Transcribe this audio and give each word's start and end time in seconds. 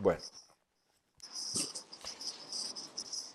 Bueno. 0.00 0.20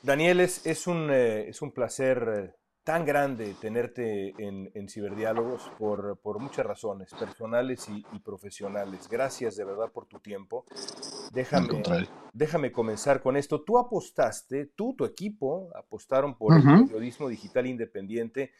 Daniel, 0.03 0.39
es, 0.39 0.65
es, 0.65 0.87
un, 0.87 1.09
eh, 1.11 1.49
es 1.49 1.61
un 1.61 1.71
placer 1.71 2.29
eh, 2.33 2.55
tan 2.87 3.03
grande 3.03 3.53
tenerte 3.59 4.29
en, 4.37 4.71
en 4.73 4.87
Ciberdiálogos 4.87 5.69
por, 5.77 6.17
por, 6.21 6.39
muchas 6.39 6.65
razones, 6.65 7.13
personales 7.13 7.89
y, 7.89 8.05
y, 8.13 8.19
profesionales. 8.19 9.09
Gracias 9.09 9.57
de 9.57 9.65
verdad 9.65 9.91
por 9.91 10.05
tu 10.05 10.19
tiempo. 10.19 10.63
Déjame, 11.33 11.67
déjame 12.31 12.71
comenzar 12.71 13.21
con 13.21 13.35
esto. 13.35 13.61
Tú 13.65 13.77
apostaste, 13.77 14.67
tú, 14.67 14.95
tu 14.95 15.03
equipo, 15.03 15.69
apostaron 15.75 16.37
por 16.37 16.53
uh 16.53 16.59
-huh. 16.59 16.79
el 16.79 16.85
periodismo 16.85 17.27
digital 17.27 17.67
independiente, 17.67 18.53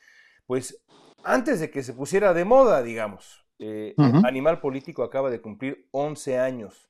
pues 0.46 0.84
antes 1.24 1.62
de 1.62 1.72
que 1.72 1.82
se 1.82 1.94
pusiera 1.94 2.34
de 2.34 2.44
moda, 2.44 2.84
digamos. 2.84 3.46
Eh, 3.60 3.94
uh 3.98 4.04
-huh. 4.04 4.28
Animal 4.28 4.60
Político 4.60 5.04
acaba 5.04 5.30
de 5.30 5.40
cumplir 5.40 5.88
11 5.92 6.38
años. 6.38 6.87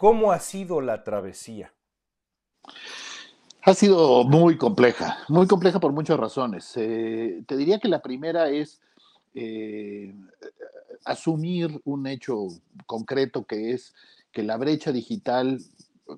¿Cómo 0.00 0.32
ha 0.32 0.38
sido 0.38 0.80
la 0.80 1.04
travesía? 1.04 1.74
Ha 3.60 3.74
sido 3.74 4.24
muy 4.24 4.56
compleja, 4.56 5.18
muy 5.28 5.46
compleja 5.46 5.78
por 5.78 5.92
muchas 5.92 6.18
razones. 6.18 6.72
Eh, 6.76 7.44
te 7.46 7.54
diría 7.54 7.78
que 7.78 7.88
la 7.88 8.00
primera 8.00 8.48
es 8.48 8.80
eh, 9.34 10.14
asumir 11.04 11.82
un 11.84 12.06
hecho 12.06 12.46
concreto 12.86 13.44
que 13.44 13.72
es 13.72 13.94
que 14.32 14.42
la 14.42 14.56
brecha 14.56 14.90
digital, 14.90 15.60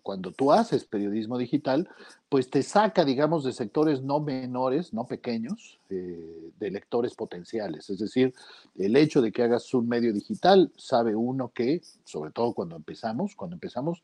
cuando 0.00 0.32
tú 0.32 0.52
haces 0.52 0.84
periodismo 0.84 1.38
digital, 1.38 1.88
pues 2.28 2.50
te 2.50 2.62
saca, 2.62 3.04
digamos, 3.04 3.44
de 3.44 3.52
sectores 3.52 4.02
no 4.02 4.20
menores, 4.20 4.92
no 4.92 5.06
pequeños, 5.06 5.78
eh, 5.90 6.50
de 6.58 6.70
lectores 6.70 7.14
potenciales. 7.14 7.90
Es 7.90 7.98
decir, 7.98 8.34
el 8.76 8.96
hecho 8.96 9.20
de 9.20 9.32
que 9.32 9.42
hagas 9.42 9.72
un 9.74 9.88
medio 9.88 10.12
digital, 10.12 10.72
sabe 10.76 11.14
uno 11.14 11.50
que, 11.54 11.82
sobre 12.04 12.30
todo 12.30 12.52
cuando 12.54 12.76
empezamos, 12.76 13.34
cuando 13.34 13.56
empezamos, 13.56 14.02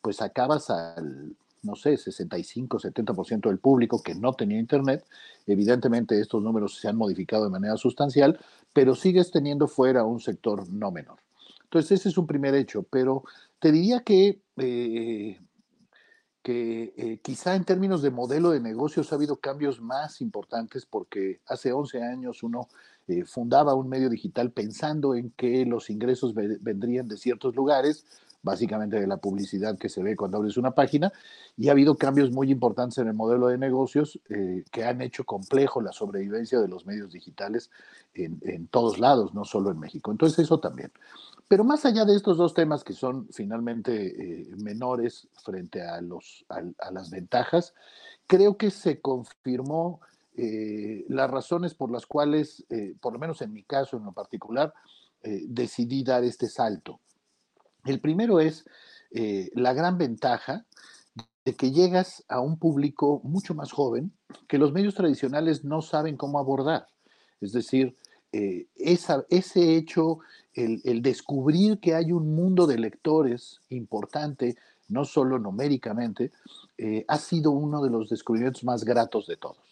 pues 0.00 0.22
acabas 0.22 0.70
al 0.70 1.36
no 1.66 1.74
sé, 1.74 1.96
65, 1.96 2.78
70% 2.78 3.48
del 3.48 3.58
público 3.58 4.02
que 4.02 4.14
no 4.14 4.32
tenía 4.32 4.58
internet. 4.58 5.04
Evidentemente 5.46 6.18
estos 6.20 6.42
números 6.42 6.78
se 6.78 6.88
han 6.88 6.96
modificado 6.96 7.44
de 7.44 7.50
manera 7.50 7.76
sustancial, 7.76 8.38
pero 8.72 8.94
sigues 8.94 9.30
teniendo 9.30 9.66
fuera 9.66 10.04
un 10.04 10.20
sector 10.20 10.68
no 10.70 10.90
menor. 10.90 11.18
Entonces 11.66 12.00
ese 12.00 12.10
es 12.10 12.18
un 12.18 12.26
primer 12.26 12.54
hecho, 12.54 12.84
pero 12.84 13.24
te 13.58 13.72
diría 13.72 14.00
que, 14.00 14.40
eh, 14.56 15.40
que 16.42 16.94
eh, 16.96 17.18
quizá 17.22 17.56
en 17.56 17.64
términos 17.64 18.02
de 18.02 18.10
modelo 18.10 18.50
de 18.50 18.60
negocios 18.60 19.12
ha 19.12 19.16
habido 19.16 19.36
cambios 19.36 19.80
más 19.80 20.20
importantes 20.20 20.86
porque 20.86 21.40
hace 21.46 21.72
11 21.72 22.04
años 22.04 22.44
uno 22.44 22.68
eh, 23.08 23.24
fundaba 23.24 23.74
un 23.74 23.88
medio 23.88 24.08
digital 24.08 24.52
pensando 24.52 25.16
en 25.16 25.32
que 25.32 25.66
los 25.66 25.90
ingresos 25.90 26.34
vendrían 26.34 27.08
de 27.08 27.16
ciertos 27.16 27.56
lugares, 27.56 28.06
básicamente 28.42 29.00
de 29.00 29.06
la 29.06 29.16
publicidad 29.16 29.76
que 29.76 29.88
se 29.88 30.02
ve 30.02 30.16
cuando 30.16 30.38
abres 30.38 30.56
una 30.56 30.70
página, 30.72 31.12
y 31.56 31.68
ha 31.68 31.72
habido 31.72 31.96
cambios 31.96 32.30
muy 32.30 32.50
importantes 32.50 32.98
en 32.98 33.08
el 33.08 33.14
modelo 33.14 33.48
de 33.48 33.58
negocios 33.58 34.20
eh, 34.28 34.64
que 34.70 34.84
han 34.84 35.00
hecho 35.00 35.24
complejo 35.24 35.80
la 35.80 35.92
sobrevivencia 35.92 36.60
de 36.60 36.68
los 36.68 36.86
medios 36.86 37.12
digitales 37.12 37.70
en, 38.14 38.68
todos 38.68 38.98
lados, 38.98 39.34
no 39.34 39.44
solo 39.44 39.70
en 39.70 39.78
México. 39.78 40.10
Entonces 40.10 40.38
eso 40.38 40.58
también. 40.58 40.90
Pero 41.48 41.64
más 41.64 41.84
allá 41.84 42.04
de 42.04 42.16
estos 42.16 42.38
dos 42.38 42.54
temas 42.54 42.82
que 42.82 42.94
son 42.94 43.28
finalmente 43.30 43.92
eh, 44.06 44.56
menores 44.56 45.28
frente 45.44 45.82
a, 45.82 46.00
los, 46.00 46.46
a, 46.48 46.90
las 46.90 47.10
ventajas, 47.10 47.74
creo 48.26 48.56
que 48.56 48.70
se 48.70 49.00
confirmó 49.00 50.00
eh, 50.34 51.04
las 51.08 51.30
razones 51.30 51.74
por 51.74 51.90
las 51.90 52.06
cuales, 52.06 52.64
por 53.00 53.12
lo 53.12 53.18
menos 53.18 53.42
en 53.42 53.52
mi 53.52 53.64
caso 53.64 53.96
en 53.96 54.04
lo 54.04 54.12
particular, 54.12 54.72
decidí 55.22 56.04
dar 56.04 56.22
este 56.22 56.48
salto. 56.48 57.00
El 57.86 58.00
primero 58.00 58.40
es 58.40 58.64
eh, 59.12 59.50
la 59.54 59.72
gran 59.72 59.96
ventaja 59.96 60.64
de 61.44 61.54
que 61.54 61.70
llegas 61.70 62.24
a 62.28 62.40
un 62.40 62.58
público 62.58 63.20
mucho 63.22 63.54
más 63.54 63.70
joven 63.70 64.12
que 64.48 64.58
los 64.58 64.72
medios 64.72 64.94
tradicionales 64.94 65.64
no 65.64 65.80
saben 65.80 66.16
cómo 66.16 66.38
abordar. 66.38 66.88
Es 67.40 67.52
decir, 67.52 67.96
eh, 68.32 68.66
ese 68.74 69.76
hecho, 69.76 70.18
el, 70.54 70.80
el, 70.84 71.02
descubrir 71.02 71.78
que 71.78 71.94
hay 71.94 72.12
un 72.12 72.34
mundo 72.34 72.66
de 72.66 72.78
lectores 72.78 73.60
importante, 73.70 74.56
no 74.88 75.04
solo 75.04 75.38
numéricamente, 75.38 76.32
eh, 76.78 77.04
ha 77.06 77.18
sido 77.18 77.52
uno 77.52 77.82
de 77.82 77.90
los 77.90 78.08
descubrimientos 78.08 78.64
más 78.64 78.84
gratos 78.84 79.26
de 79.26 79.36
todos. 79.36 79.65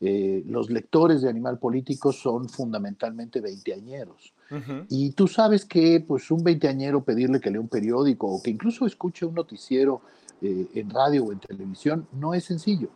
Eh, 0.00 0.44
los 0.46 0.70
lectores 0.70 1.22
de 1.22 1.28
Animal 1.28 1.58
Político 1.58 2.12
son 2.12 2.48
fundamentalmente 2.48 3.40
veinteañeros. 3.40 4.32
Uh 4.50 4.54
-huh. 4.54 4.86
Y 4.88 5.10
tú 5.10 5.26
sabes 5.26 5.64
que 5.64 6.04
pues, 6.06 6.30
un 6.30 6.44
veinteañero 6.44 7.02
pedirle 7.02 7.40
que 7.40 7.50
lea 7.50 7.60
un 7.60 7.68
periódico 7.68 8.28
o 8.28 8.40
que 8.40 8.50
incluso 8.50 8.86
escuche 8.86 9.26
un 9.26 9.34
noticiero 9.34 10.00
eh, 10.40 10.68
en 10.74 10.88
radio 10.90 11.24
o 11.24 11.32
en 11.32 11.40
televisión 11.40 12.06
no 12.12 12.32
es 12.32 12.44
sencillo. 12.44 12.90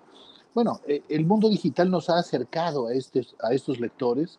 Bueno, 0.54 0.80
eh, 0.86 1.02
el 1.08 1.26
mundo 1.26 1.48
digital 1.48 1.90
nos 1.90 2.08
ha 2.08 2.18
acercado 2.18 2.86
a, 2.86 2.94
este, 2.94 3.26
a 3.40 3.52
estos 3.52 3.80
lectores, 3.80 4.38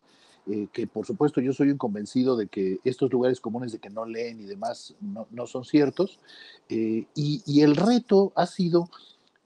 que 0.74 0.88
por 0.88 1.06
supuesto 1.06 1.40
yo 1.40 1.54
soy 1.54 1.70
un 1.70 1.78
convencido 1.78 2.36
de 2.36 2.48
que 2.48 2.82
estos 2.84 3.10
lugares 3.14 3.40
comunes 3.40 3.72
de 3.72 3.80
que 3.80 3.90
no 3.90 4.04
leen 4.04 4.42
y 4.42 4.44
demás 4.44 4.94
no, 5.00 5.26
no 5.32 5.48
son 5.48 5.64
ciertos. 5.64 6.20
Y, 6.68 7.08
y 7.16 7.62
el 7.62 7.78
reto 7.78 8.34
ha 8.36 8.46
sido 8.46 8.90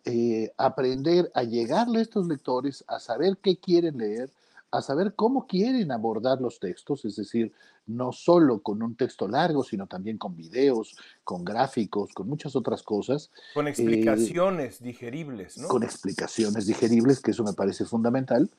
eh, 0.09 0.53
aprender 0.57 1.29
a 1.35 1.43
llegarle 1.43 1.99
a 1.99 2.01
estos 2.01 2.27
lectores, 2.27 2.85
a 2.87 2.97
saber 2.97 3.39
qué 3.41 3.57
quieren 3.57 3.97
leer, 3.97 4.31
a 4.71 4.81
saber 4.81 5.15
cómo 5.15 5.47
quieren 5.47 5.91
abordar 5.91 6.39
los 6.39 6.61
textos, 6.61 7.03
es 7.03 7.17
decir, 7.17 7.51
no 7.87 8.13
solo 8.13 8.61
con 8.61 8.81
un 8.81 8.95
texto 8.95 9.27
largo, 9.27 9.63
sino 9.63 9.85
también 9.85 10.17
con 10.17 10.33
videos, 10.33 10.95
con 11.25 11.43
gráficos, 11.43 12.13
con 12.13 12.29
muchas 12.29 12.55
otras 12.55 12.83
cosas. 12.83 13.31
Con 13.53 13.67
explicaciones 13.67 14.79
eh, 14.79 14.85
digeribles, 14.85 15.57
¿no? 15.57 15.67
Con 15.67 15.83
explicaciones 15.83 16.67
digeribles, 16.67 17.19
que 17.19 17.31
eso 17.31 17.43
me 17.43 17.53
parece 17.53 17.83
fundamental, 17.83 18.49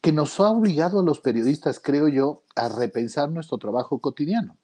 que 0.00 0.12
nos 0.12 0.38
ha 0.38 0.50
obligado 0.50 1.00
a 1.00 1.04
los 1.04 1.18
periodistas, 1.18 1.80
creo 1.80 2.06
yo, 2.06 2.44
a 2.54 2.68
repensar 2.68 3.28
nuestro 3.28 3.58
trabajo 3.58 3.98
cotidiano. 3.98 4.56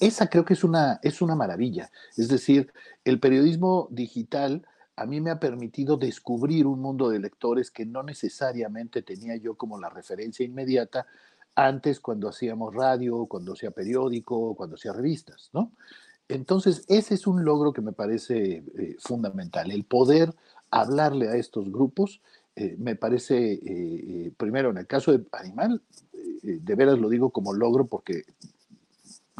Esa 0.00 0.28
creo 0.28 0.46
que 0.46 0.54
es 0.54 0.64
una, 0.64 0.98
es 1.02 1.20
una 1.20 1.34
maravilla. 1.34 1.90
Es 2.16 2.28
decir, 2.28 2.72
el 3.04 3.20
periodismo 3.20 3.88
digital 3.90 4.66
a 4.98 5.06
mí 5.06 5.20
me 5.20 5.30
ha 5.30 5.38
permitido 5.38 5.96
descubrir 5.96 6.66
un 6.66 6.80
mundo 6.80 7.08
de 7.08 7.20
lectores 7.20 7.70
que 7.70 7.86
no 7.86 8.02
necesariamente 8.02 9.02
tenía 9.02 9.36
yo 9.36 9.54
como 9.54 9.78
la 9.78 9.88
referencia 9.88 10.44
inmediata 10.44 11.06
antes 11.54 12.00
cuando 12.00 12.28
hacíamos 12.28 12.74
radio, 12.74 13.26
cuando 13.26 13.52
hacía 13.52 13.70
periódico, 13.70 14.56
cuando 14.56 14.74
hacía 14.74 14.92
revistas, 14.92 15.50
¿no? 15.52 15.70
Entonces, 16.28 16.84
ese 16.88 17.14
es 17.14 17.26
un 17.28 17.44
logro 17.44 17.72
que 17.72 17.80
me 17.80 17.92
parece 17.92 18.64
eh, 18.76 18.96
fundamental, 18.98 19.70
el 19.70 19.84
poder 19.84 20.34
hablarle 20.70 21.28
a 21.28 21.36
estos 21.36 21.70
grupos, 21.70 22.20
eh, 22.56 22.74
me 22.78 22.96
parece, 22.96 23.52
eh, 23.52 24.32
primero, 24.36 24.70
en 24.70 24.78
el 24.78 24.86
caso 24.86 25.16
de 25.16 25.24
Animal, 25.32 25.80
de 26.42 26.74
veras 26.74 26.98
lo 26.98 27.08
digo 27.08 27.30
como 27.30 27.52
logro 27.52 27.86
porque 27.86 28.24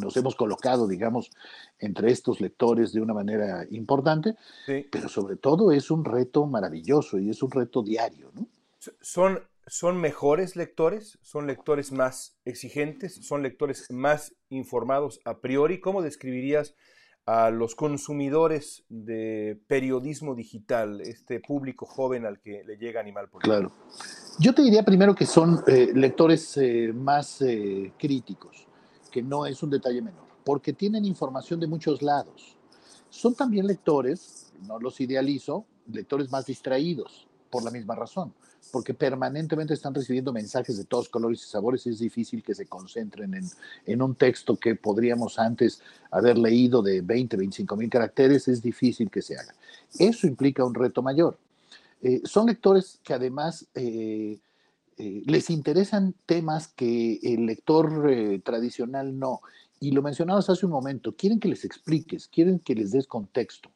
nos 0.01 0.17
hemos 0.17 0.35
colocado, 0.35 0.87
digamos, 0.87 1.31
entre 1.79 2.11
estos 2.11 2.41
lectores 2.41 2.93
de 2.93 3.01
una 3.01 3.15
manera 3.15 3.67
importante, 3.71 4.37
sí. 4.67 4.87
pero 4.91 5.09
sobre 5.09 5.37
todo 5.37 5.73
es 5.73 5.91
un 5.91 6.05
reto 6.05 6.47
maravilloso 6.47 7.19
y 7.19 7.31
es 7.31 7.43
un 7.43 7.51
reto 7.51 7.83
diario, 7.83 8.31
¿no? 8.35 8.47
¿Son, 9.01 9.41
¿Son 9.67 10.01
mejores 10.01 10.57
lectores? 10.57 11.19
¿Son 11.23 11.47
lectores 11.47 11.93
más 11.93 12.39
exigentes? 12.45 13.15
¿Son 13.27 13.43
lectores 13.43 13.87
más 13.91 14.35
informados 14.49 15.21
a 15.25 15.41
priori? 15.41 15.81
¿Cómo 15.81 16.01
describirías 16.01 16.75
a 17.27 17.51
los 17.51 17.75
consumidores 17.75 18.85
de 18.89 19.61
periodismo 19.67 20.35
digital, 20.35 21.03
este 21.03 21.41
público 21.41 21.85
joven 21.85 22.25
al 22.25 22.41
que 22.41 22.65
le 22.65 22.79
llega 22.79 23.01
Animal 23.01 23.29
Político? 23.29 23.55
Claro. 23.55 23.73
Yo 24.39 24.55
te 24.55 24.63
diría 24.63 24.83
primero 24.85 25.15
que 25.15 25.27
son 25.27 25.63
eh, 25.67 25.91
lectores 25.93 26.57
eh, 26.57 26.93
más 26.95 27.43
eh, 27.43 27.93
críticos 27.99 28.68
que 29.11 29.23
no 29.23 29.47
es 29.47 29.63
un 29.63 29.71
detalle 29.71 30.03
menor, 30.03 30.27
porque 30.45 30.73
tienen 30.73 31.05
información 31.05 31.61
de 31.61 31.67
muchos 31.67 32.03
lados. 32.03 32.57
Son 33.11 33.35
también 33.35 33.67
lectores, 33.67 34.53
no 34.67 34.79
los 34.79 35.01
idealizo, 35.01 35.65
lectores 35.93 36.31
más 36.31 36.47
distraídos, 36.47 37.27
por 37.51 37.63
la 37.63 37.71
misma 37.71 37.95
razón. 37.95 38.33
porque 38.71 38.93
permanentemente 38.93 39.73
están 39.73 39.95
recibiendo 39.95 40.31
mensajes 40.31 40.77
de 40.77 40.85
todos 40.85 41.09
colores 41.09 41.43
y 41.43 41.49
sabores 41.49 41.87
es 41.87 42.01
difícil 42.01 42.43
que 42.43 42.55
se 42.55 42.67
concentren 42.67 43.33
en, 43.33 43.49
en 43.87 44.03
un 44.03 44.15
texto 44.15 44.57
que 44.57 44.75
podríamos 44.75 45.39
antes 45.39 45.81
haber 46.11 46.37
leído 46.37 46.83
de 46.83 47.01
20, 47.01 47.39
25 47.39 47.77
mil 47.77 47.89
caracteres, 47.89 48.47
es 48.47 48.61
difícil 48.61 49.11
que 49.11 49.23
se 49.23 49.39
haga. 49.39 49.55
Eso 49.99 50.27
implica 50.27 50.67
un 50.67 50.75
reto 50.75 51.01
mayor. 51.01 51.39
Eh, 52.03 52.21
son 52.25 52.47
lectores 52.47 53.01
que 53.03 53.15
además 53.15 53.67
eh, 53.75 54.39
eh, 54.99 55.23
les 55.27 55.51
interesan 55.51 56.15
temas 56.27 56.69
que 56.69 57.21
el 57.23 57.47
lector 57.47 58.41
tradicional 58.45 59.19
no. 59.19 59.41
Y 59.81 59.93
lo 59.93 60.03
mencionabas 60.03 60.51
hace 60.51 60.67
un 60.67 60.73
momento, 60.73 61.15
quieren 61.15 61.39
que 61.39 61.49
les 61.49 61.65
expliques, 61.65 62.27
quieren 62.29 62.59
que 62.59 62.75
les 62.75 62.91
des 62.91 63.07
contexto. 63.07 63.71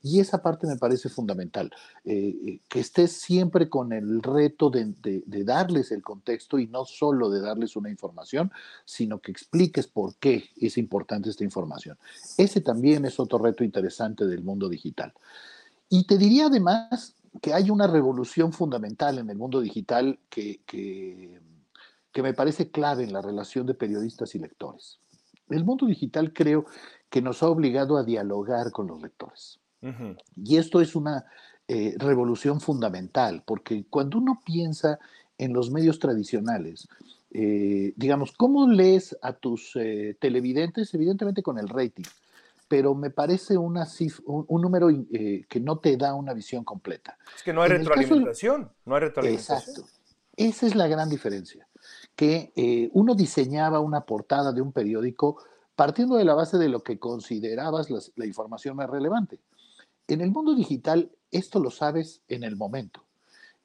Y 0.00 0.20
esa 0.20 0.40
parte 0.40 0.68
me 0.68 0.76
parece 0.76 1.08
fundamental, 1.08 1.72
que 2.04 2.60
estés 2.70 3.14
siempre 3.14 3.68
con 3.68 3.92
el 3.92 4.22
reto 4.22 4.70
de, 4.70 4.94
de, 5.02 5.44
darles 5.44 5.90
el 5.90 6.02
contexto 6.02 6.60
y 6.60 6.68
no 6.68 6.84
solo 6.84 7.28
de 7.28 7.40
darles 7.40 7.74
una 7.74 7.90
información, 7.90 8.52
sino 8.84 9.18
que 9.18 9.32
expliques 9.32 9.88
por 9.88 10.14
qué 10.14 10.50
es 10.56 10.78
importante 10.78 11.30
esta 11.30 11.42
información. 11.42 11.98
Ese 12.36 12.60
también 12.60 13.06
es 13.06 13.18
otro 13.18 13.38
reto 13.38 13.64
interesante 13.64 14.24
del 14.24 14.44
mundo 14.44 14.68
digital. 14.68 15.12
Y 15.88 16.06
te 16.06 16.18
diría 16.18 16.46
además 16.46 17.14
que 17.40 17.54
hay 17.54 17.70
una 17.70 17.86
revolución 17.86 18.52
fundamental 18.52 19.18
en 19.18 19.30
el 19.30 19.36
mundo 19.36 19.60
digital 19.60 20.18
que, 20.28 20.60
que, 20.66 21.40
me 22.22 22.34
parece 22.34 22.68
clave 22.72 23.04
en 23.04 23.12
la 23.12 23.22
relación 23.22 23.64
de 23.64 23.74
periodistas 23.74 24.34
y 24.34 24.40
lectores. 24.40 24.98
El 25.50 25.64
mundo 25.64 25.86
digital 25.86 26.32
creo 26.32 26.66
que 27.08 27.22
nos 27.22 27.44
ha 27.44 27.48
obligado 27.48 27.96
a 27.96 28.02
dialogar 28.02 28.72
con 28.72 28.88
los 28.88 29.00
lectores. 29.00 29.60
Y 30.34 30.56
esto 30.56 30.80
es 30.80 30.96
una 30.96 31.26
eh, 31.68 31.94
revolución 31.96 32.60
fundamental, 32.60 33.44
porque 33.46 33.84
cuando 33.88 34.18
uno 34.18 34.40
piensa 34.44 34.98
en 35.38 35.52
los 35.52 35.70
medios 35.70 36.00
tradicionales, 36.00 36.88
eh, 37.30 37.92
digamos, 37.94 38.32
¿cómo 38.32 38.68
lees 38.68 39.16
a 39.22 39.34
tus 39.34 39.76
eh, 39.76 40.16
televidentes? 40.18 40.92
Evidentemente 40.94 41.42
con 41.42 41.58
el 41.58 41.68
rating, 41.68 42.04
pero 42.68 42.94
me 42.94 43.10
parece 43.10 43.56
una 43.56 43.86
un, 44.26 44.60
número 44.62 44.90
eh, 44.90 45.44
que 45.48 45.58
no 45.58 45.78
te 45.78 45.96
da 45.96 46.14
una 46.14 46.34
visión 46.34 46.64
completa. 46.64 47.18
Es 47.34 47.42
que 47.42 47.52
no 47.52 47.62
hay 47.62 47.70
retroalimentación, 47.70 48.70
no 48.84 48.94
hay 48.94 49.00
retroalimentación. 49.00 49.58
Exacto. 49.58 49.98
Esa 50.36 50.66
es 50.66 50.76
la 50.76 50.86
gran 50.86 51.08
diferencia, 51.08 51.66
que 52.14 52.52
eh, 52.54 52.90
uno 52.92 53.14
diseñaba 53.14 53.80
una 53.80 54.02
portada 54.02 54.52
de 54.52 54.60
un 54.60 54.72
periódico 54.72 55.42
partiendo 55.74 56.16
de 56.16 56.24
la 56.24 56.34
base 56.34 56.58
de 56.58 56.68
lo 56.68 56.82
que 56.82 56.98
considerabas 56.98 57.88
la 58.14 58.26
información 58.26 58.76
más 58.76 58.90
relevante. 58.90 59.38
En 60.06 60.20
el 60.20 60.30
mundo 60.30 60.54
digital, 60.54 61.10
esto 61.30 61.60
lo 61.60 61.70
sabes 61.70 62.20
en 62.28 62.44
el 62.44 62.56
momento. 62.56 63.04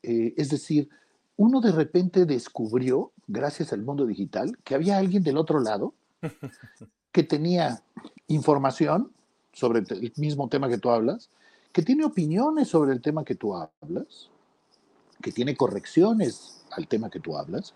Eh, 0.01 0.33
es 0.37 0.49
decir, 0.49 0.89
uno 1.37 1.61
de 1.61 1.71
repente 1.71 2.25
descubrió, 2.25 3.11
gracias 3.27 3.73
al 3.73 3.81
mundo 3.81 4.05
digital, 4.05 4.57
que 4.63 4.75
había 4.75 4.97
alguien 4.97 5.23
del 5.23 5.37
otro 5.37 5.59
lado 5.59 5.93
que 7.13 7.23
tenía 7.23 7.81
información 8.27 9.11
sobre 9.53 9.79
el 9.79 10.11
mismo 10.17 10.49
tema 10.49 10.67
que 10.67 10.79
tú 10.79 10.89
hablas, 10.89 11.29
que 11.71 11.83
tiene 11.83 12.03
opiniones 12.03 12.67
sobre 12.67 12.91
el 12.91 13.01
tema 13.01 13.23
que 13.23 13.35
tú 13.35 13.55
hablas, 13.55 14.29
que 15.21 15.31
tiene 15.31 15.55
correcciones 15.55 16.65
al 16.71 16.87
tema 16.87 17.09
que 17.09 17.19
tú 17.19 17.37
hablas, 17.37 17.75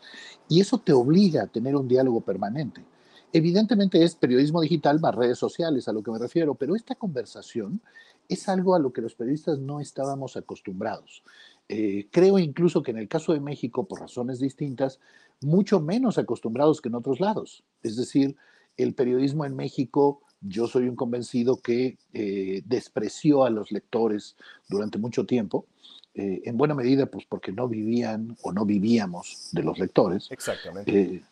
y 0.50 0.60
eso 0.60 0.80
te 0.80 0.92
obliga 0.92 1.44
a 1.44 1.48
tener 1.48 1.75
un 1.75 1.88
diálogo 1.88 2.22
permanente. 2.22 2.84
Evidentemente 3.31 4.04
es 4.04 4.16
periodismo 4.16 4.60
digital 4.62 5.00
más 5.00 5.13
redes 5.13 5.38
sociales 5.38 5.88
a 5.88 5.94
lo 5.94 6.01
que 6.01 6.12
me 6.12 6.19
refiero, 6.19 6.56
pero 6.56 6.75
esta 6.75 6.95
conversación 6.95 7.81
es 8.28 8.50
algo 8.50 8.74
a 8.74 8.80
lo 8.80 8.92
que 8.92 9.01
los 9.01 9.16
periodistas 9.16 9.60
no 9.60 9.80
estábamos 9.80 10.36
acostumbrados. 10.36 11.24
Eh, 11.69 12.07
creo 12.12 12.40
incluso 12.40 12.81
que 12.81 12.92
en 12.92 12.98
el 12.98 13.07
caso 13.07 13.33
de 13.33 13.40
México, 13.40 13.86
por 13.86 14.00
razones 14.00 14.40
distintas, 14.40 15.00
mucho 15.42 15.80
menos 15.80 16.18
acostumbrados 16.18 16.81
que 16.81 16.90
en 16.90 16.95
otros 16.95 17.19
lados. 17.19 17.63
Es 17.83 17.95
decir, 17.98 18.36
el 18.77 18.94
periodismo 18.94 19.45
en 19.45 19.56
México, 19.56 20.21
yo 20.41 20.68
soy 20.68 20.88
un 20.88 20.95
convencido 20.95 21.57
que 21.57 21.97
eh, 22.13 22.62
despreció 22.65 23.44
a 23.44 23.50
los 23.50 23.71
lectores 23.71 24.35
durante 24.69 24.97
mucho 24.97 25.25
tiempo, 25.25 25.65
eh, 26.13 26.41
en 26.45 26.57
buena 26.57 26.74
medida 26.74 27.06
pues 27.07 27.25
porque 27.27 27.51
no 27.51 27.68
vivían 27.68 28.38
o 28.41 28.51
no 28.51 28.65
vivíamos 28.65 29.50
de 29.51 29.63
los 29.63 29.77
lectores. 29.79 30.31
Exactamente. 30.31 31.00
Eh, 31.00 31.24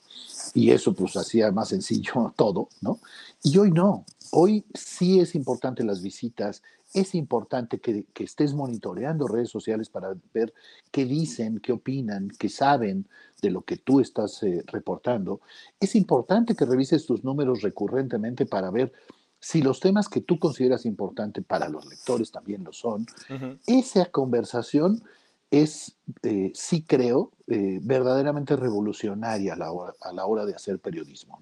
y 0.54 0.72
eso 0.72 0.94
pues 0.94 1.16
hacía 1.18 1.52
más 1.52 1.70
sencillo 1.70 2.34
todo, 2.38 2.70
¿no? 2.82 3.00
Y 3.44 3.58
hoy 3.58 3.72
no, 3.72 4.06
hoy 4.32 4.66
sí 4.74 5.20
es 5.20 5.36
importante 5.36 5.84
las 5.84 6.02
visitas, 6.02 6.62
es 6.94 7.14
importante 7.14 7.80
que, 7.80 8.06
estés 8.18 8.54
monitoreando 8.54 9.28
redes 9.28 9.50
sociales 9.50 9.90
para 9.90 10.16
ver 10.34 10.54
qué 10.92 11.06
dicen, 11.06 11.60
qué 11.60 11.74
opinan, 11.74 12.32
qué 12.40 12.48
saben 12.48 13.08
de 13.42 13.52
lo 13.52 13.64
que 13.64 13.76
tú 13.76 14.00
estás 14.00 14.42
eh, 14.44 14.64
reportando. 14.68 15.42
Es 15.80 15.96
importante 15.96 16.56
que 16.56 16.66
revises 16.66 17.06
tus 17.06 17.24
números 17.24 17.62
recurrentemente 17.62 18.46
para 18.46 18.72
ver 18.72 18.94
si 19.40 19.62
los 19.62 19.80
temas 19.82 20.08
que 20.08 20.22
tú 20.22 20.40
consideras 20.40 20.86
importantes 20.86 21.44
para 21.46 21.68
los 21.70 21.86
lectores 21.86 22.32
también 22.32 22.64
lo 22.64 22.72
son. 22.72 23.06
Esa 23.68 24.06
conversación 24.06 25.04
es, 25.62 25.96
eh, 26.24 26.52
sí 26.54 26.84
creo, 26.84 27.32
eh, 27.48 27.80
verdaderamente 27.82 28.56
revolucionaria 28.56 29.54
a 29.54 29.58
la, 29.58 29.72
hora, 29.72 29.94
a 30.02 30.14
la 30.14 30.26
hora 30.26 30.46
de 30.46 30.56
hacer 30.56 30.80
periodismo. 30.80 31.40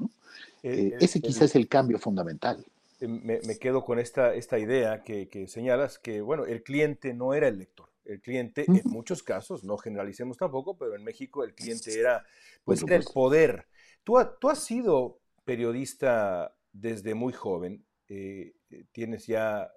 ese 0.61 1.21
quizás 1.21 1.43
es 1.43 1.55
el 1.55 1.67
cambio 1.67 1.99
fundamental. 1.99 2.65
Eh, 3.03 3.07
me, 3.07 3.57
quedo 3.57 3.83
con 3.83 3.99
esta, 3.99 4.33
esta 4.33 4.57
idea 4.57 5.03
que, 5.03 5.47
señalas, 5.49 5.99
que 5.99 6.21
bueno, 6.21 6.45
el 6.45 6.63
cliente 6.63 7.13
no 7.13 7.33
era 7.33 7.49
el 7.49 7.57
lector. 7.57 7.89
El 8.05 8.21
cliente, 8.21 8.65
en 8.67 8.81
muchos 8.85 9.23
casos, 9.23 9.63
no 9.63 9.77
generalicemos 9.77 10.37
tampoco, 10.37 10.77
pero 10.77 10.95
en 10.95 11.03
México 11.03 11.43
el 11.43 11.53
cliente 11.53 11.97
era, 11.97 12.25
pues, 12.63 12.83
el 12.87 13.03
poder. 13.03 13.65
Tú, 14.03 14.17
tú, 14.39 14.49
has 14.49 14.59
sido 14.59 15.19
periodista 15.43 16.53
desde 16.71 17.13
muy 17.13 17.33
joven, 17.33 17.85
eh, 18.07 18.53
eh, 18.69 18.85
tienes 18.91 19.27
ya 19.27 19.69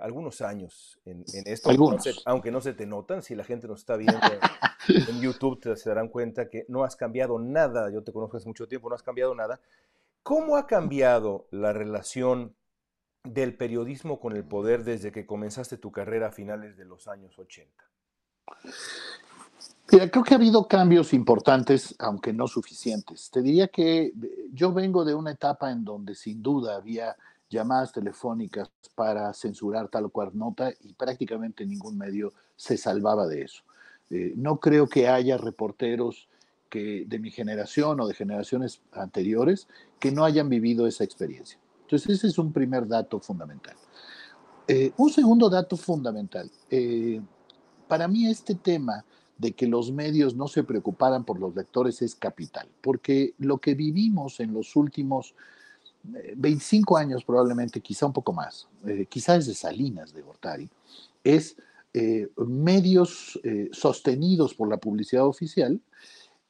algunos 0.00 0.42
años 0.42 1.00
en, 1.04 1.24
esto, 1.46 1.70
aunque 2.26 2.50
no 2.50 2.60
se 2.60 2.74
te 2.74 2.86
notan, 2.86 3.22
si 3.22 3.34
la 3.34 3.44
gente 3.44 3.66
nos 3.66 3.80
está 3.80 3.96
viendo 3.96 4.20
en 4.88 5.20
YouTube 5.20 5.76
se 5.76 5.88
darán 5.88 6.08
cuenta 6.08 6.48
que 6.48 6.64
no 6.68 6.84
has 6.84 6.96
cambiado 6.96 7.38
nada, 7.38 7.90
yo 7.90 8.02
te 8.02 8.12
conozco 8.12 8.36
hace 8.36 8.46
mucho 8.46 8.68
tiempo, 8.68 8.88
no 8.88 8.94
has 8.94 9.02
cambiado 9.02 9.34
nada. 9.34 9.60
¿Cómo 10.22 10.56
ha 10.56 10.66
cambiado 10.66 11.46
la 11.50 11.72
relación 11.72 12.54
del 13.24 13.56
periodismo 13.56 14.20
con 14.20 14.36
el 14.36 14.44
poder 14.44 14.84
desde 14.84 15.12
que 15.12 15.26
comenzaste 15.26 15.78
tu 15.78 15.90
carrera 15.92 16.28
a 16.28 16.32
finales 16.32 16.76
de 16.76 16.84
los 16.84 17.08
años 17.08 17.38
80? 17.38 17.84
Mira, 19.92 20.10
creo 20.10 20.22
que 20.22 20.34
ha 20.34 20.36
habido 20.36 20.68
cambios 20.68 21.12
importantes, 21.12 21.94
aunque 21.98 22.32
no 22.32 22.46
suficientes. 22.46 23.30
Te 23.30 23.42
diría 23.42 23.68
que 23.68 24.02
eh, 24.02 24.12
yo 24.52 24.72
vengo 24.72 25.04
de 25.04 25.14
una 25.14 25.32
etapa 25.32 25.70
en 25.70 25.84
donde 25.84 26.14
sin 26.14 26.42
duda 26.42 26.76
había 26.76 27.16
llamadas 27.50 27.92
telefónicas 27.92 28.70
para 28.94 29.34
censurar 29.34 29.88
tal 29.88 30.06
o 30.06 30.10
cual 30.10 30.30
nota 30.32 30.72
y 30.80 30.94
prácticamente 30.94 31.66
ningún 31.66 31.98
medio 31.98 32.32
se 32.56 32.76
salvaba 32.76 33.26
de 33.26 33.42
eso. 33.42 33.62
Eh, 34.10 34.32
no 34.36 34.58
creo 34.58 34.88
que 34.88 35.08
haya 35.08 35.36
reporteros 35.36 36.28
que 36.68 37.04
de 37.06 37.18
mi 37.18 37.30
generación 37.30 38.00
o 38.00 38.06
de 38.06 38.14
generaciones 38.14 38.80
anteriores 38.92 39.66
que 39.98 40.12
no 40.12 40.24
hayan 40.24 40.48
vivido 40.48 40.86
esa 40.86 41.04
experiencia. 41.04 41.58
Entonces, 41.82 42.18
ese 42.18 42.28
es 42.28 42.38
un 42.38 42.52
primer 42.52 42.86
dato 42.86 43.18
fundamental. 43.18 43.76
Eh, 44.68 44.92
un 44.96 45.10
segundo 45.10 45.50
dato 45.50 45.76
fundamental. 45.76 46.48
Eh, 46.70 47.20
para 47.88 48.06
mí 48.06 48.28
este 48.28 48.54
tema 48.54 49.04
de 49.36 49.52
que 49.52 49.66
los 49.66 49.90
medios 49.90 50.36
no 50.36 50.46
se 50.46 50.62
preocuparan 50.62 51.24
por 51.24 51.40
los 51.40 51.56
lectores 51.56 52.02
es 52.02 52.14
capital, 52.14 52.68
porque 52.80 53.34
lo 53.38 53.58
que 53.58 53.74
vivimos 53.74 54.38
en 54.38 54.54
los 54.54 54.76
últimos 54.76 55.34
25 56.02 56.98
eh, 56.98 57.02
años 57.02 57.24
probablemente, 57.24 57.80
quizá 57.80 58.06
un 58.06 58.12
poco 58.12 58.32
más, 58.32 58.68
quizá 59.08 59.34
desde 59.34 59.54
Salinas 59.54 60.12
de 60.12 60.22
Gortari, 60.22 60.68
es 61.24 61.56
medios 62.36 63.40
sostenidos 63.72 64.54
por 64.54 64.68
la 64.68 64.76
publicidad 64.76 65.26
oficial 65.26 65.80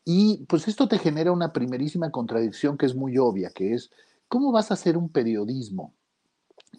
y 0.04 0.44
pues 0.46 0.68
esto 0.68 0.86
te 0.86 0.98
genera 0.98 1.32
una 1.32 1.50
primerísima 1.50 2.10
contradicción 2.10 2.76
que 2.76 2.84
es 2.84 2.94
muy 2.94 3.16
obvia, 3.16 3.48
que 3.48 3.72
es 3.72 3.90
¿Cómo 4.30 4.52
vas 4.52 4.70
a 4.70 4.74
hacer 4.74 4.96
un 4.96 5.08
periodismo 5.08 5.92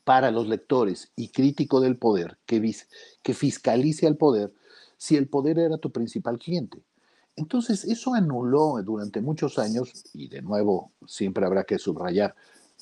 para 0.06 0.32
los 0.32 0.48
lectores 0.48 1.12
y 1.18 1.28
crítico 1.28 1.82
del 1.82 1.98
poder 1.98 2.38
que, 2.46 2.74
que 3.22 3.34
fiscalice 3.34 4.08
al 4.08 4.16
poder 4.16 4.54
si 4.96 5.18
el 5.18 5.28
poder 5.28 5.60
era 5.60 5.78
tu 5.78 5.92
principal 5.92 6.40
cliente? 6.40 6.82
Entonces, 7.36 7.84
eso 7.84 8.14
anuló 8.14 8.82
durante 8.86 9.20
muchos 9.20 9.60
años, 9.60 9.92
y 10.14 10.30
de 10.30 10.42
nuevo 10.42 10.94
siempre 11.06 11.46
habrá 11.46 11.66
que 11.66 11.78
subrayar 11.78 12.36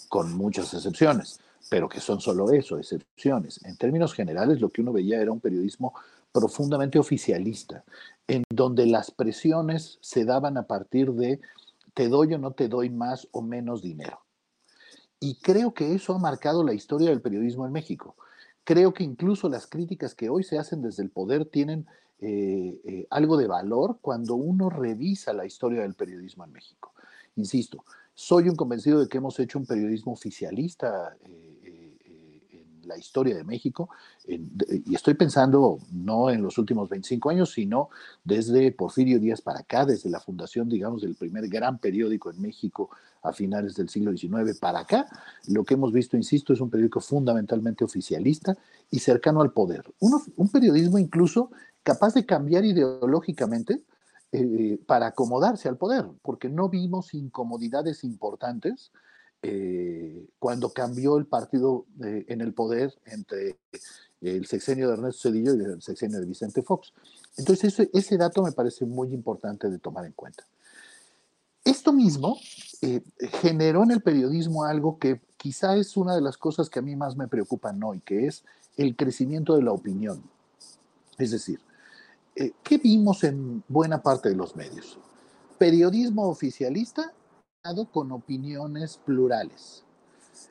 con 0.08 0.36
muchas 0.36 0.74
excepciones, 0.74 1.39
pero 1.70 1.89
que 1.89 2.00
son 2.00 2.22
solo 2.22 2.51
eso, 2.51 2.77
excepciones. 2.77 3.63
En 3.65 3.77
términos 3.77 4.13
generales, 4.13 4.62
lo 4.62 4.70
que 4.70 4.82
uno 4.82 4.94
veía 4.94 5.22
era 5.22 5.32
un 5.32 5.39
periodismo 5.39 5.94
profundamente 6.32 7.00
oficialista, 7.00 7.84
en 8.27 8.44
donde 8.50 8.86
las 8.86 9.12
presiones 9.12 9.98
se 10.01 10.25
daban 10.25 10.58
a 10.58 10.68
partir 10.68 11.12
de 11.13 11.41
te 11.94 12.08
doy 12.08 12.34
o 12.34 12.38
no 12.38 12.51
te 12.51 12.68
doy 12.68 12.89
más 12.89 13.27
o 13.32 13.41
menos 13.41 13.82
dinero. 13.82 14.22
Y 15.20 15.36
creo 15.41 15.74
que 15.74 15.94
eso 15.96 16.13
ha 16.13 16.20
marcado 16.20 16.63
la 16.63 16.74
historia 16.74 17.10
del 17.10 17.22
periodismo 17.22 17.65
en 17.65 17.74
México. 17.74 18.15
Creo 18.63 18.94
que 18.94 19.03
incluso 19.03 19.50
las 19.50 19.68
críticas 19.68 20.15
que 20.15 20.29
hoy 20.29 20.44
se 20.44 20.58
hacen 20.58 20.82
desde 20.82 21.03
el 21.03 21.10
poder 21.10 21.46
tienen 21.46 21.88
algo 23.10 23.38
de 23.38 23.48
valor 23.48 23.98
cuando 24.01 24.36
uno 24.36 24.70
revisa 24.70 25.34
la 25.34 25.46
historia 25.46 25.82
del 25.82 25.96
periodismo 25.96 26.44
en 26.44 26.51
México. 26.51 26.94
Insisto, 27.36 27.84
soy 28.20 28.50
un 28.50 28.58
convencido 28.58 29.00
de 29.00 29.08
que 29.08 29.18
hemos 29.18 29.40
hecho 29.40 29.58
un 29.58 29.66
periodismo 29.66 30.12
oficialista 30.12 31.16
la 32.84 32.98
historia 32.98 33.36
de 33.36 33.44
México, 33.44 33.88
y 34.28 34.96
estoy 34.96 35.14
pensando 35.14 35.78
no 35.92 36.32
en 36.32 36.42
los 36.42 36.58
últimos 36.58 36.90
25 36.90 37.30
años, 37.30 37.52
sino 37.52 37.90
desde 38.24 38.72
Porfirio 38.72 39.20
Díaz 39.20 39.42
para 39.42 39.60
acá, 39.60 39.86
desde 39.86 40.10
la 40.10 40.20
fundación, 40.20 40.68
digamos, 40.68 41.04
del 41.04 41.14
primer 41.16 41.48
gran 41.48 41.78
periódico 41.78 42.32
en 42.32 42.42
México 42.42 42.90
a 43.22 43.32
finales 43.32 43.76
del 43.76 43.90
siglo 43.90 44.12
XIX 44.12 44.58
para 44.60 44.80
acá, 44.80 45.08
lo 45.48 45.64
que 45.64 45.76
hemos 45.76 45.94
visto, 45.94 46.18
insisto, 46.18 46.52
es 46.52 46.62
un 46.62 46.72
periódico 46.72 47.00
fundamentalmente 47.00 47.84
oficialista 47.84 48.58
y 48.90 49.00
cercano 49.00 49.42
al 49.42 49.54
poder. 49.54 49.86
un 50.00 50.50
periodismo 50.50 50.98
incluso 50.98 51.52
capaz 51.84 52.16
de 52.16 52.26
cambiar 52.26 52.66
ideológicamente 52.66 53.84
eh, 54.31 54.79
para 54.86 55.07
acomodarse 55.07 55.67
al 55.67 55.77
poder, 55.77 56.05
porque 56.21 56.50
no 56.50 56.69
vimos 56.69 57.13
incomodidades 57.13 58.03
importantes 58.03 58.91
eh, 59.41 60.27
cuando 60.38 60.71
cambió 60.74 61.17
el 61.17 61.25
partido 61.25 61.86
eh, 62.03 62.25
en 62.27 62.41
el 62.41 62.53
poder 62.53 62.93
entre 63.05 63.57
el 64.21 64.45
sexenio 64.45 64.88
de 64.88 64.93
Ernesto 64.95 65.29
Cedillo 65.29 65.55
y 65.55 65.63
el 65.63 65.81
sexenio 65.81 66.19
de 66.19 66.25
Vicente 66.25 66.62
Fox. 66.62 66.93
Entonces, 67.38 67.74
ese, 67.74 67.89
ese 67.93 68.17
dato 68.17 68.43
me 68.43 68.51
parece 68.51 68.86
muy 68.86 69.13
importante 69.13 69.69
de 69.69 69.79
tomar 69.79 70.05
en 70.05 70.12
cuenta. 70.12 70.43
Esto 71.63 71.93
mismo 71.93 72.38
eh, 72.81 73.01
generó 73.41 73.83
en 73.83 73.91
el 73.91 74.01
periodismo 74.01 74.63
algo 74.63 74.98
que 74.98 75.21
quizá 75.38 75.75
es 75.75 75.98
una 75.98 76.15
de 76.15 76.21
las 76.21 76.38
cosas 76.38 76.69
que 76.69 76.79
a 76.79 76.81
mí 76.81 76.95
más 76.95 77.15
me 77.15 77.27
preocupan 77.27 77.81
hoy, 77.83 78.00
que 78.01 78.25
es 78.25 78.43
el 78.77 78.95
crecimiento 78.95 79.55
de 79.55 79.63
la 79.63 79.71
opinión. 79.71 80.24
Es 81.17 81.31
decir, 81.31 81.59
¿qué 82.63 82.77
vimos 82.77 83.24
en 83.24 83.63
buena 83.67 84.01
parte 84.01 84.29
de 84.29 84.36
los 84.36 84.55
medios? 84.55 85.00
Periodismo 85.58 86.27
oficialista 86.29 87.13
con 87.91 88.12
opiniones 88.12 88.98
plurales. 88.98 89.84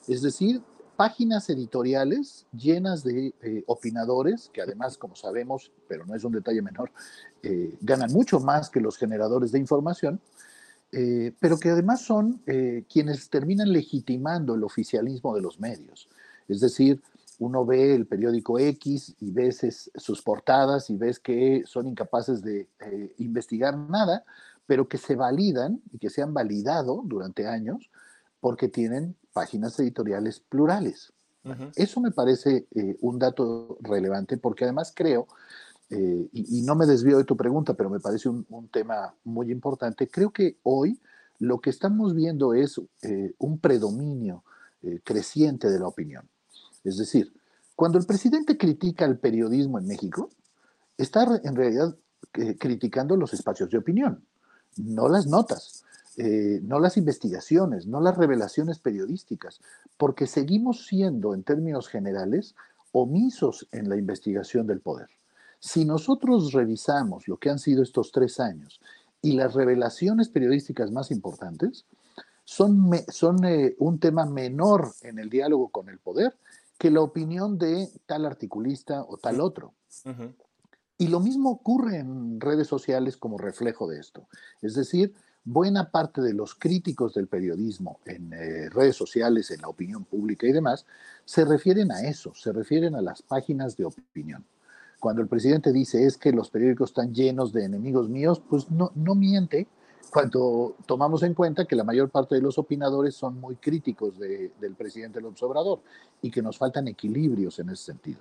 Es 0.07 0.23
decir, 0.23 0.62
páginas 0.97 1.49
editoriales 1.49 2.47
llenas 2.52 3.02
de 3.02 3.35
eh, 3.40 3.64
opinadores, 3.66 4.50
que 4.52 4.61
además, 4.61 4.99
como 4.99 5.16
sabemos, 5.16 5.73
pero 5.88 6.04
no 6.04 6.14
es 6.14 6.25
un 6.25 6.33
detalle 6.33 6.61
menor, 6.61 6.90
eh, 7.42 7.76
ganan 7.80 8.12
mucho 8.12 8.40
más 8.40 8.68
que 8.68 8.80
los 8.80 8.99
generadores 8.99 9.52
de 9.52 9.59
información, 9.59 10.21
eh, 10.92 11.33
pero 11.40 11.59
que 11.59 11.71
además 11.71 12.02
son 12.02 12.42
quienes 12.88 13.28
terminan 13.28 13.73
legitimando 13.73 14.54
el 14.54 14.64
oficialismo 14.64 15.35
de 15.35 15.42
los 15.42 15.61
medios. 15.61 16.09
Es 16.47 16.61
decir, 16.61 17.02
uno 17.38 17.64
ve 17.64 17.95
el 17.95 18.07
periódico 18.07 18.59
X 18.59 19.14
y 19.21 19.30
ves 19.30 19.90
sus 19.95 20.23
portadas 20.23 20.90
y 20.90 20.97
ves 20.97 21.18
que 21.18 21.62
son 21.66 21.87
incapaces 21.87 22.42
de 22.42 22.68
investigar 23.18 23.76
nada, 23.76 24.25
pero 24.66 24.88
que 24.88 24.99
se 24.99 25.16
validan 25.16 25.80
y 25.92 25.99
que 25.99 26.11
se 26.11 26.21
han 26.21 26.35
validado 26.35 27.02
durante 27.04 27.47
años 27.47 27.90
porque 28.40 28.68
tienen 28.68 29.16
páginas 29.33 29.78
editoriales 29.80 30.40
plurales. 30.40 31.12
Eso 31.76 32.00
me 32.00 32.11
parece 32.11 32.66
eh, 32.75 32.97
un 33.00 33.18
dato 33.18 33.78
relevante 33.80 34.37
porque 34.37 34.64
además 34.64 34.92
creo, 34.95 35.26
eh, 35.88 36.28
y, 36.33 36.61
no 36.61 36.75
me 36.75 36.85
desvío 36.85 37.16
de 37.16 37.25
tu 37.25 37.38
pregunta, 37.38 37.73
pero 37.73 37.88
me 37.88 38.00
parece 38.00 38.28
un, 38.28 38.68
tema 38.71 39.14
muy 39.25 39.50
importante, 39.50 40.09
creo 40.09 40.30
que 40.30 40.59
hoy 40.62 41.00
lo 41.38 41.61
que 41.61 41.71
estamos 41.71 42.14
viendo 42.14 42.52
es 42.52 42.78
eh, 43.02 43.33
un 43.38 43.59
predominio 43.59 44.45
creciente 45.02 45.71
de 45.71 45.78
la 45.78 45.88
opinión. 45.88 46.28
Es 46.88 46.99
decir, 46.99 47.33
cuando 47.76 47.99
el 47.99 48.07
presidente 48.07 48.57
critica 48.57 49.04
el 49.04 49.18
periodismo 49.18 49.78
en 49.78 49.87
México, 49.87 50.30
está 50.97 51.40
en 51.45 51.54
realidad 51.54 51.97
criticando 52.59 53.16
los 53.16 53.33
espacios 53.33 53.71
de 53.71 53.78
opinión 53.78 54.23
no 54.78 55.09
las 55.09 55.26
notas, 55.26 55.85
eh, 56.16 56.61
no 56.62 56.80
las 56.80 56.97
investigaciones, 56.97 57.87
no 57.87 58.00
las 58.00 58.16
revelaciones 58.16 58.78
periodísticas, 58.78 59.61
porque 59.97 60.26
seguimos 60.26 60.87
siendo, 60.87 61.35
en 61.35 61.42
términos 61.42 61.88
generales, 61.88 62.54
omisos 62.92 63.68
en 63.73 63.88
la 63.88 63.97
investigación 63.97 64.66
del 64.66 64.80
poder. 64.80 65.09
Si 65.61 65.85
nosotros 65.85 66.52
revisamos 66.52 67.28
lo 67.28 67.37
que 67.37 67.50
han 67.50 67.59
sido 67.59 67.83
estos 67.83 68.12
tres 68.12 68.40
años 68.40 68.80
y 69.21 69.33
las 69.33 69.54
revelaciones 69.54 70.28
periodísticas 70.28 70.90
más 70.92 71.11
importantes, 71.11 71.85
son, 72.45 72.90
son 73.09 73.45
eh, 73.45 73.75
un 73.78 73.99
tema 73.99 74.25
menor 74.25 74.92
en 75.02 75.18
el 75.18 75.28
diálogo 75.28 75.68
con 75.68 75.88
el 75.88 75.99
poder 75.99 76.35
que 76.78 76.90
la 76.90 77.00
opinión 77.00 77.58
de 77.58 77.88
tal 78.06 78.25
articulista 78.25 79.02
o 79.02 79.16
tal 79.16 79.40
otro. 79.40 79.75
Y 80.97 81.08
lo 81.08 81.20
mismo 81.20 81.50
ocurre 81.50 81.99
en 81.99 82.40
redes 82.40 82.68
sociales 82.68 83.16
como 83.16 83.37
reflejo 83.37 83.88
de 83.88 84.00
esto. 84.00 84.26
Es 84.62 84.75
decir, 84.75 85.14
buena 85.44 85.90
parte 85.90 86.20
de 86.20 86.35
los 86.35 86.54
críticos 86.54 87.14
del 87.14 87.26
periodismo 87.26 87.99
en 88.04 88.32
eh, 88.32 88.68
redes 88.70 88.97
sociales, 88.97 89.50
en 89.50 89.61
la 89.61 89.68
opinión 89.68 90.04
pública 90.04 90.47
y 90.47 90.52
demás, 90.52 90.87
se 91.25 91.44
refieren 91.44 91.90
a 91.90 92.02
eso, 92.02 92.35
se 92.35 92.52
refieren 92.52 92.94
a 92.94 93.02
las 93.02 93.23
páginas 93.23 93.76
de 93.76 93.85
opinión. 93.85 94.44
Cuando 95.00 95.23
el 95.23 95.28
presidente 95.28 95.73
dice 95.73 96.04
es 96.04 96.16
que 96.16 96.32
los 96.32 96.50
periódicos 96.50 96.90
están 96.90 97.14
llenos 97.14 97.52
de 97.52 97.64
enemigos 97.64 98.08
míos, 98.08 98.42
pues 98.49 98.70
no, 98.70 98.90
no 98.94 99.14
miente 99.14 99.68
cuando 100.11 100.77
tomamos 100.87 101.23
en 101.23 101.35
cuenta 101.35 101.67
que 101.67 101.77
la 101.77 101.85
mayor 101.85 102.11
parte 102.11 102.35
de 102.35 102.41
los 102.41 102.59
opinadores 102.59 103.15
son 103.15 103.41
muy 103.41 103.57
críticos 103.57 104.19
del 104.19 104.75
presidente 104.77 105.21
López 105.21 105.43
Obrador 105.43 105.81
y 106.23 106.31
que 106.31 106.43
nos 106.43 106.57
faltan 106.57 106.88
equilibrios 106.88 107.59
en 107.59 107.71
ese 107.71 107.85
sentido. 107.85 108.21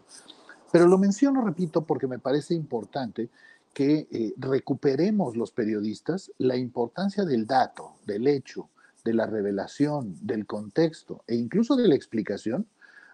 Pero 0.72 0.88
lo 0.88 0.98
menciono, 0.98 1.46
repito, 1.46 1.84
porque 1.84 2.08
me 2.08 2.20
parece 2.20 2.54
importante 2.54 3.30
que 3.74 4.08
eh, 4.12 4.34
recuperemos 4.38 5.38
los 5.38 5.52
periodistas 5.52 6.32
la 6.40 6.58
importancia 6.58 7.24
del 7.26 7.46
dato, 7.46 7.94
del 8.06 8.28
hecho, 8.28 8.70
de 9.06 9.14
la 9.14 9.26
revelación, 9.26 10.16
del 10.22 10.46
contexto 10.46 11.24
e 11.28 11.36
incluso 11.36 11.76
de 11.76 11.88
la 11.88 11.96
explicación 11.96 12.68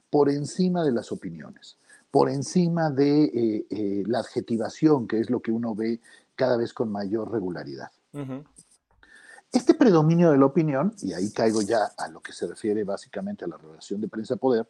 por 0.09 0.29
encima 0.29 0.83
de 0.83 0.91
las 0.91 1.11
opiniones, 1.11 1.77
por 2.09 2.29
encima 2.29 2.89
de 2.89 3.23
eh, 3.25 3.65
eh, 3.69 4.03
la 4.07 4.19
adjetivación, 4.19 5.07
que 5.07 5.19
es 5.19 5.29
lo 5.29 5.41
que 5.41 5.51
uno 5.51 5.75
ve 5.75 5.99
cada 6.35 6.57
vez 6.57 6.73
con 6.73 6.91
mayor 6.91 7.31
regularidad. 7.31 7.91
Este 9.53 9.75
predominio 9.75 10.31
de 10.31 10.39
la 10.39 10.47
opinión, 10.47 10.95
y 11.03 11.13
ahí 11.13 11.31
caigo 11.31 11.61
ya 11.61 11.91
a 11.95 12.07
lo 12.07 12.21
que 12.21 12.33
se 12.33 12.47
refiere 12.47 12.83
básicamente 12.83 13.45
a 13.45 13.47
la 13.47 13.57
relación 13.57 14.01
de 14.01 14.07
prensa-poder, 14.07 14.65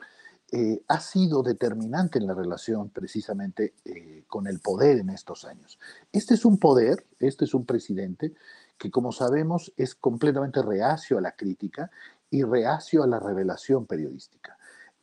eh, 0.51 0.83
ha 0.89 0.99
sido 0.99 1.41
determinante 1.41 2.19
en 2.19 2.27
la 2.27 2.33
relación 2.33 2.89
precisamente 2.89 3.75
eh, 3.85 4.25
con 4.27 4.45
el 4.45 4.59
poder 4.59 4.99
en 4.99 5.09
estos 5.09 5.45
años. 5.45 5.79
Este 6.11 6.33
es 6.33 6.43
un 6.43 6.57
poder, 6.57 7.05
este 7.19 7.45
es 7.45 7.53
un 7.53 7.65
presidente 7.65 8.33
que 8.77 8.91
como 8.91 9.13
sabemos 9.13 9.71
es 9.77 9.95
completamente 9.95 10.61
reacio 10.61 11.17
a 11.17 11.21
la 11.21 11.31
crítica 11.31 11.89
y 12.29 12.43
reacio 12.43 13.03
a 13.03 13.07
la 13.07 13.19
revelación 13.19 13.85
periodística. 13.85 14.57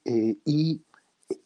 Eh, 0.05 0.37
y 0.45 0.83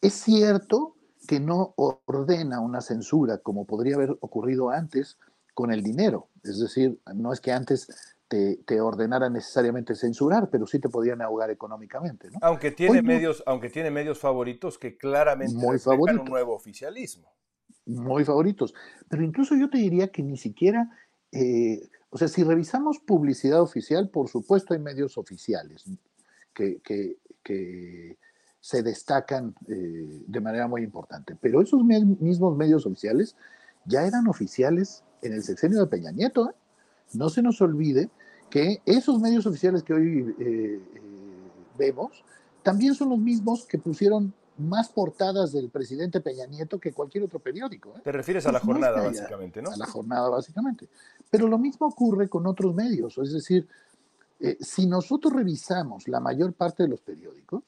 es 0.01 0.13
cierto 0.13 0.97
que 1.25 1.39
no 1.39 1.73
ordena 1.77 2.59
una 2.59 2.81
censura 2.81 3.37
como 3.37 3.63
podría 3.63 3.95
haber 3.95 4.17
ocurrido 4.19 4.71
antes 4.71 5.17
con 5.53 5.71
el 5.71 5.81
dinero. 5.81 6.27
Es 6.43 6.59
decir, 6.59 6.99
no 7.13 7.31
es 7.31 7.39
que 7.39 7.53
antes 7.53 8.14
te, 8.27 8.81
ordenara 8.81 9.29
necesariamente 9.29 9.95
censurar, 9.95 10.49
pero 10.49 10.65
sí 10.65 10.79
te 10.79 10.89
podían 10.89 11.21
ahogar 11.21 11.49
económicamente. 11.49 12.29
¿no? 12.31 12.39
Aunque, 12.41 12.71
tiene 12.71 13.01
medios, 13.01 13.43
aunque 13.45 13.69
tiene 13.69 13.91
medios 13.91 14.19
favoritos 14.19 14.77
que 14.77 14.97
claramente 14.97 15.55
muy 15.55 15.77
un 15.85 16.25
nuevo 16.25 16.55
oficialismo. 16.55 17.31
Muy 17.85 18.25
favoritos. 18.25 18.73
Pero 19.07 19.23
incluso 19.23 19.55
yo 19.55 19.69
te 19.69 19.77
diría 19.77 20.07
que 20.07 20.23
ni 20.23 20.37
siquiera, 20.37 20.89
eh, 21.31 21.87
o 22.09 22.17
sea, 22.17 22.27
si 22.27 22.43
revisamos 22.43 22.99
publicidad 22.99 23.61
oficial, 23.61 24.09
por 24.09 24.27
supuesto 24.27 24.73
hay 24.73 24.79
medios 24.79 25.17
oficiales 25.17 25.85
que, 26.53 26.81
que, 26.81 28.17
se 28.59 28.81
destacan 28.81 29.53
eh, 29.67 30.23
de 30.25 30.41
manera 30.41 30.67
muy 30.67 30.81
importante, 30.81 31.37
pero 31.39 31.61
esos 31.61 31.83
mismos 31.83 32.57
medios 32.57 32.87
oficiales 32.87 33.35
ya 33.85 34.07
eran 34.07 34.27
oficiales 34.27 35.03
en 35.21 35.33
el 35.33 35.43
sexenio 35.43 35.79
de 35.79 35.85
Peña 35.85 36.11
Nieto. 36.11 36.49
¿eh? 36.49 36.53
No 37.13 37.29
se 37.29 37.41
nos 37.41 37.61
olvide 37.61 38.09
que 38.49 38.81
esos 38.85 39.19
medios 39.19 39.45
oficiales 39.45 39.83
que 39.83 39.93
hoy 39.93 40.35
eh, 40.39 40.45
eh, 40.45 40.79
vemos 41.77 42.23
también 42.63 42.95
son 42.95 43.09
los 43.09 43.19
mismos 43.19 43.65
que 43.65 43.77
pusieron 43.77 44.33
más 44.57 44.89
portadas 44.89 45.51
del 45.51 45.69
presidente 45.69 46.21
Peña 46.21 46.45
Nieto 46.45 46.79
que 46.79 46.93
cualquier 46.93 47.25
otro 47.25 47.39
periódico. 47.39 47.89
¿eh? 47.97 48.01
Te 48.03 48.11
refieres 48.11 48.45
a 48.45 48.51
la 48.51 48.59
jornada, 48.59 49.03
básicamente, 49.03 49.61
¿no? 49.61 49.71
A 49.71 49.77
la 49.77 49.85
jornada, 49.85 50.29
básicamente. 50.29 50.87
Pero 51.29 51.47
lo 51.47 51.57
mismo 51.57 51.87
ocurre 51.87 52.29
con 52.29 52.47
otros 52.47 52.73
medios. 52.73 53.17
Es 53.17 53.33
decir, 53.33 53.67
si 54.59 54.85
nosotros 54.87 55.33
revisamos 55.33 56.07
la 56.07 56.19
mayor 56.19 56.53
parte 56.53 56.83
de 56.83 56.89
los 56.89 57.01
periódicos, 57.01 57.63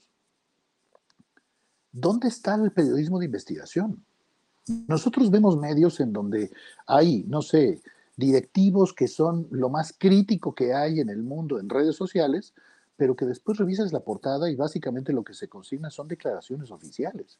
¿dónde 1.92 2.30
está 2.30 2.56
el 2.56 2.72
periodismo 2.72 3.20
de 3.20 3.26
investigación? 3.26 4.04
Nosotros 4.88 5.30
vemos 5.30 5.58
medios 5.58 6.00
en 6.00 6.14
donde 6.14 6.52
hay, 6.86 7.24
no 7.28 7.42
sé, 7.42 7.82
directivos 8.18 8.94
que 8.94 9.08
son 9.08 9.48
lo 9.52 9.70
más 9.70 9.94
crítico 9.98 10.54
que 10.54 10.74
hay 10.74 11.00
en 11.00 11.10
el 11.10 11.24
mundo 11.24 11.60
en 11.60 11.70
redes 11.70 11.96
sociales, 11.96 12.54
pero 12.98 13.16
que 13.16 13.26
después 13.26 13.58
revisas 13.58 13.94
la 13.94 14.00
portada 14.00 14.50
y 14.50 14.56
básicamente 14.56 15.14
lo 15.14 15.24
que 15.24 15.36
se 15.36 15.48
consigna 15.48 15.92
son 15.92 16.08
declaraciones 16.08 16.72
oficiales. 16.72 17.38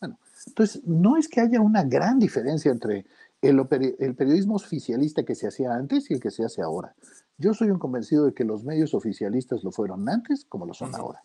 Bueno, 0.00 0.18
entonces 0.46 0.82
no 0.86 1.16
es 1.16 1.28
que 1.28 1.40
haya 1.40 1.60
una 1.60 1.82
gran 1.82 2.18
diferencia 2.18 2.70
entre 2.70 3.04
el, 3.42 3.66
periodismo 3.66 4.54
oficialista 4.54 5.24
que 5.24 5.34
se 5.34 5.48
hacía 5.48 5.74
antes 5.74 6.10
y 6.10 6.14
el 6.14 6.20
que 6.20 6.30
se 6.30 6.44
hace 6.44 6.62
ahora. 6.62 6.94
Yo 7.40 7.54
soy 7.54 7.70
un 7.70 7.78
convencido 7.78 8.26
de 8.26 8.34
que 8.34 8.44
los 8.44 8.64
medios 8.64 8.92
oficialistas 8.92 9.64
lo 9.64 9.72
fueron 9.72 10.06
antes 10.10 10.44
como 10.44 10.66
lo 10.66 10.74
son 10.74 10.94
ahora. 10.94 11.22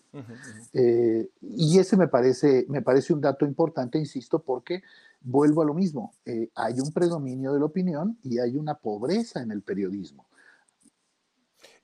Eh, 0.71 1.29
y 1.41 1.77
ese 1.77 1.97
me 1.97 2.07
parece, 2.07 2.65
me 2.69 2.81
parece 2.81 3.13
un 3.13 3.19
dato 3.19 3.45
importante, 3.45 3.99
insisto, 3.99 4.39
porque 4.39 4.81
vuelvo 5.19 5.61
a 5.61 5.65
lo 5.65 5.73
mismo. 5.73 6.13
Eh, 6.25 6.49
hay 6.55 6.79
un 6.79 6.93
predominio 6.93 7.51
de 7.51 7.59
la 7.59 7.65
opinión 7.65 8.17
y 8.23 8.39
hay 8.39 8.55
una 8.55 8.75
pobreza 8.75 9.41
en 9.41 9.51
el 9.51 9.61
periodismo. 9.61 10.25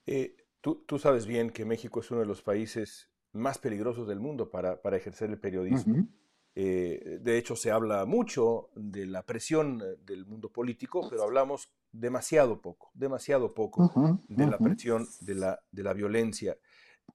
Eh, 0.06 0.38
tú, 0.62 0.82
tú, 0.86 0.98
sabes 0.98 1.26
bien 1.26 1.50
que 1.50 1.66
México 1.66 2.00
es 2.00 2.10
uno 2.10 2.22
de 2.22 2.26
los 2.26 2.42
países 2.42 3.10
más 3.34 3.58
peligrosos 3.58 4.08
del 4.08 4.22
mundo 4.22 4.50
para, 4.50 4.82
para 4.82 4.96
ejercer 4.96 5.30
el 5.30 5.40
periodismo. 5.40 6.08
Eh, 6.54 7.20
de 7.22 7.38
hecho, 7.38 7.56
se 7.56 7.72
habla 7.72 8.06
mucho 8.06 8.70
de 8.76 9.06
la 9.06 9.26
presión 9.26 9.82
eh, 9.82 9.98
del 10.04 10.26
mundo 10.26 10.52
político, 10.52 11.08
pero 11.10 11.24
hablamos 11.24 11.74
demasiado 11.92 12.62
poco, 12.62 12.92
demasiado 12.94 13.54
poco 13.54 13.92
de 14.28 14.48
la 14.48 14.58
presión 14.58 15.08
de 15.22 15.36
la, 15.36 15.60
de 15.72 15.84
la 15.84 15.94
violencia. 15.94 16.58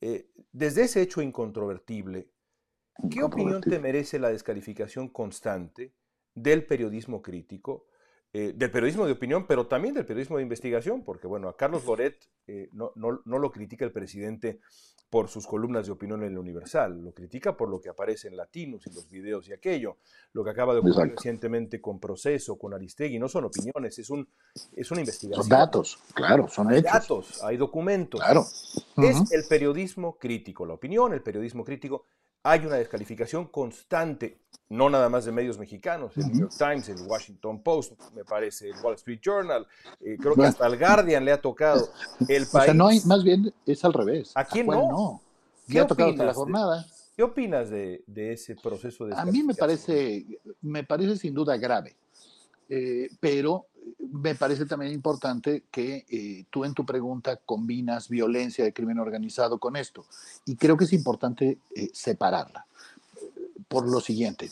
Eh, 0.01 0.31
desde 0.53 0.83
ese 0.85 1.03
hecho 1.03 1.23
incontrovertible, 1.23 2.31
¿qué 3.11 3.23
opinión 3.23 3.61
te 3.61 3.79
merece 3.79 4.19
la 4.19 4.31
descalificación 4.31 5.09
constante 5.09 5.95
del 6.35 6.67
periodismo 6.67 7.23
crítico? 7.23 7.87
Del 8.55 8.71
periodismo 8.71 9.07
de 9.07 9.13
opinión, 9.13 9.47
pero 9.47 9.67
también 9.67 9.95
del 9.95 10.05
periodismo 10.05 10.37
de 10.37 10.43
investigación, 10.43 11.03
porque 11.05 11.27
bueno, 11.27 11.49
a 11.49 11.57
Carlos 11.57 11.85
Loret 11.87 12.17
no, 12.73 12.93
no, 12.95 13.21
no, 13.25 13.39
lo 13.39 13.51
critica 13.51 13.85
el 13.85 13.93
presidente 13.93 14.61
por 15.09 15.29
sus 15.29 15.47
columnas 15.47 15.87
de 15.87 15.93
opinión 15.93 16.23
en 16.23 16.33
el 16.33 16.39
Universal, 16.39 17.01
lo 17.03 17.13
critica 17.13 17.57
por 17.57 17.69
lo 17.69 17.81
que 17.81 17.89
aparece 17.89 18.29
en 18.29 18.37
Latinos 18.37 18.87
y 18.87 18.93
los 18.93 19.09
videos 19.09 19.49
y 19.49 19.53
aquello, 19.53 19.99
lo 20.33 20.43
que 20.43 20.51
acaba 20.51 20.75
de 20.75 20.81
ocurrir 20.81 21.13
recientemente 21.13 21.81
con 21.81 22.01
Proceso, 22.01 22.59
con 22.59 22.75
Aristegui, 22.75 23.19
no 23.19 23.29
son 23.29 23.45
opiniones, 23.45 23.99
es, 23.99 24.11
un, 24.11 24.29
es 24.75 24.91
una 24.91 25.01
investigación. 25.01 25.45
Son 25.45 25.49
datos, 25.49 25.99
claro, 26.13 26.49
son 26.49 26.69
hay 26.69 26.81
hechos. 26.81 26.93
datos, 26.93 27.43
hay 27.45 27.57
documentos. 27.57 28.21
Claro. 28.21 28.47
Es 28.97 29.33
el 29.33 29.45
periodismo 29.49 30.19
crítico, 30.19 30.67
la 30.67 30.75
opinión, 30.75 31.13
el 31.13 31.23
periodismo 31.23 31.65
crítico. 31.65 32.07
Hay 32.43 32.65
una 32.65 32.77
descalificación 32.77 33.47
constante, 33.47 34.39
no 34.69 34.89
nada 34.89 35.09
más 35.09 35.25
de 35.25 35.33
medios 35.33 35.59
mexicanos, 35.59 36.17
el 36.17 36.29
New 36.29 36.41
York 36.41 36.55
Times, 36.57 36.89
el 36.89 37.03
Washington 37.03 37.63
Post, 37.63 38.01
me 38.15 38.25
parece, 38.25 38.71
el 38.71 38.77
Wall 38.83 38.95
Street 38.95 39.21
Journal, 39.21 39.67
eh, 40.01 40.17
creo 40.21 40.35
que 40.35 40.45
hasta 40.45 40.67
el 40.67 40.79
Guardian 40.79 41.25
le 41.25 41.33
ha 41.33 41.41
tocado. 41.41 41.89
El 42.29 42.47
país, 42.47 42.55
o 42.55 42.61
sea, 42.61 42.75
no 42.75 42.87
hay, 42.89 43.01
más 43.05 43.25
bien 43.25 43.53
es 43.67 43.85
al 43.85 43.93
revés. 43.93 44.33
¿A 44.35 44.45
quién 44.45 44.67
no? 44.67 44.89
no? 44.89 45.23
¿Qué 45.69 45.81
ha 45.81 45.87
tocado 45.87 46.13
la 46.13 46.35
jornada. 46.35 46.87
¿Qué 47.17 47.23
opinas 47.23 47.71
de, 47.71 48.05
de, 48.07 48.35
ese 48.35 48.55
proceso 48.57 49.07
de 49.07 49.15
A 49.17 49.25
mí 49.25 49.43
me 49.43 49.55
parece, 49.55 50.27
me 50.61 50.85
parece 50.85 51.17
sin 51.17 51.33
duda 51.33 51.57
grave, 51.57 51.97
eh, 52.69 53.09
pero 53.19 53.67
me 53.99 54.35
parece 54.35 54.67
también 54.67 54.93
importante 54.93 55.65
que 55.71 56.05
eh, 56.09 56.45
tú 56.51 56.65
en 56.65 56.75
tu 56.75 56.85
pregunta 56.85 57.37
combinas 57.45 58.09
violencia 58.09 58.65
de 58.65 58.73
crimen 58.73 58.99
organizado 58.99 59.59
con 59.59 59.77
esto. 59.77 60.05
Y 60.45 60.57
creo 60.57 60.77
que 60.77 60.85
es 60.85 60.93
importante 60.93 61.59
eh, 61.75 61.91
separarla. 61.93 62.67
Por 63.69 63.89
lo 63.89 64.01
siguiente, 64.01 64.51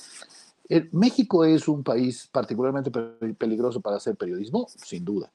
México 0.90 1.44
es 1.44 1.68
un 1.68 1.84
país 1.84 2.28
particularmente 2.32 2.90
peligroso 3.38 3.80
para 3.80 3.96
hacer 3.96 4.16
periodismo, 4.16 4.66
sin 4.84 5.04
duda. 5.04 5.30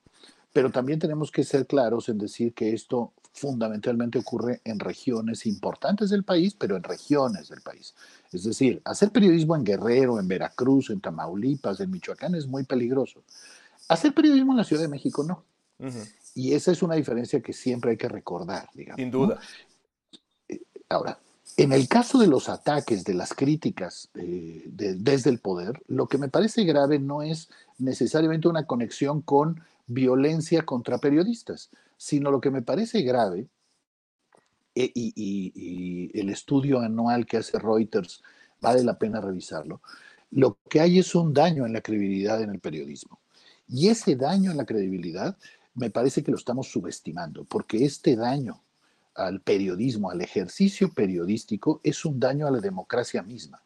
Pero 0.51 0.71
también 0.71 0.99
tenemos 0.99 1.31
que 1.31 1.43
ser 1.43 1.65
claros 1.65 2.09
en 2.09 2.17
decir 2.17 2.53
que 2.53 2.73
esto 2.73 3.13
fundamentalmente 3.33 4.19
ocurre 4.19 4.61
en 4.65 4.79
regiones 4.79 5.45
importantes 5.45 6.09
del 6.09 6.23
país, 6.23 6.55
pero 6.57 6.75
en 6.75 6.83
regiones 6.83 7.49
del 7.49 7.61
país. 7.61 7.93
Es 8.31 8.43
decir, 8.43 8.81
hacer 8.83 9.11
periodismo 9.11 9.55
en 9.55 9.63
Guerrero, 9.63 10.19
en 10.19 10.27
Veracruz, 10.27 10.89
en 10.89 10.99
Tamaulipas, 10.99 11.79
en 11.79 11.91
Michoacán 11.91 12.35
es 12.35 12.47
muy 12.47 12.63
peligroso. 12.63 13.21
Hacer 13.89 14.13
periodismo 14.13 14.53
en 14.53 14.57
la 14.57 14.63
Ciudad 14.63 14.83
de 14.83 14.87
México 14.87 15.23
no. 15.23 15.43
Y 16.35 16.53
esa 16.53 16.71
es 16.71 16.83
una 16.83 16.95
diferencia 16.95 17.41
que 17.41 17.53
siempre 17.53 17.91
hay 17.91 17.97
que 17.97 18.07
recordar, 18.07 18.69
digamos. 18.73 18.99
Sin 18.99 19.11
duda. 19.11 19.39
Eh, 20.47 20.61
ahora, 20.89 21.19
en 21.57 21.73
el 21.73 21.87
caso 21.87 22.19
de 22.19 22.27
los 22.27 22.49
ataques, 22.49 23.03
de 23.03 23.15
las 23.15 23.33
críticas 23.33 24.09
eh, 24.13 24.63
desde 24.67 25.29
el 25.29 25.39
poder, 25.39 25.81
lo 25.87 26.07
que 26.07 26.17
me 26.17 26.29
parece 26.29 26.63
grave 26.65 26.99
no 26.99 27.23
es 27.23 27.49
necesariamente 27.79 28.47
una 28.47 28.65
conexión 28.65 29.21
con 29.21 29.61
violencia 29.87 30.65
contra 30.65 30.99
periodistas, 30.99 31.71
sino 31.97 32.29
lo 32.29 32.41
que 32.41 32.51
me 32.51 32.61
parece 32.61 33.01
grave, 33.01 33.47
eh, 34.75 34.91
y 34.93 36.11
el 36.13 36.29
estudio 36.29 36.79
anual 36.79 37.25
que 37.25 37.37
hace 37.37 37.57
Reuters, 37.57 38.21
vale 38.61 38.83
la 38.83 38.99
pena 38.99 39.19
revisarlo, 39.19 39.81
lo 40.31 40.59
que 40.69 40.79
hay 40.79 40.99
es 40.99 41.15
un 41.15 41.33
daño 41.33 41.65
en 41.65 41.73
la 41.73 41.81
credibilidad 41.81 42.41
en 42.41 42.51
el 42.51 42.59
periodismo. 42.59 43.19
Y 43.69 43.87
ese 43.87 44.15
daño 44.15 44.51
en 44.51 44.57
la 44.57 44.65
credibilidad 44.65 45.37
me 45.75 45.89
parece 45.89 46.23
que 46.23 46.31
lo 46.31 46.37
estamos 46.37 46.69
subestimando, 46.69 47.45
porque 47.45 47.85
este 47.85 48.15
daño 48.15 48.61
al 49.15 49.41
periodismo, 49.41 50.09
al 50.09 50.21
ejercicio 50.21 50.93
periodístico, 50.93 51.79
es 51.83 52.03
un 52.05 52.19
daño 52.19 52.47
a 52.47 52.51
la 52.51 52.59
democracia 52.59 53.21
misma. 53.21 53.61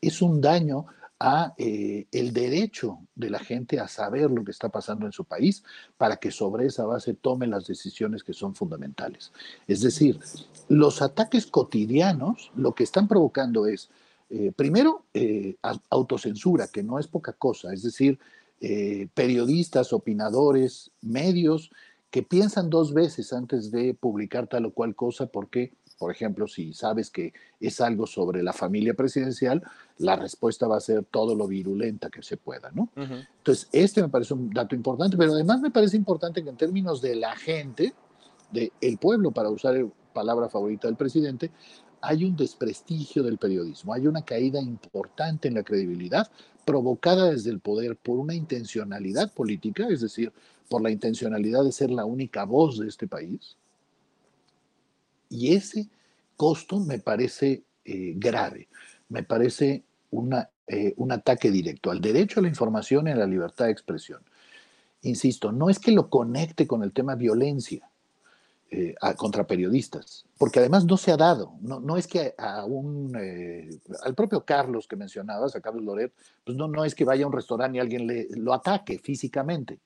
Es 0.00 0.20
un 0.20 0.40
daño 0.40 0.86
a 1.18 1.54
eh, 1.56 2.06
el 2.12 2.32
derecho 2.32 2.98
de 3.14 3.30
la 3.30 3.38
gente 3.38 3.80
a 3.80 3.88
saber 3.88 4.30
lo 4.30 4.44
que 4.44 4.50
está 4.50 4.68
pasando 4.68 5.06
en 5.06 5.12
su 5.12 5.24
país 5.24 5.64
para 5.96 6.16
que 6.16 6.30
sobre 6.30 6.66
esa 6.66 6.84
base 6.84 7.14
tome 7.14 7.46
las 7.46 7.66
decisiones 7.66 8.22
que 8.22 8.34
son 8.34 8.54
fundamentales. 8.54 9.32
Es 9.66 9.80
decir, 9.80 10.20
los 10.68 11.00
ataques 11.00 11.46
cotidianos 11.46 12.52
lo 12.54 12.74
que 12.74 12.84
están 12.84 13.08
provocando 13.08 13.66
es, 13.66 13.88
eh, 14.28 14.52
primero, 14.54 15.06
eh, 15.14 15.56
autocensura, 15.88 16.68
que 16.68 16.82
no 16.82 16.98
es 16.98 17.06
poca 17.06 17.32
cosa, 17.32 17.72
es 17.72 17.82
decir, 17.82 18.18
eh, 18.60 19.08
periodistas, 19.14 19.92
opinadores, 19.92 20.90
medios 21.02 21.70
que 22.10 22.22
piensan 22.22 22.70
dos 22.70 22.94
veces 22.94 23.32
antes 23.32 23.70
de 23.70 23.92
publicar 23.92 24.46
tal 24.46 24.66
o 24.66 24.72
cual 24.72 24.94
cosa 24.94 25.26
porque, 25.26 25.74
por 25.98 26.10
ejemplo, 26.10 26.46
si 26.46 26.72
sabes 26.72 27.10
que 27.10 27.34
es 27.60 27.80
algo 27.80 28.06
sobre 28.06 28.42
la 28.42 28.54
familia 28.54 28.94
presidencial, 28.94 29.62
la 29.98 30.16
respuesta 30.16 30.66
va 30.66 30.78
a 30.78 30.80
ser 30.80 31.04
todo 31.04 31.34
lo 31.34 31.46
virulenta 31.46 32.08
que 32.08 32.22
se 32.22 32.38
pueda, 32.38 32.70
¿no? 32.72 32.88
Entonces, 32.96 33.68
este 33.72 34.00
me 34.00 34.08
parece 34.08 34.32
un 34.32 34.50
dato 34.50 34.74
importante, 34.74 35.16
pero 35.16 35.32
además 35.32 35.60
me 35.60 35.70
parece 35.70 35.98
importante 35.98 36.42
que 36.42 36.48
en 36.48 36.56
términos 36.56 37.02
de 37.02 37.16
la 37.16 37.36
gente, 37.36 37.92
del 38.50 38.72
el 38.80 38.96
pueblo, 38.96 39.32
para 39.32 39.50
usar 39.50 39.74
la 39.74 39.86
palabra 40.14 40.48
favorita 40.48 40.88
del 40.88 40.96
presidente, 40.96 41.50
hay 42.00 42.24
un 42.24 42.36
desprestigio 42.36 43.22
del 43.22 43.36
periodismo, 43.36 43.92
hay 43.92 44.06
una 44.06 44.22
caída 44.22 44.60
importante 44.60 45.48
en 45.48 45.54
la 45.54 45.62
credibilidad 45.64 46.30
provocada 46.66 47.30
desde 47.30 47.50
el 47.50 47.60
poder 47.60 47.96
por 47.96 48.18
una 48.18 48.34
intencionalidad 48.34 49.32
política, 49.32 49.86
es 49.88 50.00
decir, 50.02 50.32
por 50.68 50.82
la 50.82 50.90
intencionalidad 50.90 51.64
de 51.64 51.72
ser 51.72 51.90
la 51.90 52.04
única 52.04 52.44
voz 52.44 52.78
de 52.78 52.88
este 52.88 53.06
país. 53.06 53.56
Y 55.30 55.54
ese 55.54 55.88
costo 56.36 56.80
me 56.80 56.98
parece 56.98 57.62
eh, 57.84 58.14
grave, 58.16 58.68
me 59.08 59.22
parece 59.22 59.84
una, 60.10 60.50
eh, 60.66 60.92
un 60.96 61.12
ataque 61.12 61.52
directo 61.52 61.92
al 61.92 62.00
derecho 62.00 62.40
a 62.40 62.42
la 62.42 62.48
información 62.48 63.06
y 63.06 63.12
a 63.12 63.16
la 63.16 63.26
libertad 63.26 63.66
de 63.66 63.70
expresión. 63.70 64.20
Insisto, 65.02 65.52
no 65.52 65.70
es 65.70 65.78
que 65.78 65.92
lo 65.92 66.10
conecte 66.10 66.66
con 66.66 66.82
el 66.82 66.92
tema 66.92 67.14
violencia, 67.14 67.88
eh, 68.68 68.96
contra 69.16 69.46
periodistas, 69.46 70.26
porque 70.38 70.58
además 70.58 70.84
no 70.86 70.96
se 70.96 71.12
ha 71.12 71.16
dado, 71.16 71.54
no, 71.60 71.78
no 71.78 71.96
es 71.96 72.08
que 72.08 72.34
a 72.36 72.64
un, 72.64 73.16
eh, 73.16 73.70
al 74.02 74.16
propio 74.16 74.44
Carlos 74.44 74.88
que 74.88 74.96
mencionabas, 74.96 75.54
a 75.54 75.60
Carlos 75.60 75.84
Loret, 75.84 76.12
pues 76.44 76.56
no, 76.56 76.66
no 76.66 76.84
es 76.84 76.96
que 76.96 77.04
vaya 77.04 77.24
a 77.24 77.28
un 77.28 77.32
restaurante 77.32 77.78
y 77.78 77.80
alguien 77.80 78.08
le, 78.08 78.26
lo 78.30 78.52
ataque 78.52 78.98
físicamente, 78.98 79.78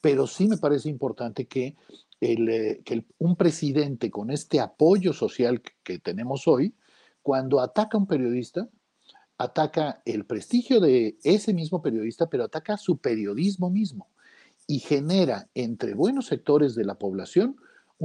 pero 0.00 0.26
sí 0.26 0.48
me 0.48 0.56
parece 0.56 0.88
importante 0.88 1.46
que, 1.46 1.76
el, 2.22 2.48
eh, 2.48 2.80
que 2.84 3.04
un 3.18 3.36
presidente 3.36 4.10
con 4.10 4.30
este 4.30 4.60
apoyo 4.60 5.12
social 5.12 5.60
que, 5.60 5.98
tenemos 5.98 6.48
hoy, 6.48 6.74
cuando 7.20 7.60
ataca 7.60 7.98
a 7.98 8.00
un 8.00 8.06
periodista, 8.06 8.66
ataca 9.36 10.00
el 10.06 10.24
prestigio 10.24 10.80
de 10.80 11.18
ese 11.22 11.52
mismo 11.52 11.82
periodista, 11.82 12.30
pero 12.30 12.44
ataca 12.44 12.78
su 12.78 12.96
periodismo 12.96 13.68
mismo 13.68 14.08
y 14.66 14.78
genera 14.78 15.48
entre 15.54 15.92
buenos 15.92 16.26
sectores 16.26 16.74
de 16.74 16.84
la 16.84 16.94
población 16.94 17.56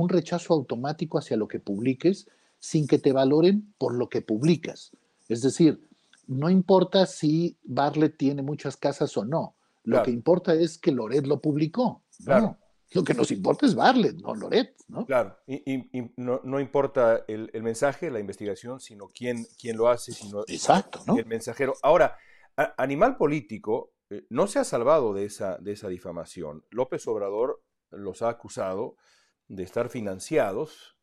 un 0.02 0.10
rechazo 0.10 0.54
automático 0.54 1.18
hacia 1.18 1.38
lo 1.38 1.48
que 1.48 1.60
publiques 1.60 2.28
sin 2.60 2.88
que 2.88 3.00
te 3.00 3.12
valoren 3.12 3.74
por 3.78 3.94
lo 3.94 4.10
que 4.10 4.22
publicas. 4.22 4.92
Es 5.28 5.42
decir, 5.42 5.88
no 6.28 6.50
importa 6.50 7.06
si 7.06 7.58
Barlet 7.64 8.18
tiene 8.18 8.42
muchas 8.42 8.78
casas 8.78 9.16
o 9.18 9.26
no, 9.26 9.56
lo 9.84 10.04
que 10.04 10.12
importa 10.12 10.54
es 10.54 10.78
que 10.78 10.92
Loret 10.92 11.26
lo 11.26 11.40
publicó. 11.40 12.04
Claro. 12.26 12.58
Lo 12.92 13.04
que 13.04 13.14
nos 13.14 13.32
importa 13.32 13.66
es 13.66 13.74
Barlet, 13.76 14.18
no 14.18 14.36
Loret. 14.36 14.76
¿no? 14.90 15.06
Claro, 15.06 15.38
y, 15.48 16.12
no, 16.18 16.60
importa 16.60 17.24
el, 17.28 17.50
mensaje, 17.62 18.12
la 18.12 18.20
investigación, 18.20 18.80
sino 18.80 19.08
quién, 19.08 19.46
quién 19.60 19.78
lo 19.78 19.88
hace, 19.88 20.12
sino 20.12 20.44
Exacto, 20.48 21.02
¿no? 21.06 21.18
el 21.18 21.26
mensajero. 21.26 21.76
Ahora, 21.84 22.18
Animal 22.78 23.18
Político 23.18 23.94
eh, 24.10 24.26
no 24.30 24.48
se 24.48 24.60
ha 24.60 24.64
salvado 24.64 25.14
de 25.14 25.26
esa, 25.26 25.58
de 25.58 25.74
esa 25.74 25.90
difamación. 25.90 26.64
López 26.70 27.08
Obrador 27.08 27.62
los 27.92 28.22
ha 28.22 28.30
acusado 28.30 28.96
de 29.48 29.64
estar 29.64 29.90
financiados 29.90 30.98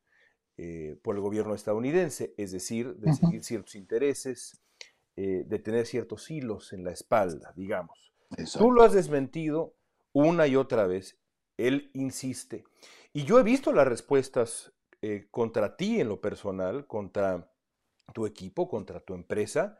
eh, 0.56 0.96
por 1.02 1.16
el 1.16 1.20
gobierno 1.20 1.54
estadounidense, 1.54 2.34
es 2.36 2.52
decir, 2.52 2.94
de 2.96 3.12
seguir 3.12 3.42
ciertos 3.42 3.74
intereses, 3.74 4.62
eh, 5.16 5.44
de 5.46 5.58
tener 5.58 5.86
ciertos 5.86 6.30
hilos 6.30 6.72
en 6.72 6.84
la 6.84 6.92
espalda, 6.92 7.52
digamos. 7.56 8.12
Tú 8.58 8.70
lo 8.70 8.82
has 8.82 8.92
desmentido 8.92 9.76
una 10.12 10.46
y 10.46 10.56
otra 10.56 10.86
vez. 10.86 11.18
Él 11.56 11.90
insiste. 11.94 12.64
Y 13.12 13.24
yo 13.24 13.38
he 13.38 13.42
visto 13.42 13.72
las 13.72 13.86
respuestas 13.86 14.72
eh, 15.02 15.28
contra 15.30 15.76
ti 15.76 16.00
en 16.00 16.08
lo 16.08 16.20
personal, 16.20 16.86
contra 16.86 17.52
tu 18.12 18.26
equipo, 18.26 18.68
contra 18.68 19.00
tu 19.00 19.14
empresa, 19.14 19.78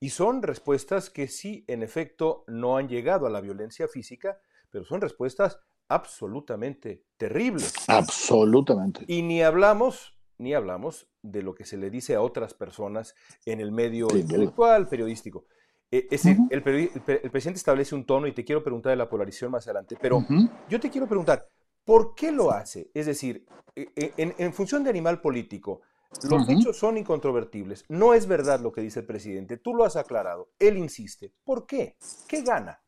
y 0.00 0.10
son 0.10 0.42
respuestas 0.42 1.10
que 1.10 1.28
sí, 1.28 1.64
en 1.66 1.82
efecto, 1.82 2.44
no 2.46 2.76
han 2.76 2.88
llegado 2.88 3.26
a 3.26 3.30
la 3.30 3.40
violencia 3.40 3.88
física, 3.88 4.40
pero 4.70 4.84
son 4.84 5.00
respuestas 5.00 5.60
absolutamente 5.94 7.04
terribles. 7.16 7.72
Absolutamente. 7.88 9.04
Y 9.06 9.22
ni 9.22 9.42
hablamos, 9.42 10.18
ni 10.38 10.54
hablamos 10.54 11.08
de 11.22 11.42
lo 11.42 11.54
que 11.54 11.64
se 11.64 11.76
le 11.76 11.90
dice 11.90 12.14
a 12.14 12.20
otras 12.20 12.54
personas 12.54 13.14
en 13.46 13.60
el 13.60 13.72
medio 13.72 14.08
intelectual, 14.14 14.88
periodístico. 14.88 15.46
Eh, 15.90 16.08
es 16.10 16.26
el, 16.26 16.62
presidente 16.62 17.58
establece 17.58 17.94
un 17.94 18.04
tono 18.04 18.26
y 18.26 18.32
te 18.32 18.44
quiero 18.44 18.62
preguntar 18.62 18.90
de 18.90 18.96
la 18.96 19.08
polarización 19.08 19.52
más 19.52 19.66
adelante, 19.66 19.96
pero 20.00 20.24
yo 20.68 20.80
te 20.80 20.90
quiero 20.90 21.06
preguntar, 21.06 21.48
¿por 21.84 22.14
qué 22.14 22.32
lo 22.32 22.50
hace? 22.50 22.90
Es 22.94 23.06
decir, 23.06 23.46
e, 23.76 23.90
e, 23.94 24.34
en, 24.38 24.52
función 24.52 24.82
de 24.82 24.90
animal 24.90 25.20
político, 25.20 25.82
los 26.28 26.48
hechos 26.48 26.76
son 26.76 26.96
incontrovertibles. 26.96 27.84
No 27.88 28.14
es 28.14 28.26
verdad 28.26 28.60
lo 28.60 28.72
que 28.72 28.80
dice 28.80 29.00
el 29.00 29.06
presidente. 29.06 29.56
Tú 29.56 29.74
lo 29.74 29.84
has 29.84 29.96
aclarado. 29.96 30.50
Él 30.58 30.78
insiste. 30.78 31.32
¿Por 31.44 31.66
qué? 31.66 31.96
¿Qué 32.28 32.42
gana? 32.42 32.83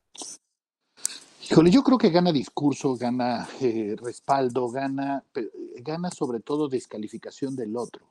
Híjole, 1.49 1.71
yo 1.71 1.81
creo 1.81 1.97
que 1.97 2.09
gana 2.09 2.33
discurso, 2.33 2.97
gana 2.97 3.47
eh, 3.61 3.95
respaldo, 4.01 4.69
gana, 4.69 5.23
gana 5.77 6.11
sobre 6.11 6.41
todo 6.41 6.67
descalificación 6.67 7.55
del 7.55 7.77
otro. 7.77 8.05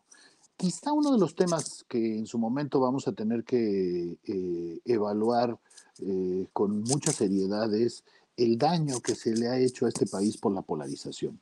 Quizá 0.56 0.90
uno 0.92 1.12
de 1.12 1.18
los 1.18 1.34
temas 1.34 1.84
que 1.86 2.16
en 2.16 2.26
su 2.26 2.38
momento 2.38 2.80
vamos 2.80 3.06
a 3.08 3.12
tener 3.12 3.44
que 3.44 4.16
eh, 4.24 4.80
evaluar 4.86 5.58
eh, 5.98 6.46
con 6.54 6.80
mucha 6.80 7.12
seriedad 7.12 7.72
es 7.74 8.04
el 8.38 8.56
daño 8.56 9.00
que 9.00 9.14
se 9.14 9.36
le 9.36 9.48
ha 9.48 9.58
hecho 9.58 9.84
a 9.84 9.90
este 9.90 10.06
país 10.06 10.38
por 10.38 10.54
la 10.54 10.62
polarización. 10.62 11.38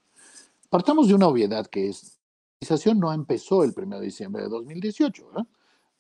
Partamos 0.71 1.07
de 1.07 1.15
una 1.15 1.29
obviedad 1.29 1.69
que 1.69 1.91
es, 1.91 2.19
la 2.61 2.67
polarización 2.67 2.99
no 2.99 3.13
empezó 3.13 3.63
el 3.63 3.73
1 3.77 4.01
de 4.01 4.05
diciembre 4.05 4.43
de 4.43 4.49
2018, 4.49 5.29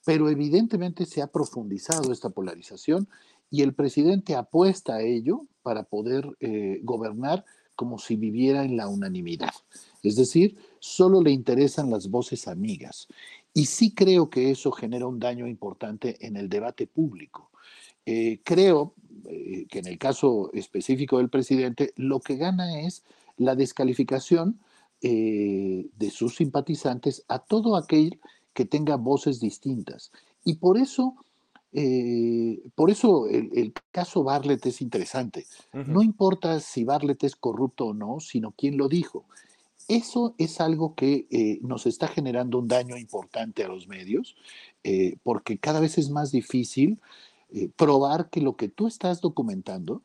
pero 0.04 0.28
evidentemente 0.28 1.06
se 1.06 1.22
ha 1.22 1.28
profundizado 1.28 2.12
esta 2.12 2.30
polarización 2.30 3.08
y 3.54 3.62
el 3.62 3.72
presidente 3.72 4.34
apuesta 4.34 4.96
a 4.96 5.02
ello 5.02 5.46
para 5.62 5.84
poder 5.84 6.28
eh, 6.40 6.80
gobernar 6.82 7.44
como 7.76 8.00
si 8.00 8.16
viviera 8.16 8.64
en 8.64 8.76
la 8.76 8.88
unanimidad. 8.88 9.52
Es 10.02 10.16
decir, 10.16 10.56
solo 10.80 11.22
le 11.22 11.30
interesan 11.30 11.88
las 11.88 12.10
voces 12.10 12.48
amigas. 12.48 13.06
Y 13.52 13.66
sí 13.66 13.94
creo 13.94 14.28
que 14.28 14.50
eso 14.50 14.72
genera 14.72 15.06
un 15.06 15.20
daño 15.20 15.46
importante 15.46 16.16
en 16.26 16.36
el 16.36 16.48
debate 16.48 16.88
público. 16.88 17.52
Eh, 18.04 18.40
creo 18.42 18.94
eh, 19.24 19.66
que 19.70 19.78
en 19.78 19.86
el 19.86 19.98
caso 19.98 20.50
específico 20.52 21.18
del 21.18 21.30
presidente, 21.30 21.92
lo 21.94 22.18
que 22.18 22.34
gana 22.34 22.80
es 22.80 23.04
la 23.36 23.54
descalificación 23.54 24.58
de 25.00 26.10
sus 26.10 26.36
simpatizantes 26.36 27.26
a 27.28 27.38
todo 27.38 27.76
aquel 27.76 28.18
que 28.54 28.64
tenga 28.64 28.96
voces 28.96 29.38
distintas. 29.38 30.10
Y 30.44 30.54
por 30.54 30.78
eso, 30.78 31.14
por 32.74 32.90
eso 32.90 33.26
el, 33.28 33.72
caso 33.90 34.22
Barlet 34.22 34.64
es 34.66 34.80
interesante. 34.80 35.46
No 35.72 36.02
importa 36.02 36.60
si 36.60 36.84
Barlet 36.84 37.24
es 37.24 37.34
corrupto 37.34 37.86
o 37.86 37.94
no, 37.94 38.20
sino 38.20 38.52
quién 38.52 38.76
lo 38.76 38.88
dijo. 38.88 39.24
Eso 39.88 40.34
es 40.38 40.60
algo 40.60 40.94
que 40.94 41.26
eh, 41.30 41.58
nos 41.62 41.86
está 41.86 42.08
generando 42.08 42.58
un 42.58 42.68
daño 42.68 42.96
importante 42.96 43.64
a 43.64 43.68
los 43.68 43.86
medios, 43.86 44.34
eh, 44.82 45.16
porque 45.22 45.58
cada 45.58 45.80
vez 45.80 45.98
es 45.98 46.08
más 46.08 46.32
difícil 46.32 46.98
eh, 47.50 47.68
probar 47.76 48.30
que 48.30 48.40
lo 48.40 48.56
que 48.56 48.68
tú 48.68 48.86
estás 48.86 49.20
documentando 49.20 50.00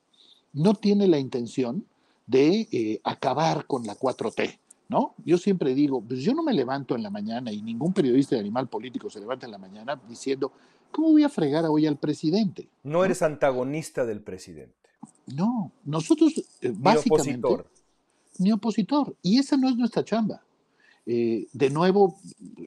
no 0.51 0.73
tiene 0.73 1.07
la 1.07 1.19
intención 1.19 1.85
de 2.27 2.99
acabar 3.03 3.65
con 3.65 3.85
la 3.85 3.95
4T. 3.95 4.59
¿No? 4.89 5.13
Yo 5.23 5.37
siempre 5.37 5.75
digo, 5.75 6.01
pues 6.01 6.21
yo 6.21 6.33
no 6.33 6.41
me 6.41 6.51
levanto 6.51 6.95
en 6.95 7.03
la 7.03 7.11
mañana 7.11 7.51
y 7.51 7.61
ningún 7.61 7.93
periodista 7.93 8.35
de 8.35 8.41
animal 8.41 8.67
político 8.67 9.07
se 9.07 9.19
levanta 9.19 9.45
en 9.45 9.51
la 9.51 9.59
mañana 9.59 10.01
diciendo, 10.09 10.51
¿cómo 10.91 11.11
voy 11.11 11.23
a 11.23 11.29
fregar 11.29 11.65
hoy 11.65 11.85
al 11.85 11.97
presidente? 11.97 12.69
No, 12.83 13.03
eres 13.03 13.21
antagonista 13.21 14.05
del 14.05 14.21
presidente. 14.21 14.73
No, 15.27 15.71
nosotros 15.85 16.43
básicamente 16.61 17.47
ni 18.39 18.51
opositor. 18.51 19.15
Y 19.21 19.37
esa 19.37 19.57
no 19.57 19.69
es 19.69 19.75
nuestra 19.75 20.03
chamba. 20.03 20.41
Eh, 21.05 21.47
de 21.53 21.69
nuevo, 21.69 22.19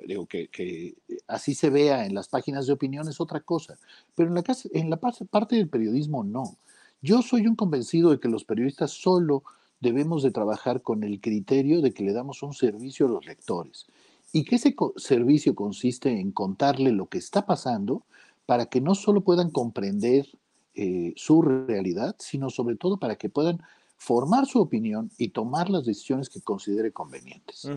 digo 0.07 0.27
que, 0.27 0.95
así 1.27 1.55
se 1.55 1.71
vea 1.71 2.07
en 2.07 2.15
las 2.15 2.29
páginas 2.29 2.67
de 2.67 2.73
opinión 2.73 3.09
es 3.09 3.21
otra 3.21 3.41
cosa, 3.41 3.79
pero 4.15 4.29
en 4.29 4.35
la, 4.35 4.45
en 4.73 4.91
la 4.91 4.97
parte 4.97 5.57
del 5.57 5.69
periodismo 5.69 6.25
no. 6.25 6.57
Yo 7.01 7.23
soy 7.23 7.47
un 7.47 7.57
convencido 7.57 8.11
de 8.11 8.21
que 8.21 8.29
los 8.29 8.45
periodistas 8.45 8.91
solo 8.91 9.43
debemos 9.81 10.23
de 10.23 10.31
trabajar 10.31 10.83
con 10.83 11.03
el 11.03 11.21
criterio 11.21 11.83
de 11.83 11.93
que 11.93 12.05
le 12.05 12.13
damos 12.13 12.43
un 12.43 12.55
servicio 12.55 13.07
a 13.07 13.11
los 13.11 13.27
lectores 13.27 13.87
y 14.33 14.45
que 14.45 14.57
ese 14.57 14.75
servicio 14.97 15.55
consiste 15.55 16.19
en 16.19 16.33
contarle 16.33 16.91
lo 16.91 17.07
que 17.07 17.19
está 17.19 17.45
pasando 17.45 18.05
para 18.47 18.67
que 18.67 18.81
no 18.81 18.95
solo 18.95 19.21
puedan 19.21 19.51
comprender 19.51 20.27
eh, 20.75 21.13
su 21.17 21.43
realidad, 21.43 22.17
sino 22.19 22.49
sobre 22.49 22.77
todo 22.77 22.97
para 22.97 23.17
que 23.17 23.29
puedan 23.29 23.63
formar 23.99 24.47
su 24.47 24.61
opinión 24.61 25.11
y 25.19 25.29
tomar 25.29 25.71
las 25.71 25.85
decisiones 25.85 26.29
que 26.29 26.41
considere 26.41 26.93
convenientes. 26.93 27.69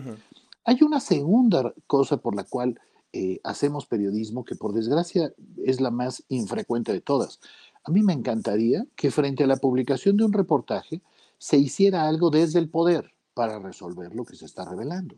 Hay 0.64 0.78
una 0.82 0.98
segunda 0.98 1.72
cosa 1.86 2.16
por 2.16 2.34
la 2.34 2.42
cual 2.42 2.80
eh, 3.12 3.38
hacemos 3.44 3.86
periodismo 3.86 4.44
que 4.44 4.56
por 4.56 4.72
desgracia 4.72 5.32
es 5.64 5.80
la 5.80 5.90
más 5.90 6.24
infrecuente 6.28 6.92
de 6.92 7.00
todas. 7.00 7.38
A 7.84 7.92
mí 7.92 8.02
me 8.02 8.12
encantaría 8.12 8.84
que 8.96 9.12
frente 9.12 9.44
a 9.44 9.46
la 9.46 9.56
publicación 9.56 10.16
de 10.16 10.24
un 10.24 10.32
reportaje 10.32 11.00
se 11.38 11.58
hiciera 11.58 12.08
algo 12.08 12.30
desde 12.30 12.58
el 12.58 12.68
poder 12.68 13.12
para 13.34 13.58
resolver 13.60 14.14
lo 14.14 14.24
que 14.24 14.34
se 14.34 14.46
está 14.46 14.64
revelando. 14.64 15.16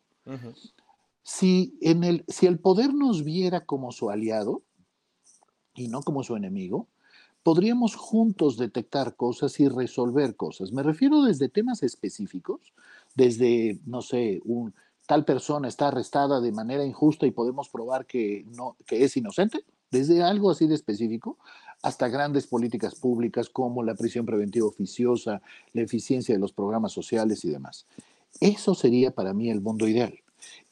Si, 1.28 1.78
el, 1.82 2.58
poder 2.58 2.94
nos 2.94 3.22
viera 3.22 3.66
como 3.66 3.92
su 3.92 4.08
aliado 4.08 4.62
y 5.74 5.88
no 5.88 6.00
como 6.00 6.24
su 6.24 6.36
enemigo, 6.36 6.88
podríamos 7.42 7.96
juntos 7.96 8.56
detectar 8.56 9.14
cosas 9.14 9.60
y 9.60 9.68
resolver 9.68 10.36
cosas. 10.36 10.72
Me 10.72 10.82
refiero 10.82 11.22
desde 11.22 11.50
temas 11.50 11.82
específicos, 11.82 12.72
desde, 13.14 13.78
no 13.84 14.00
sé, 14.00 14.40
tal 15.06 15.26
persona 15.26 15.68
está 15.68 15.88
arrestada 15.88 16.40
de 16.40 16.50
manera 16.50 16.82
injusta 16.82 17.26
y 17.26 17.30
podemos 17.30 17.68
probar 17.68 18.06
que, 18.06 18.46
no, 18.56 18.76
que 18.86 19.04
es 19.04 19.14
inocente, 19.18 19.66
desde 19.90 20.22
algo 20.22 20.50
así 20.50 20.66
de 20.66 20.76
específico, 20.76 21.36
hasta 21.82 22.08
grandes 22.08 22.46
políticas 22.46 22.94
públicas 22.94 23.50
como 23.50 23.82
la 23.82 23.94
prisión 23.94 24.24
preventiva 24.24 24.66
oficiosa, 24.66 25.42
la 25.74 25.82
eficiencia 25.82 26.34
de 26.34 26.40
los 26.40 26.54
programas 26.54 26.92
sociales 26.92 27.44
y 27.44 27.50
demás. 27.50 27.84
Eso 28.40 28.74
sería 28.74 29.10
para 29.10 29.34
mí 29.34 29.50
el 29.50 29.60
mundo 29.60 29.86
ideal. 29.86 30.18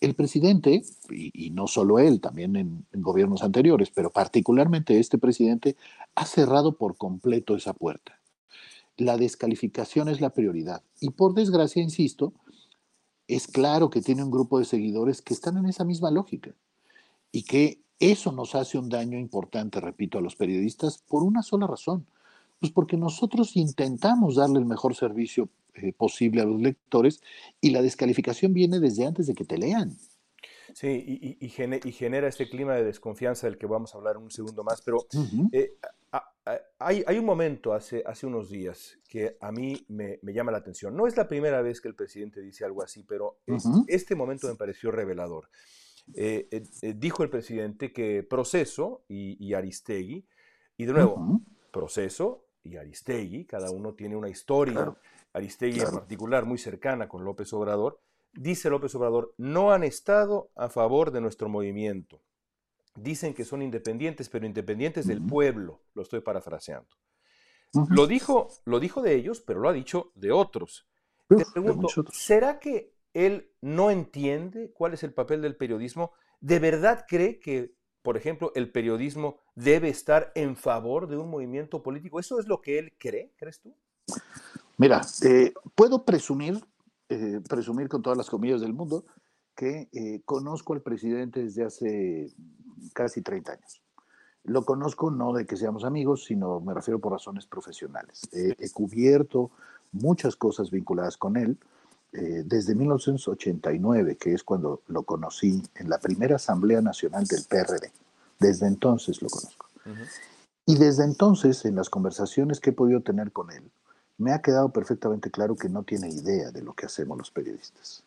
El 0.00 0.14
presidente, 0.14 0.83
y, 1.11 1.50
no 1.50 1.66
solo 1.66 1.98
él, 1.98 2.20
también 2.20 2.57
en, 2.57 2.87
gobiernos 2.92 3.42
anteriores, 3.42 3.90
pero 3.90 4.11
particularmente 4.11 4.98
este 4.98 5.18
presidente, 5.18 5.76
ha 6.14 6.26
cerrado 6.26 6.76
por 6.76 6.96
completo 6.96 7.57
esa 7.57 7.72
puerta. 7.72 8.20
La 8.96 9.16
descalificación 9.16 10.09
es 10.09 10.20
la 10.20 10.31
prioridad. 10.31 10.83
Y 11.00 11.11
por 11.11 11.35
desgracia, 11.35 11.83
insisto, 11.83 12.33
es 13.29 13.46
claro 13.46 13.90
que 13.90 14.02
tiene 14.02 14.22
un 14.24 14.31
grupo 14.31 14.59
de 14.59 14.64
seguidores 14.64 15.22
que 15.22 15.35
están 15.35 15.57
en 15.57 15.66
esa 15.66 15.85
misma 15.85 16.11
lógica 16.11 16.55
y 17.33 17.42
que 17.42 17.81
eso 17.98 18.33
nos 18.33 18.55
hace 18.55 18.79
un 18.79 18.88
daño 18.88 19.18
importante, 19.18 19.81
repito, 19.81 20.18
a 20.18 20.20
los 20.20 20.37
periodistas 20.37 20.98
por 20.98 21.22
una 21.22 21.42
sola 21.42 21.66
razón. 21.66 22.07
Pues 22.61 22.72
porque 22.72 22.96
nosotros 22.96 23.57
intentamos 23.57 24.37
darle 24.37 24.59
el 24.59 24.66
mejor 24.66 24.94
servicio 24.94 25.48
eh, 25.82 25.92
posible 25.92 26.42
a 26.42 26.44
los 26.44 26.60
lectores 26.60 27.20
y 27.60 27.70
la 27.70 27.82
descalificación 27.82 28.52
viene 28.52 28.80
desde 28.80 29.06
antes 29.06 29.26
de 29.26 29.34
que 29.34 29.44
te 29.44 29.58
lean. 29.58 29.96
Sí, 30.74 31.36
y, 31.40 31.48
genera 31.48 32.28
este 32.28 32.50
clima 32.50 32.74
de 32.74 32.84
desconfianza 32.84 33.46
del 33.46 33.56
que 33.56 33.66
vamos 33.66 33.94
a 33.94 33.98
hablar 33.98 34.18
un 34.18 34.30
segundo 34.30 34.62
más, 34.62 34.82
pero 34.82 35.06
eh, 35.52 35.78
hay, 36.78 37.18
un 37.18 37.24
momento 37.24 37.72
hace, 37.72 38.02
hace 38.04 38.26
unos 38.26 38.50
días 38.50 38.98
que 39.08 39.38
a 39.40 39.52
mí 39.52 39.86
me, 39.88 40.18
llama 40.22 40.52
la 40.52 40.58
atención. 40.58 40.94
No 40.94 41.06
es 41.06 41.16
la 41.16 41.28
primera 41.28 41.62
vez 41.62 41.80
que 41.80 41.88
el 41.88 41.94
presidente 41.94 42.40
dice 42.40 42.64
algo 42.64 42.82
así, 42.82 43.04
pero 43.04 43.38
este 43.86 44.14
momento 44.14 44.48
me 44.48 44.54
pareció 44.54 44.90
revelador. 44.90 45.48
Eh, 46.14 46.62
dijo 46.96 47.22
el 47.22 47.30
presidente 47.30 47.92
que 47.92 48.22
Proceso 48.22 49.04
y, 49.08 49.42
y 49.44 49.54
Aristegui, 49.54 50.26
y 50.76 50.84
de 50.84 50.92
nuevo, 50.92 51.40
Proceso 51.70 52.46
y 52.62 52.76
Aristegui, 52.76 53.46
cada 53.46 53.70
uno 53.70 53.94
tiene 53.94 54.16
una 54.16 54.28
historia, 54.28 54.94
Aristegui 55.37 55.81
en 55.81 55.90
particular 55.90 56.44
muy 56.44 56.59
cercana 56.59 57.09
con 57.09 57.25
López 57.25 57.53
Obrador, 57.53 58.01
dice 58.33 58.70
López 58.70 58.94
Obrador, 58.94 59.35
no 59.37 59.72
han 59.72 59.85
estado 59.85 60.51
a 60.57 60.68
favor 60.68 61.11
de 61.11 61.20
nuestro 61.20 61.49
movimiento. 61.49 62.22
Dicen 62.94 63.35
que 63.35 63.44
son 63.44 63.61
independientes, 63.61 64.31
pero 64.31 64.46
independientes 64.46 65.07
del 65.07 65.22
pueblo, 65.22 65.83
lo 65.94 66.03
estoy 66.03 66.20
parafraseando. 66.20 66.88
Lo 67.90 68.07
dijo, 68.07 68.49
lo 68.64 68.81
dijo 68.81 69.03
de 69.03 69.14
ellos, 69.14 69.40
pero 69.40 69.61
lo 69.61 69.68
ha 69.68 69.75
dicho 69.75 70.12
de 70.14 70.33
otros. 70.33 70.88
Te 71.29 71.44
pregunto, 71.53 71.88
¿será 72.12 72.59
que 72.59 72.94
él 73.12 73.51
no 73.61 73.90
entiende 73.90 74.72
cuál 74.72 74.94
es 74.94 75.03
el 75.03 75.12
papel 75.12 75.42
del 75.42 75.57
periodismo? 75.57 76.12
¿De 76.40 76.59
verdad 76.59 77.05
cree 77.07 77.38
que 77.38 77.77
por 78.07 78.16
ejemplo, 78.16 78.53
el 78.55 78.70
periodismo 78.70 79.40
debe 79.57 79.88
estar 79.88 80.31
en 80.37 80.55
favor 80.55 81.09
de 81.09 81.16
un 81.16 81.29
movimiento 81.29 81.83
político. 81.83 82.20
¿Eso 82.20 82.38
es 82.38 82.46
lo 82.46 82.61
que 82.61 82.79
él 82.79 82.94
cree, 82.96 83.33
crees 83.37 83.61
tú? 83.61 83.77
Mira, 84.78 85.00
eh, 85.22 85.54
puedo 85.74 86.04
presumir, 86.04 86.64
eh, 87.08 87.40
presumir 87.48 87.88
con 87.88 88.02
todas 88.02 88.16
las 88.16 88.28
comillas 88.28 88.60
del 88.60 88.72
mundo, 88.72 89.04
que 89.54 89.88
eh, 89.92 90.20
conozco 90.24 90.74
al 90.74 90.82
presidente 90.82 91.42
desde 91.42 91.64
hace 91.64 92.32
casi 92.92 93.22
30 93.22 93.52
años. 93.52 93.82
Lo 94.44 94.64
conozco 94.64 95.10
no 95.10 95.32
de 95.32 95.46
que 95.46 95.56
seamos 95.56 95.84
amigos, 95.84 96.24
sino 96.24 96.60
me 96.60 96.74
refiero 96.74 97.00
por 97.00 97.12
razones 97.12 97.46
profesionales. 97.46 98.28
he 98.32 98.70
cubierto 98.70 99.50
muchas 99.92 100.36
cosas 100.36 100.70
vinculadas 100.70 101.16
con 101.16 101.36
él 101.36 101.58
eh, 102.12 102.44
desde 102.46 102.74
1989, 102.74 104.16
que 104.16 104.32
es 104.32 104.42
cuando 104.42 104.80
lo 104.86 105.02
conocí 105.02 105.62
en 105.74 105.90
la 105.90 105.98
primera 105.98 106.36
Asamblea 106.36 106.80
Nacional 106.80 107.26
del 107.26 107.44
PRD. 107.44 107.92
Desde 108.38 108.66
entonces 108.66 109.20
lo 109.20 109.28
conozco. 109.28 109.66
Y 110.64 110.76
desde 110.76 111.04
entonces, 111.04 111.64
en 111.64 111.74
las 111.74 111.90
conversaciones 111.90 112.58
que 112.58 112.70
he 112.70 112.72
podido 112.72 113.02
tener 113.02 113.32
con 113.32 113.50
él, 113.50 113.70
me 114.18 114.33
ha 114.33 114.40
quedado 114.40 114.72
perfectamente 114.72 115.31
claro 115.31 115.57
que 115.57 115.68
no 115.68 115.83
tiene 115.83 116.09
idea 116.09 116.50
de 116.50 116.62
lo 116.62 116.74
que 116.74 116.87
hacemos 116.87 117.18
los 117.18 117.31
periodistas. 117.31 118.02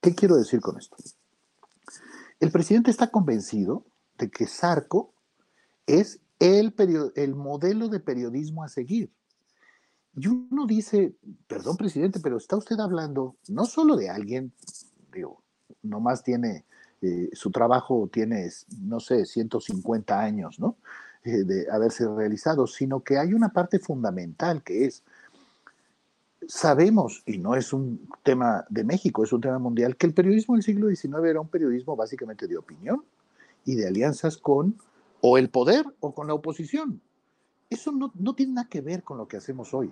¿Qué 0.00 0.14
quiero 0.14 0.36
decir 0.36 0.60
con 0.60 0.78
esto? 0.78 0.96
El 2.40 2.50
presidente 2.50 2.90
está 2.90 3.10
convencido 3.10 3.84
de 4.18 4.30
que 4.30 4.46
Sarco 4.46 5.12
es 5.86 6.20
el, 6.38 6.74
el 7.14 7.34
modelo 7.34 7.88
de 7.88 8.00
periodismo 8.00 8.64
a 8.64 8.68
seguir. 8.68 9.10
Y 10.14 10.26
uno 10.26 10.66
dice, 10.66 11.14
perdón 11.46 11.76
presidente, 11.76 12.20
pero 12.20 12.36
está 12.36 12.56
usted 12.56 12.78
hablando 12.80 13.36
no 13.48 13.64
solo 13.64 13.96
de 13.96 14.10
alguien, 14.10 14.52
digo, 15.12 15.40
nomás 15.82 16.22
tiene, 16.22 16.64
eh, 17.00 17.30
su 17.32 17.50
trabajo 17.50 18.08
tiene, 18.12 18.50
no 18.80 19.00
sé, 19.00 19.24
150 19.24 20.20
años, 20.20 20.58
¿no? 20.58 20.76
Eh, 21.24 21.44
de 21.44 21.70
haberse 21.70 22.06
realizado, 22.08 22.66
sino 22.66 23.04
que 23.04 23.16
hay 23.16 23.32
una 23.32 23.50
parte 23.50 23.78
fundamental 23.78 24.62
que 24.62 24.86
es, 24.86 25.02
sabemos, 26.48 27.22
y 27.26 27.38
no 27.38 27.54
es 27.54 27.72
un 27.72 28.08
tema 28.22 28.64
de 28.68 28.84
México, 28.84 29.24
es 29.24 29.32
un 29.32 29.40
tema 29.40 29.58
mundial, 29.58 29.96
que 29.96 30.06
el 30.06 30.14
periodismo 30.14 30.54
del 30.54 30.62
siglo 30.62 30.88
XIX 30.88 31.24
era 31.24 31.40
un 31.40 31.48
periodismo 31.48 31.96
básicamente 31.96 32.46
de 32.46 32.56
opinión 32.56 33.04
y 33.64 33.74
de 33.74 33.86
alianzas 33.86 34.36
con 34.36 34.76
o 35.20 35.38
el 35.38 35.50
poder 35.50 35.86
o 36.00 36.14
con 36.14 36.26
la 36.26 36.34
oposición. 36.34 37.00
Eso 37.70 37.92
no, 37.92 38.34
tiene 38.34 38.54
nada 38.54 38.68
que 38.68 38.80
ver 38.80 39.02
con 39.02 39.16
lo 39.16 39.26
que 39.26 39.38
hacemos 39.38 39.72
hoy. 39.72 39.90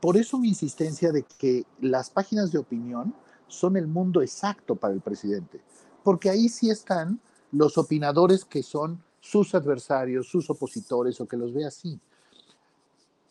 Por 0.00 0.16
eso 0.16 0.38
mi 0.38 0.48
insistencia 0.48 1.12
de 1.12 1.24
que 1.38 1.64
las 1.80 2.10
páginas 2.10 2.52
de 2.52 2.58
opinión 2.58 3.14
son 3.46 3.76
el 3.76 3.86
mundo 3.86 4.22
exacto 4.22 4.76
para 4.76 4.94
el 4.94 5.00
presidente, 5.00 5.60
porque 6.02 6.30
ahí 6.30 6.48
sí 6.48 6.70
están 6.70 7.20
los 7.52 7.78
opinadores 7.78 8.44
que 8.44 8.62
son 8.62 9.02
sus 9.20 9.54
adversarios, 9.54 10.28
sus 10.28 10.50
opositores 10.50 11.20
o 11.20 11.26
que 11.26 11.36
los 11.36 11.52
ve 11.52 11.64
así. 11.64 12.00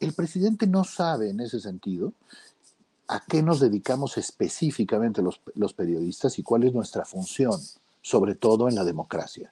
El 0.03 0.11
presidente 0.11 0.67
no 0.67 0.83
sabe 0.83 1.29
en 1.29 1.39
ese 1.39 1.61
sentido 1.61 2.11
a 3.07 3.23
qué 3.25 3.41
nos 3.41 3.61
dedicamos 3.61 4.17
específicamente 4.17 5.21
los, 5.21 5.73
periodistas 5.73 6.37
y 6.39 6.43
cuál 6.43 6.65
es 6.65 6.73
nuestra 6.73 7.05
función, 7.05 7.57
sobre 8.01 8.35
todo 8.35 8.67
en 8.67 8.75
la 8.75 8.83
democracia. 8.83 9.49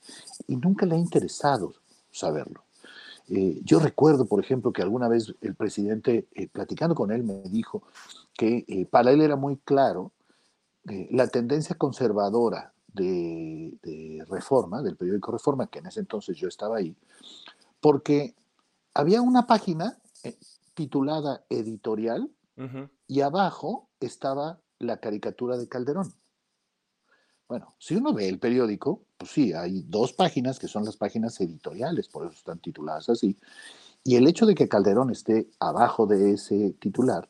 Y 0.47 0.57
nunca 0.57 0.85
le 0.85 0.95
ha 0.95 0.97
interesado 0.97 1.75
saberlo. 2.11 2.65
Eh, 3.29 3.61
yo 3.63 3.79
recuerdo, 3.79 4.25
por 4.25 4.43
ejemplo, 4.43 4.73
que 4.73 4.81
alguna 4.81 5.07
vez 5.07 5.33
el 5.39 5.55
presidente, 5.55 6.27
eh, 6.35 6.49
platicando 6.49 6.95
con 6.95 7.13
él, 7.13 7.23
me 7.23 7.43
dijo 7.43 7.83
que 8.33 8.65
eh, 8.67 8.85
para 8.85 9.11
él 9.11 9.21
era 9.21 9.37
muy 9.37 9.55
claro 9.55 10.11
la 10.83 11.27
tendencia 11.27 11.77
conservadora 11.77 12.73
de, 12.91 14.25
Reforma, 14.27 14.81
del 14.81 14.97
periódico 14.97 15.31
Reforma, 15.31 15.67
que 15.67 15.79
en 15.79 15.85
ese 15.85 16.01
entonces 16.01 16.35
yo 16.35 16.49
estaba 16.49 16.77
ahí, 16.77 16.95
porque 17.79 18.33
había 18.93 19.21
una 19.21 19.47
página 19.47 20.00
titulada 20.73 21.43
editorial 21.49 22.29
y 23.07 23.21
abajo 23.21 23.89
estaba 23.99 24.59
la 24.77 24.97
caricatura 24.97 25.57
de 25.57 25.67
Calderón. 25.67 26.13
Bueno, 27.47 27.75
si 27.79 27.95
uno 27.95 28.13
ve 28.13 28.29
el 28.29 28.39
periódico, 28.39 29.03
pues 29.17 29.31
sí, 29.31 29.51
hay 29.51 29.81
dos 29.81 30.13
páginas 30.13 30.57
que 30.57 30.67
son 30.67 30.85
las 30.85 30.95
páginas 30.95 31.39
editoriales, 31.41 32.07
por 32.07 32.25
eso 32.25 32.35
están 32.35 32.59
tituladas 32.59 33.09
así. 33.09 33.37
Y 34.03 34.15
el 34.15 34.27
hecho 34.27 34.45
de 34.45 34.55
que 34.55 34.69
Calderón 34.69 35.09
esté 35.09 35.49
abajo 35.59 36.07
de 36.07 36.33
ese 36.33 36.73
titular 36.79 37.27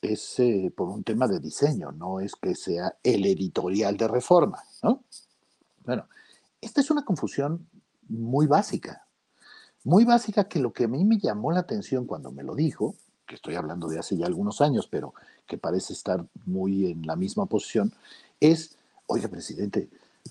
es 0.00 0.40
eh, 0.40 0.72
por 0.76 0.88
un 0.88 1.04
tema 1.04 1.28
de 1.28 1.38
diseño, 1.38 1.92
no 1.92 2.18
es 2.18 2.34
que 2.34 2.54
sea 2.56 2.96
el 3.04 3.24
editorial 3.24 3.96
de 3.96 4.08
reforma, 4.08 4.62
¿no? 4.82 5.04
Bueno, 5.84 6.08
esta 6.60 6.80
es 6.80 6.90
una 6.90 7.04
confusión 7.04 7.68
muy 8.08 8.46
básica, 8.46 9.06
muy 9.84 10.04
básica 10.04 10.44
que 10.44 10.60
lo 10.60 10.72
que 10.72 10.84
a 10.84 10.88
mí 10.88 11.04
me 11.04 11.18
llamó 11.18 11.52
la 11.52 11.60
atención 11.60 12.06
cuando 12.06 12.30
me 12.30 12.42
lo 12.42 12.54
dijo, 12.54 12.94
que 13.26 13.34
estoy 13.34 13.54
hablando 13.54 13.88
de 13.88 13.98
hace 13.98 14.16
ya 14.16 14.26
algunos 14.26 14.60
años, 14.60 14.88
pero 14.90 15.14
que 15.46 15.58
parece 15.58 15.92
estar 15.92 16.24
muy 16.44 16.90
en 16.90 17.06
la 17.06 17.16
misma 17.16 17.46
posición, 17.46 17.92
es 18.40 18.76
Oiga, 19.06 19.28
presidente, 19.28 19.90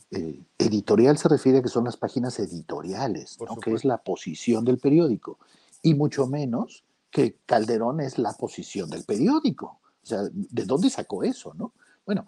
eh, 0.10 0.42
editorial 0.58 1.18
se 1.18 1.30
refiere 1.30 1.60
a 1.60 1.62
que 1.62 1.70
son 1.70 1.84
las 1.84 1.98
páginas 1.98 2.40
editoriales, 2.40 3.38
que 3.64 3.74
es 3.74 3.86
la 3.86 3.98
posición 3.98 4.66
del 4.66 4.80
periódico, 4.80 5.38
y 5.84 5.94
mucho 5.94 6.26
menos 6.26 6.84
que 7.12 7.38
Calderón 7.46 8.00
es 8.00 8.18
la 8.18 8.34
posición 8.34 8.90
del 8.90 9.04
periódico. 9.04 9.80
O 10.02 10.06
sea, 10.06 10.24
¿de 10.32 10.66
dónde 10.66 10.90
sacó 10.90 11.24
eso, 11.24 11.54
no? 11.54 11.74
Bueno, 12.06 12.28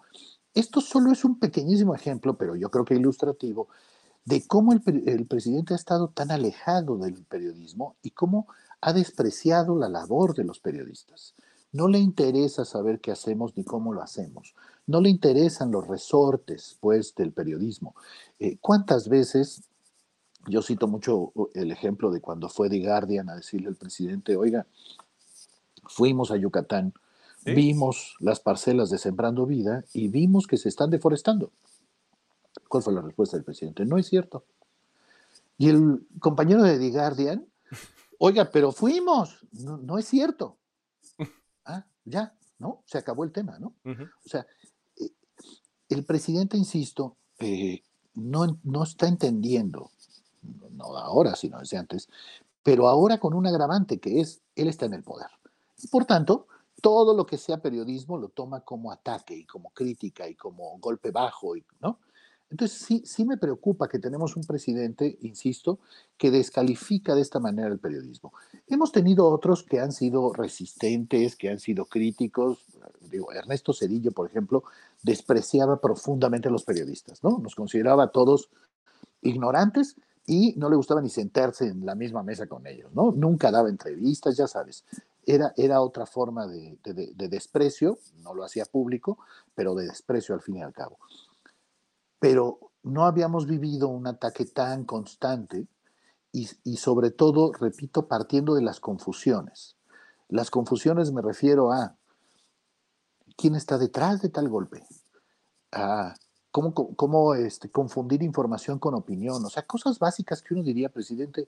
esto 0.52 0.80
solo 0.80 1.10
es 1.10 1.24
un 1.24 1.40
pequeñísimo 1.40 1.94
ejemplo, 1.94 2.36
pero 2.36 2.54
yo 2.54 2.70
creo 2.70 2.84
que 2.84 2.94
ilustrativo, 2.94 3.68
de 4.24 4.46
cómo 4.46 4.72
el, 4.72 4.82
el 5.06 5.26
presidente 5.26 5.74
ha 5.74 5.76
estado 5.76 6.08
tan 6.08 6.30
alejado 6.30 6.96
del 6.96 7.24
periodismo 7.24 7.96
y 8.02 8.10
cómo 8.10 8.46
ha 8.80 8.92
despreciado 8.92 9.78
la 9.78 9.88
labor 9.88 10.34
de 10.34 10.44
los 10.44 10.60
periodistas. 10.60 11.34
No 11.72 11.88
le 11.88 11.98
interesa 11.98 12.64
saber 12.64 13.00
qué 13.00 13.10
hacemos 13.10 13.56
ni 13.56 13.64
cómo 13.64 13.92
lo 13.92 14.00
hacemos. 14.00 14.54
No 14.86 15.00
le 15.00 15.08
interesan 15.08 15.72
los 15.72 15.88
resortes, 15.88 16.76
pues, 16.80 17.14
del 17.16 17.32
periodismo. 17.32 17.96
Eh, 18.38 18.58
¿Cuántas 18.60 19.08
veces, 19.08 19.64
yo 20.46 20.62
cito 20.62 20.86
mucho 20.86 21.32
el 21.54 21.72
ejemplo 21.72 22.12
de 22.12 22.20
cuando 22.20 22.48
fue 22.48 22.70
The 22.70 22.78
Guardian 22.78 23.28
a 23.28 23.34
decirle 23.34 23.68
al 23.68 23.74
presidente, 23.74 24.36
oiga, 24.36 24.66
fuimos 25.88 26.30
a 26.30 26.36
Yucatán, 26.36 26.92
vimos 27.44 28.14
las 28.20 28.38
parcelas 28.38 28.88
de 28.90 28.98
Sembrando 28.98 29.44
Vida 29.44 29.84
y 29.92 30.08
vimos 30.08 30.46
que 30.46 30.58
se 30.58 30.68
están 30.68 30.90
deforestando. 30.90 31.50
¿Cuál 32.74 32.82
fue 32.82 32.92
la 32.92 33.02
respuesta 33.02 33.36
del 33.36 33.44
presidente? 33.44 33.84
No 33.84 33.98
es 33.98 34.08
cierto. 34.08 34.46
Y 35.58 35.68
el 35.68 36.08
compañero 36.18 36.64
de 36.64 36.76
The 36.76 36.90
Guardian, 36.90 37.46
oiga, 38.18 38.50
pero 38.50 38.72
fuimos, 38.72 39.38
no 39.52 39.96
es 39.96 40.06
cierto 40.06 40.56
ah, 41.66 41.86
ya, 42.04 42.34
¿no? 42.58 42.82
Se 42.84 42.98
acabó 42.98 43.22
el 43.22 43.30
tema, 43.30 43.60
¿no? 43.60 43.74
O 43.84 44.28
sea, 44.28 44.44
eh, 44.96 45.08
el 45.88 46.04
presidente, 46.04 46.56
insisto, 46.56 47.16
eh, 47.38 47.80
no, 48.14 48.58
no 48.64 48.82
está 48.82 49.06
entendiendo, 49.06 49.92
no 50.72 50.96
ahora, 50.96 51.36
sino 51.36 51.60
desde 51.60 51.76
antes, 51.76 52.08
pero 52.64 52.88
ahora 52.88 53.20
con 53.20 53.34
un 53.34 53.46
agravante 53.46 54.00
que 54.00 54.20
es, 54.20 54.42
él 54.56 54.66
está 54.66 54.86
en 54.86 54.94
el 54.94 55.04
poder. 55.04 55.30
Y 55.80 55.86
por 55.86 56.06
tanto, 56.06 56.48
todo 56.82 57.14
lo 57.14 57.24
que 57.24 57.38
sea 57.38 57.62
periodismo 57.62 58.18
lo 58.18 58.30
toma 58.30 58.62
como 58.62 58.90
ataque 58.90 59.36
y 59.36 59.44
como 59.44 59.70
crítica 59.70 60.28
y 60.28 60.34
como 60.34 60.76
golpe 60.80 61.12
bajo, 61.12 61.52
¿no? 61.80 62.00
Entonces 62.54 62.78
sí, 62.78 63.02
sí 63.04 63.24
me 63.24 63.36
preocupa 63.36 63.88
que 63.88 63.98
tenemos 63.98 64.36
un 64.36 64.44
presidente, 64.44 65.18
insisto, 65.22 65.80
que 66.16 66.30
descalifica 66.30 67.16
de 67.16 67.20
esta 67.20 67.40
manera 67.40 67.66
el 67.66 67.80
periodismo. 67.80 68.32
Hemos 68.68 68.92
tenido 68.92 69.26
otros 69.26 69.64
que 69.64 69.80
han 69.80 69.90
sido 69.90 70.32
resistentes, 70.32 71.34
que 71.34 71.50
han 71.50 71.58
sido 71.58 71.86
críticos. 71.86 72.64
Digo, 73.10 73.32
Ernesto 73.32 73.72
Cedillo, 73.72 74.12
por 74.12 74.28
ejemplo, 74.28 74.62
despreciaba 75.02 75.80
profundamente 75.80 76.46
a 76.46 76.52
los 76.52 76.62
periodistas, 76.62 77.24
¿no? 77.24 77.38
Nos 77.38 77.56
consideraba 77.56 78.04
a 78.04 78.12
todos 78.12 78.50
ignorantes 79.20 79.96
y 80.24 80.54
no 80.56 80.70
le 80.70 80.76
gustaba 80.76 81.02
ni 81.02 81.10
sentarse 81.10 81.66
en 81.66 81.84
la 81.84 81.96
misma 81.96 82.22
mesa 82.22 82.46
con 82.46 82.68
ellos, 82.68 82.94
¿no? 82.94 83.10
Nunca 83.10 83.50
daba 83.50 83.68
entrevistas, 83.68 84.36
ya 84.36 84.46
sabes. 84.46 84.84
Era, 85.26 85.52
era 85.56 85.80
otra 85.80 86.06
forma 86.06 86.46
de 86.46 86.78
desprecio, 87.28 87.98
no 88.22 88.32
lo 88.32 88.44
hacía 88.44 88.64
público, 88.64 89.18
pero 89.56 89.74
de 89.74 89.88
desprecio 89.88 90.36
al 90.36 90.40
fin 90.40 90.58
y 90.58 90.62
al 90.62 90.72
cabo 90.72 90.98
pero 92.24 92.58
no 92.84 93.04
habíamos 93.04 93.46
vivido 93.46 93.88
un 93.88 94.06
ataque 94.06 94.46
tan 94.46 94.84
constante 94.84 95.66
y, 96.32 96.46
sobre 96.78 97.10
todo, 97.10 97.52
repito, 97.52 98.08
partiendo 98.08 98.54
de 98.54 98.62
las 98.62 98.80
confusiones. 98.80 99.76
Las 100.30 100.50
confusiones 100.50 101.12
me 101.12 101.20
refiero 101.20 101.70
a 101.70 101.94
quién 103.36 103.56
está 103.56 103.76
detrás 103.76 104.22
de 104.22 104.30
tal 104.30 104.48
golpe, 104.48 104.86
a 105.70 106.14
cómo, 106.50 106.72
cómo 106.72 107.34
este, 107.34 107.68
confundir 107.68 108.22
información 108.22 108.78
con 108.78 108.94
opinión, 108.94 109.44
o 109.44 109.50
sea, 109.50 109.64
cosas 109.66 109.98
básicas 109.98 110.40
que 110.40 110.54
uno 110.54 110.62
diría, 110.62 110.88
presidente, 110.88 111.46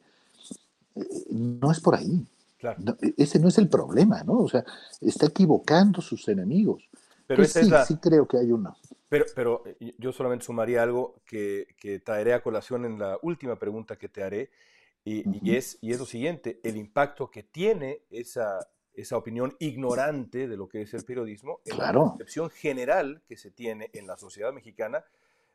eh, 0.94 1.08
no 1.30 1.72
es 1.72 1.80
por 1.80 1.94
ahí. 1.94 2.22
E, 3.00 3.14
ese 3.16 3.38
no 3.38 3.48
es 3.48 3.56
el 3.56 3.70
problema, 3.70 4.22
¿no? 4.24 4.40
O 4.40 4.48
sea, 4.48 4.62
está 5.00 5.24
equivocando 5.24 6.02
sus 6.02 6.28
enemigos. 6.28 6.86
Pero 7.26 7.46
sí, 7.46 7.60
sí 7.88 7.96
creo 7.96 8.28
que 8.28 8.36
hay 8.36 8.52
una 8.52 8.76
Pero, 9.08 9.24
pero 9.34 9.62
eh, 9.66 9.94
yo 9.98 10.12
solamente 10.12 10.44
sumaría 10.44 10.82
algo 10.82 11.22
que, 11.24 11.68
que, 11.78 12.00
traeré 12.00 12.34
a 12.34 12.42
colación 12.42 12.84
en 12.84 12.98
la 12.98 13.18
última 13.22 13.56
pregunta 13.56 13.96
que 13.96 14.08
te 14.08 14.22
haré, 14.22 14.50
y, 15.08 15.54
es, 15.54 15.78
y 15.80 15.92
es 15.92 16.00
lo 16.00 16.04
siguiente, 16.04 16.58
el 16.64 16.76
impacto 16.76 17.30
que 17.30 17.44
tiene 17.44 18.02
esa, 18.10 18.66
esa 18.92 19.16
opinión 19.16 19.54
ignorante 19.60 20.48
de 20.48 20.56
lo 20.56 20.68
que 20.68 20.82
es 20.82 20.94
el 20.94 21.04
periodismo 21.04 21.60
en 21.64 21.78
la 21.78 21.92
concepción 21.92 22.50
general 22.50 23.22
que 23.28 23.36
se 23.36 23.52
tiene 23.52 23.88
en 23.92 24.08
la 24.08 24.16
sociedad 24.16 24.52
mexicana 24.52 25.04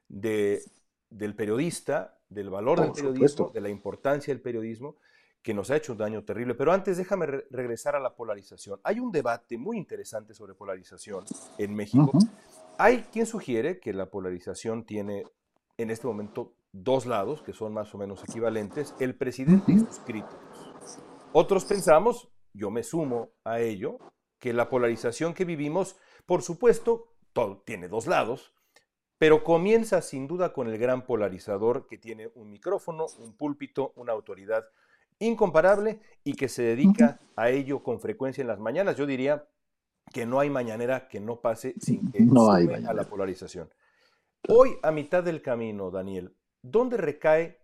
de, 0.08 0.64
del 1.10 1.36
periodista, 1.36 2.18
del 2.30 2.50
valor 2.50 2.80
del 2.80 2.94
periodismo, 2.94 3.52
de 3.54 3.60
la 3.60 3.68
importancia 3.68 4.34
del 4.34 4.42
periodismo, 4.42 4.96
que 5.42 5.54
nos 5.54 5.70
ha 5.70 5.76
hecho 5.76 5.92
un 5.92 5.98
daño 5.98 6.24
terrible. 6.24 6.56
Pero 6.56 6.72
antes 6.72 6.96
déjame 6.96 7.26
regresar 7.26 7.96
a 7.98 8.00
la 8.00 8.16
polarización. 8.16 8.80
Hay 8.84 9.00
un 9.00 9.12
debate 9.12 9.58
muy 9.58 9.78
interesante 9.78 10.34
sobre 10.34 10.54
polarización 10.54 11.26
en 11.58 11.76
México. 11.76 12.18
Hay 12.84 13.04
quien 13.12 13.28
sugiere 13.28 13.80
que 13.80 13.94
la 13.94 14.10
polarización 14.10 14.86
tiene 14.86 15.24
en 15.78 15.92
este 15.92 16.08
momento 16.08 16.56
dos 16.72 17.06
lados 17.06 17.44
que 17.44 17.54
son 17.54 17.76
más 17.76 17.94
o 17.94 18.00
menos 18.00 18.24
equivalentes, 18.24 18.96
el 19.00 19.16
presidente 19.16 19.72
y 19.72 19.78
sus 19.78 20.00
críticos. 20.00 20.74
Otros 21.32 21.66
pensamos, 21.66 22.30
yo 22.56 22.72
me 22.72 22.82
sumo 22.82 23.34
a 23.44 23.60
ello, 23.60 24.00
que 24.40 24.52
la 24.52 24.68
polarización 24.68 25.36
que 25.36 25.46
vivimos, 25.46 25.96
por 26.26 26.42
supuesto, 26.42 27.14
todo, 27.34 27.62
tiene 27.64 27.88
dos 27.88 28.08
lados, 28.08 28.52
pero 29.20 29.44
comienza 29.44 30.02
sin 30.02 30.26
duda 30.26 30.52
con 30.52 30.68
el 30.68 30.80
gran 30.80 31.06
polarizador 31.06 31.86
que 31.86 32.00
tiene 32.00 32.32
un 32.34 32.50
micrófono, 32.50 33.06
un 33.20 33.38
púlpito, 33.38 33.94
una 33.96 34.14
autoridad 34.14 34.66
incomparable 35.20 36.00
y 36.24 36.34
que 36.34 36.50
se 36.50 36.64
dedica 36.64 37.20
a 37.36 37.52
ello 37.52 37.84
con 37.84 38.00
frecuencia 38.00 38.42
en 38.42 38.48
las 38.48 38.60
mañanas. 38.60 38.98
Yo 38.98 39.06
diría 39.06 39.48
que 40.12 40.26
no 40.26 40.40
hay 40.40 40.50
mañanera 40.50 41.08
que 41.08 41.20
no 41.20 41.42
pase 41.42 41.76
sin 41.80 42.12
que 42.12 42.22
no 42.22 42.52
hay 42.52 42.68
a 42.68 42.94
la 42.94 43.04
polarización. 43.04 43.70
Hoy, 44.48 44.72
a 44.82 44.92
mitad 44.92 45.24
del 45.24 45.42
camino, 45.42 45.92
Daniel, 45.92 46.36
¿dónde 46.62 46.98
recae, 46.98 47.60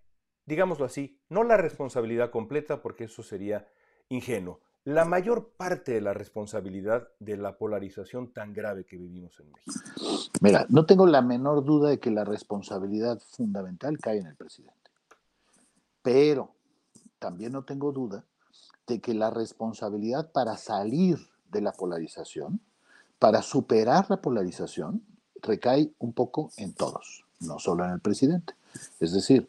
digámoslo 0.46 0.86
así, 0.86 1.20
no 1.30 1.44
la 1.44 1.58
responsabilidad 1.58 2.30
completa, 2.30 2.82
porque 2.82 3.06
eso 3.06 3.24
sería 3.24 3.68
ingenuo, 4.10 4.62
la 4.84 5.04
mayor 5.04 5.50
parte 5.58 5.92
de 5.92 6.02
la 6.02 6.14
responsabilidad 6.14 7.10
de 7.20 7.36
la 7.36 7.58
polarización 7.58 8.32
tan 8.32 8.54
grave 8.54 8.86
que 8.86 8.98
vivimos 8.98 9.38
en 9.40 9.52
México? 9.52 10.30
Mira, 10.40 10.66
no 10.70 10.86
tengo 10.86 11.06
la 11.06 11.22
menor 11.22 11.66
duda 11.66 11.90
de 11.90 12.00
que 12.00 12.10
la 12.10 12.24
responsabilidad 12.24 13.20
fundamental 13.20 13.98
cae 13.98 14.20
en 14.20 14.28
el 14.28 14.36
presidente. 14.38 14.92
Pero 16.02 16.56
también 17.20 17.52
no 17.52 17.66
tengo 17.66 17.92
duda 17.92 18.24
de 18.88 19.02
que 19.02 19.14
la 19.14 19.30
responsabilidad 19.30 20.32
para 20.32 20.56
salir 20.56 21.18
de 21.52 21.62
la 21.62 21.72
polarización, 21.72 22.60
para 23.20 23.42
superar 23.42 24.06
la 24.10 24.22
polarización, 24.22 25.02
recae 25.42 25.92
un 26.00 26.14
poco 26.14 26.52
en 26.58 26.74
todos, 26.74 27.26
no 27.40 27.60
solo 27.60 27.86
en 27.86 27.92
el 27.92 28.00
presidente. 28.00 28.54
Es 29.00 29.14
decir, 29.14 29.48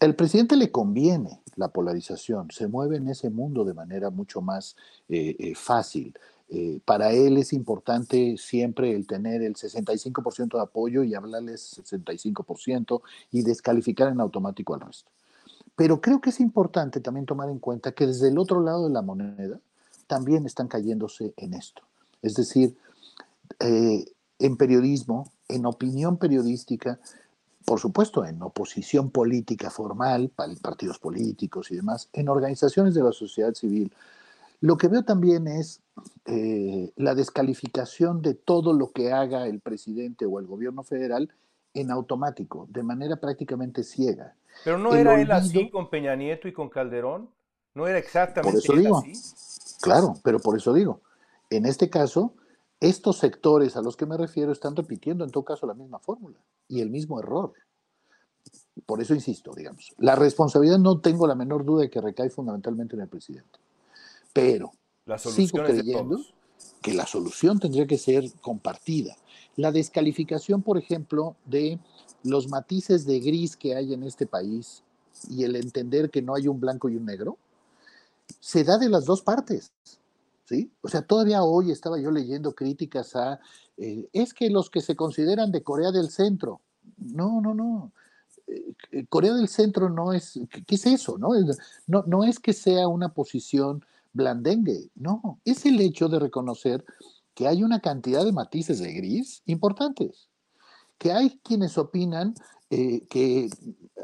el 0.00 0.14
presidente 0.14 0.56
le 0.56 0.70
conviene 0.70 1.40
la 1.56 1.68
polarización, 1.68 2.50
se 2.50 2.68
mueve 2.68 2.96
en 2.96 3.08
ese 3.08 3.30
mundo 3.30 3.64
de 3.64 3.74
manera 3.74 4.10
mucho 4.10 4.42
más 4.42 4.76
eh, 5.08 5.36
eh, 5.38 5.54
fácil. 5.54 6.14
Eh, 6.48 6.80
para 6.84 7.12
él 7.12 7.38
es 7.38 7.52
importante 7.52 8.36
siempre 8.36 8.94
el 8.94 9.06
tener 9.06 9.42
el 9.42 9.54
65% 9.54 10.56
de 10.56 10.62
apoyo 10.62 11.02
y 11.02 11.14
hablarles 11.14 11.80
65% 11.82 13.00
y 13.32 13.42
descalificar 13.42 14.08
en 14.08 14.20
automático 14.20 14.74
al 14.74 14.82
resto. 14.82 15.10
Pero 15.74 16.00
creo 16.00 16.20
que 16.20 16.30
es 16.30 16.40
importante 16.40 17.00
también 17.00 17.26
tomar 17.26 17.48
en 17.48 17.58
cuenta 17.58 17.92
que 17.92 18.06
desde 18.06 18.28
el 18.28 18.38
otro 18.38 18.60
lado 18.60 18.86
de 18.86 18.94
la 18.94 19.02
moneda 19.02 19.58
también 20.06 20.46
están 20.46 20.68
cayéndose 20.68 21.34
en 21.36 21.54
esto. 21.54 21.82
Es 22.22 22.34
decir, 22.34 22.76
en 23.60 24.56
periodismo, 24.56 25.30
en 25.48 25.66
opinión 25.66 26.16
periodística, 26.16 26.98
por 27.64 27.80
supuesto, 27.80 28.24
en 28.24 28.40
oposición 28.42 29.10
política 29.10 29.70
formal, 29.70 30.30
partidos 30.62 30.98
políticos 30.98 31.70
y 31.70 31.76
demás, 31.76 32.08
en 32.12 32.28
organizaciones 32.28 32.94
de 32.94 33.02
la 33.02 33.12
sociedad 33.12 33.54
civil. 33.54 33.92
Lo 34.60 34.76
que 34.76 34.88
veo 34.88 35.02
también 35.02 35.48
es 35.48 35.80
eh, 36.26 36.92
la 36.96 37.14
descalificación 37.14 38.22
de 38.22 38.34
todo 38.34 38.72
lo 38.72 38.92
que 38.92 39.12
haga 39.12 39.46
el 39.46 39.60
presidente 39.60 40.26
o 40.26 40.38
el 40.38 40.46
gobierno 40.46 40.82
federal 40.82 41.30
en 41.74 41.90
automático, 41.90 42.66
de 42.70 42.82
manera 42.82 43.16
prácticamente 43.16 43.82
ciega. 43.82 44.34
Pero 44.64 44.78
no 44.78 44.94
era 44.94 45.20
él 45.20 45.30
así 45.30 45.68
con 45.68 45.90
Peña 45.90 46.16
Nieto 46.16 46.48
y 46.48 46.52
con 46.52 46.70
Calderón, 46.70 47.28
no 47.74 47.86
era 47.86 47.98
exactamente 47.98 48.60
por 48.66 48.78
eso 48.78 48.80
digo, 48.80 49.02
Claro, 49.80 50.14
pero 50.22 50.38
por 50.38 50.56
eso 50.56 50.72
digo, 50.72 51.00
en 51.50 51.66
este 51.66 51.90
caso, 51.90 52.34
estos 52.80 53.18
sectores 53.18 53.76
a 53.76 53.82
los 53.82 53.96
que 53.96 54.06
me 54.06 54.16
refiero 54.16 54.52
están 54.52 54.76
repitiendo 54.76 55.24
en 55.24 55.30
todo 55.30 55.44
caso 55.44 55.66
la 55.66 55.74
misma 55.74 55.98
fórmula 55.98 56.38
y 56.68 56.80
el 56.80 56.90
mismo 56.90 57.20
error. 57.20 57.52
Por 58.84 59.00
eso 59.00 59.14
insisto, 59.14 59.52
digamos, 59.54 59.94
la 59.98 60.14
responsabilidad 60.14 60.78
no 60.78 61.00
tengo 61.00 61.26
la 61.26 61.34
menor 61.34 61.64
duda 61.64 61.82
de 61.82 61.90
que 61.90 62.00
recae 62.00 62.30
fundamentalmente 62.30 62.94
en 62.94 63.02
el 63.02 63.08
presidente. 63.08 63.58
Pero 64.32 64.72
sigo 65.18 65.58
creyendo 65.64 66.20
que 66.82 66.94
la 66.94 67.06
solución 67.06 67.58
tendría 67.58 67.86
que 67.86 67.98
ser 67.98 68.30
compartida. 68.42 69.16
La 69.56 69.72
descalificación, 69.72 70.62
por 70.62 70.78
ejemplo, 70.78 71.36
de 71.46 71.78
los 72.22 72.48
matices 72.48 73.06
de 73.06 73.20
gris 73.20 73.56
que 73.56 73.74
hay 73.74 73.94
en 73.94 74.02
este 74.02 74.26
país 74.26 74.82
y 75.30 75.44
el 75.44 75.56
entender 75.56 76.10
que 76.10 76.22
no 76.22 76.34
hay 76.34 76.48
un 76.48 76.60
blanco 76.60 76.88
y 76.88 76.96
un 76.96 77.06
negro, 77.06 77.38
se 78.40 78.64
da 78.64 78.78
de 78.78 78.88
las 78.88 79.04
dos 79.04 79.22
partes. 79.22 79.72
¿sí? 80.46 80.70
O 80.80 80.88
sea, 80.88 81.02
todavía 81.02 81.42
hoy 81.42 81.70
estaba 81.70 81.98
yo 82.00 82.10
leyendo 82.10 82.54
críticas 82.54 83.14
a, 83.16 83.40
eh, 83.76 84.08
es 84.12 84.32
que 84.32 84.48
los 84.50 84.70
que 84.70 84.80
se 84.80 84.96
consideran 84.96 85.52
de 85.52 85.62
Corea 85.62 85.90
del 85.90 86.10
Centro, 86.10 86.60
no, 86.98 87.40
no, 87.40 87.54
no. 87.54 87.92
Eh, 88.46 88.74
eh, 88.92 89.06
Corea 89.08 89.34
del 89.34 89.48
Centro 89.48 89.90
no 89.90 90.12
es, 90.12 90.38
¿qué 90.66 90.74
es 90.76 90.86
eso? 90.86 91.18
No? 91.18 91.30
no, 91.86 92.04
no 92.06 92.24
es 92.24 92.38
que 92.38 92.52
sea 92.52 92.88
una 92.88 93.12
posición 93.12 93.84
blandengue, 94.12 94.88
no, 94.94 95.40
es 95.44 95.66
el 95.66 95.78
hecho 95.80 96.08
de 96.08 96.18
reconocer 96.18 96.84
que 97.34 97.46
hay 97.46 97.62
una 97.62 97.80
cantidad 97.80 98.24
de 98.24 98.32
matices 98.32 98.78
de 98.78 98.94
gris 98.94 99.42
importantes, 99.44 100.30
que 100.96 101.12
hay 101.12 101.38
quienes 101.42 101.76
opinan 101.76 102.34
que 102.68 103.48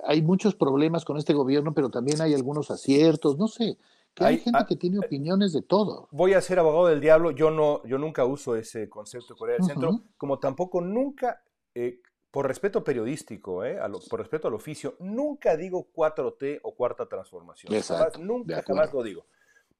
hay 0.06 0.22
muchos 0.22 0.54
problemas 0.54 1.04
con 1.04 1.16
este 1.16 1.35
gobierno, 1.35 1.74
pero 1.74 1.90
también 1.90 2.20
hay 2.20 2.32
algunos 2.32 2.70
aciertos, 2.70 3.37
no 3.37 3.48
sé, 3.48 3.76
que 4.14 4.25
hay, 4.25 4.38
gente 4.38 4.64
que 4.68 4.77
tiene 4.77 4.98
opiniones 4.98 5.53
de 5.53 5.62
todo. 5.62 6.09
Voy 6.11 6.35
a 6.35 6.40
ser 6.40 6.59
abogado 6.59 6.88
del 6.88 7.01
diablo, 7.01 7.31
yo 7.31 7.51
no, 7.51 7.85
yo 7.85 7.98
nunca 7.98 8.25
uso 8.25 8.57
ese 8.57 8.88
concepto 8.88 9.35
de 9.35 9.38
Corea 9.38 9.57
del 9.57 9.66
Centro, 9.66 10.03
como 10.16 10.38
tampoco 10.38 10.81
nunca, 10.81 11.42
eh, 11.75 12.01
por 12.31 12.46
respeto 12.46 12.85
periodístico, 12.85 13.64
eh, 13.64 13.79
por 14.11 14.20
respeto 14.20 14.48
al 14.48 14.55
oficio, 14.55 14.96
nunca 15.01 15.57
digo 15.57 15.88
4T 15.92 16.61
o 16.62 16.75
cuarta 16.75 17.09
transformación. 17.09 17.72
nunca 18.20 18.62
jamás 18.62 18.92
lo 18.92 19.03
digo. 19.03 19.27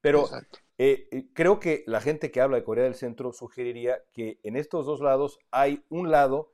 Pero 0.01 0.29
eh, 0.77 1.29
creo 1.33 1.59
que 1.59 1.83
la 1.87 2.01
gente 2.01 2.31
que 2.31 2.41
habla 2.41 2.57
de 2.57 2.63
Corea 2.63 2.83
del 2.83 2.95
Centro 2.95 3.31
sugeriría 3.31 4.03
que 4.11 4.39
en 4.43 4.57
estos 4.57 4.85
dos 4.85 4.99
lados 4.99 5.39
hay 5.51 5.85
un 5.89 6.11
lado 6.11 6.52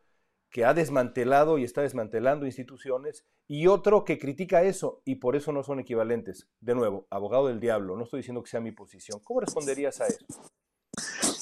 que 0.52 0.66
ha 0.66 0.74
desmantelado 0.74 1.58
y 1.58 1.64
está 1.64 1.82
desmantelando 1.82 2.46
instituciones, 2.46 3.26
y 3.48 3.68
otro 3.68 4.06
que 4.06 4.18
critica 4.18 4.64
eso 4.64 5.02
y 5.06 5.16
por 5.16 5.36
eso 5.36 5.52
no 5.52 5.64
son 5.64 5.80
equivalentes. 5.80 6.48
De 6.60 6.76
nuevo, 6.76 7.06
abogado 7.10 7.48
del 7.48 7.60
diablo, 7.60 7.96
no 7.96 8.04
estoy 8.04 8.20
diciendo 8.20 8.44
que 8.44 8.50
sea 8.50 8.60
mi 8.60 8.72
posición. 8.72 9.20
¿Cómo 9.24 9.42
responderías 9.42 10.02
a 10.02 10.08
eso? 10.08 10.26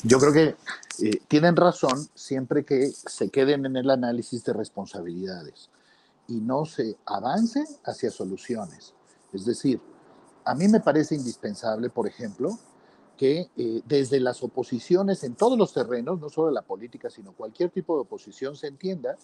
Yo 0.04 0.20
creo 0.20 0.34
que 0.34 0.56
eh, 1.06 1.20
tienen 1.28 1.56
razón 1.56 2.08
siempre 2.14 2.64
que 2.64 2.88
se 2.88 3.30
queden 3.30 3.66
en 3.66 3.78
el 3.78 3.90
análisis 3.90 4.44
de 4.44 4.54
responsabilidades 4.54 5.70
y 6.28 6.42
no 6.42 6.66
se 6.66 6.98
avance 7.06 7.64
hacia 7.86 8.12
soluciones. 8.12 8.94
Es 9.34 9.46
decir, 9.46 9.82
a 10.46 10.56
mí 10.56 10.68
me 10.68 10.80
parece 10.80 11.16
indispensable, 11.16 11.90
por 11.90 12.08
ejemplo, 12.08 12.58
que 13.18 13.50
eh, 13.58 13.82
desde 13.86 14.20
las 14.20 14.44
oposiciones 14.44 15.24
en 15.24 15.36
todos 15.36 15.58
los 15.58 15.74
terrenos, 15.74 16.20
no 16.20 16.30
solo 16.30 16.52
la 16.52 16.62
política, 16.62 17.10
sino 17.10 17.34
cualquier 17.34 17.72
tipo 17.72 17.96
de 17.96 18.02
oposición, 18.02 18.56
se 18.56 18.68
entienda 18.68 19.18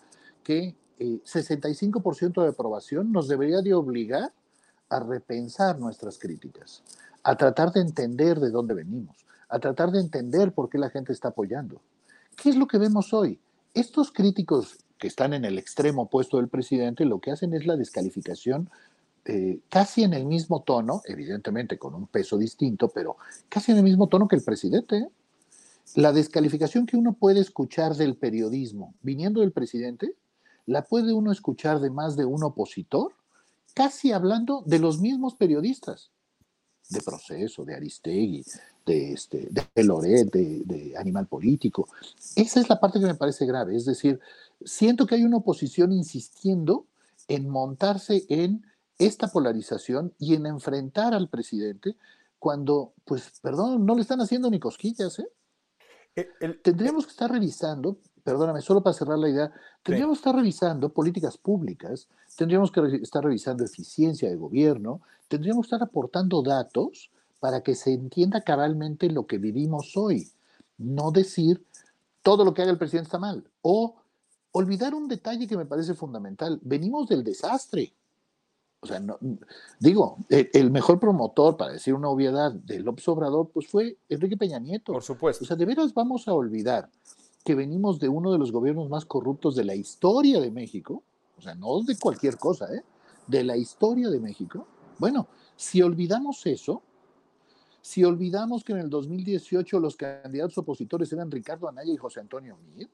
que 0.44 0.76
eh, 1.00 1.20
65% 1.24 2.42
de 2.42 2.50
aprobación 2.50 3.12
nos 3.12 3.28
debería 3.28 3.62
de 3.62 3.74
obligar 3.74 4.34
a 4.90 5.00
repensar 5.00 5.80
nuestras 5.80 6.18
críticas, 6.18 6.84
a 7.24 7.36
tratar 7.36 7.72
de 7.72 7.82
entender 7.82 8.40
de 8.40 8.50
dónde 8.50 8.74
venimos, 8.74 9.16
a 9.48 9.60
tratar 9.60 9.92
de 9.92 10.00
entender 10.00 10.54
por 10.54 10.70
qué 10.70 10.78
la 10.78 10.90
gente 10.90 11.14
está 11.14 11.30
apoyando. 11.30 11.80
¿Qué 12.36 12.50
es 12.50 12.56
lo 12.56 12.68
que 12.68 12.80
vemos 12.80 13.14
hoy? 13.14 13.40
Estos 13.74 14.12
críticos 14.12 14.78
que 14.98 15.08
están 15.08 15.34
en 15.34 15.46
el 15.46 15.58
extremo 15.58 16.04
opuesto 16.04 16.38
del 16.38 16.48
presidente 16.48 17.06
lo 17.06 17.20
que 17.20 17.32
hacen 17.32 17.54
es 17.54 17.66
la 17.66 17.76
descalificación 17.76 18.70
eh, 19.26 19.62
casi 19.70 20.04
en 20.04 20.14
el 20.14 20.26
mismo 20.26 20.64
tono, 20.64 21.02
evidentemente 21.06 21.78
con 21.78 21.96
un 21.96 22.08
peso 22.08 22.38
distinto, 22.38 22.90
pero 22.90 23.18
casi 23.48 23.72
en 23.72 23.78
el 23.78 23.84
mismo 23.84 24.08
tono 24.08 24.28
que 24.28 24.36
el 24.36 24.44
presidente. 24.44 25.08
La 25.96 26.12
descalificación 26.12 26.86
que 26.86 26.98
uno 26.98 27.14
puede 27.14 27.40
escuchar 27.40 27.96
del 27.96 28.16
periodismo 28.16 28.96
viniendo 29.02 29.42
del 29.42 29.52
presidente, 29.52 30.16
la 30.66 30.84
puede 30.84 31.14
uno 31.14 31.32
escuchar 31.32 31.80
de 31.80 31.90
más 31.90 32.16
de 32.16 32.26
un 32.26 32.44
opositor, 32.44 33.14
casi 33.74 34.12
hablando 34.12 34.64
de 34.66 34.80
los 34.80 35.00
mismos 35.00 35.36
periodistas, 35.36 36.12
de 36.90 37.02
proceso, 37.02 37.66
de 37.66 37.76
Aristegui, 37.76 38.44
de, 38.86 39.14
este, 39.14 39.50
de 39.50 39.84
Loret, 39.84 40.32
de, 40.32 40.94
Animal 40.98 41.28
Político. 41.28 41.88
Esa 42.36 42.60
es 42.60 42.70
la 42.70 42.80
parte 42.80 43.00
que 43.00 43.06
me 43.06 43.16
parece 43.16 43.46
grave. 43.46 43.76
Es 43.76 43.86
decir, 43.86 44.20
siento 44.64 45.06
que 45.06 45.16
hay 45.16 45.24
una 45.24 45.38
oposición 45.38 45.92
insistiendo 45.92 46.86
en 47.28 47.50
montarse 47.50 48.26
en 48.30 48.66
esta 48.98 49.28
polarización 49.28 50.14
y 50.20 50.36
en 50.36 50.46
enfrentar 50.46 51.14
al 51.14 51.30
presidente 51.30 51.96
cuando, 52.40 52.94
pues, 53.06 53.40
perdón, 53.42 53.86
no 53.86 53.96
le 53.96 54.02
están 54.02 54.22
haciendo 54.22 54.50
ni 54.50 54.60
cosquillas. 54.60 55.20
¿eh? 55.20 56.30
Tendríamos 56.62 57.06
que 57.06 57.12
estar 57.12 57.32
revisando, 57.32 57.98
perdóname, 58.24 58.62
solo 58.62 58.84
para 58.84 58.94
cerrar 58.94 59.18
la 59.18 59.30
idea, 59.30 59.52
tendríamos 59.82 60.18
que 60.18 60.22
estar 60.22 60.36
revisando 60.36 60.90
políticas 60.90 61.38
públicas, 61.38 62.08
tendríamos 62.36 62.72
que 62.72 62.82
estar 63.02 63.24
revisando 63.24 63.64
eficiencia 63.64 64.30
de 64.30 64.36
gobierno, 64.36 65.02
tendríamos 65.28 65.66
que 65.66 65.76
estar 65.76 65.88
aportando 65.88 66.42
datos 66.42 67.10
para 67.40 67.62
que 67.62 67.76
se 67.76 67.94
entienda 67.94 68.42
cabalmente 68.42 69.10
lo 69.10 69.26
que 69.26 69.38
vivimos 69.38 69.98
hoy. 69.98 70.32
No 70.78 71.12
decir 71.12 71.66
todo 72.22 72.46
lo 72.46 72.54
que 72.54 72.62
haga 72.62 72.72
el 72.72 72.78
presidente 72.78 73.08
está 73.08 73.20
mal. 73.20 73.44
O 73.62 73.96
olvidar 74.52 74.94
un 74.94 75.08
detalle 75.08 75.48
que 75.48 75.58
me 75.58 75.66
parece 75.66 75.94
fundamental. 75.94 76.60
Venimos 76.64 77.08
del 77.08 77.24
desastre. 77.24 77.94
O 78.84 78.86
sea, 78.86 79.00
no, 79.00 79.18
digo, 79.80 80.18
el, 80.28 80.70
mejor 80.70 81.00
promotor, 81.00 81.56
para 81.56 81.72
decir 81.72 81.94
una 81.94 82.10
obviedad, 82.10 82.52
del 82.52 82.84
López 82.84 83.08
Obrador, 83.08 83.50
pues 83.50 83.66
fue 83.68 83.98
Enrique 84.10 84.36
Peña 84.36 84.60
Nieto. 84.60 84.92
Por 84.92 85.04
supuesto. 85.04 85.46
O 85.46 85.48
sea, 85.48 85.56
de 85.56 85.64
veras 85.64 85.94
vamos 85.94 86.28
a 86.28 86.34
olvidar 86.34 86.90
que 87.46 87.56
venimos 87.56 87.98
de 87.98 88.10
uno 88.10 88.34
de 88.34 88.38
los 88.38 88.52
gobiernos 88.52 88.90
más 88.90 89.06
corruptos 89.06 89.56
de 89.56 89.64
la 89.64 89.74
historia 89.74 90.42
de 90.42 90.52
México, 90.52 91.02
o 91.38 91.42
sea, 91.42 91.56
no 91.56 91.82
de 91.82 91.98
cualquier 91.98 92.38
cosa, 92.38 92.74
¿eh? 92.76 92.84
de 93.26 93.46
la 93.46 93.56
historia 93.56 94.10
de 94.10 94.20
México. 94.20 94.68
Bueno, 95.00 95.28
si 95.56 95.82
olvidamos 95.82 96.46
eso, 96.46 96.82
si 97.82 98.04
olvidamos 98.04 98.66
que 98.66 98.74
en 98.74 98.80
el 98.80 98.90
2018 98.90 99.80
los 99.80 99.96
candidatos 99.96 100.58
opositores 100.58 101.14
eran 101.14 101.32
Ricardo 101.32 101.70
Anaya 101.70 101.94
y 101.94 101.98
José 101.98 102.20
Antonio 102.20 102.58
Mir, 102.58 102.90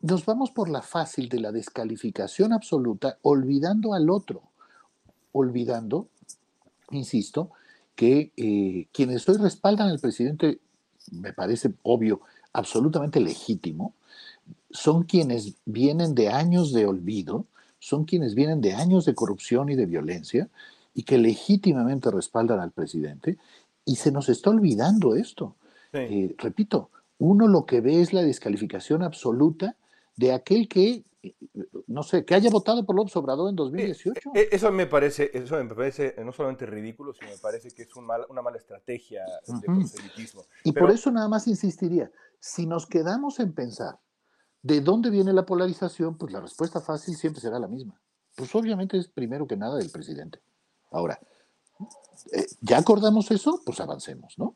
nos 0.00 0.24
vamos 0.24 0.50
por 0.50 0.68
la 0.68 0.82
fácil 0.82 1.28
de 1.28 1.40
la 1.40 1.52
descalificación 1.52 2.52
absoluta, 2.52 3.18
olvidando 3.22 3.92
al 3.94 4.08
otro, 4.08 4.42
olvidando, 5.32 6.08
insisto, 6.90 7.50
que 7.94 8.32
eh, 8.36 8.86
quienes 8.92 9.28
hoy 9.28 9.36
respaldan 9.36 9.88
al 9.88 10.00
presidente, 10.00 10.58
me 11.10 11.32
parece 11.32 11.74
obvio, 11.82 12.22
absolutamente 12.52 13.20
legítimo, 13.20 13.94
son 14.70 15.02
quienes 15.02 15.54
vienen 15.66 16.14
de 16.14 16.28
años 16.28 16.72
de 16.72 16.86
olvido, 16.86 17.46
son 17.78 18.04
quienes 18.04 18.34
vienen 18.34 18.60
de 18.60 18.72
años 18.72 19.04
de 19.04 19.14
corrupción 19.14 19.68
y 19.68 19.74
de 19.74 19.86
violencia 19.86 20.48
y 20.94 21.02
que 21.02 21.18
legítimamente 21.18 22.10
respaldan 22.10 22.60
al 22.60 22.72
presidente 22.72 23.38
y 23.84 23.96
se 23.96 24.12
nos 24.12 24.28
está 24.28 24.50
olvidando 24.50 25.14
esto. 25.14 25.56
Eh, 25.92 26.34
repito, 26.38 26.90
uno 27.18 27.48
lo 27.48 27.66
que 27.66 27.80
ve 27.80 28.00
es 28.00 28.12
la 28.12 28.22
descalificación 28.22 29.02
absoluta 29.02 29.76
de 30.20 30.32
aquel 30.34 30.68
que, 30.68 31.02
no 31.86 32.02
sé, 32.02 32.26
que 32.26 32.34
haya 32.34 32.50
votado 32.50 32.84
por 32.84 32.94
López 32.94 33.16
Obrador 33.16 33.48
en 33.48 33.56
2018. 33.56 34.32
E, 34.34 34.48
eso 34.52 34.70
me 34.70 34.86
parece, 34.86 35.30
eso 35.32 35.56
me 35.56 35.74
parece 35.74 36.14
no 36.22 36.30
solamente 36.30 36.66
ridículo, 36.66 37.14
sino 37.14 37.30
me 37.30 37.38
parece 37.38 37.70
que 37.70 37.82
es 37.82 37.96
una 37.96 38.42
mala 38.42 38.58
estrategia 38.58 39.22
de 39.46 39.66
proselitismo. 39.66 40.44
Y 40.62 40.72
por 40.72 40.90
eso 40.90 41.10
nada 41.10 41.26
más 41.26 41.48
insistiría, 41.48 42.10
si 42.38 42.66
nos 42.66 42.86
quedamos 42.86 43.40
en 43.40 43.54
pensar 43.54 43.98
de 44.62 44.82
dónde 44.82 45.08
viene 45.08 45.32
la 45.32 45.46
polarización, 45.46 46.18
pues 46.18 46.34
la 46.34 46.40
respuesta 46.42 46.82
fácil 46.82 47.16
siempre 47.16 47.40
será 47.40 47.58
la 47.58 47.68
misma. 47.68 47.98
Pues 48.36 48.54
obviamente 48.54 48.98
es 48.98 49.08
primero 49.08 49.46
que 49.46 49.56
nada 49.56 49.78
del 49.78 49.90
presidente. 49.90 50.38
Ahora, 50.90 51.18
eh, 52.32 52.46
¿ya 52.60 52.76
acordamos 52.76 53.30
eso? 53.30 53.62
Pues 53.64 53.80
avancemos, 53.80 54.38
¿no? 54.38 54.54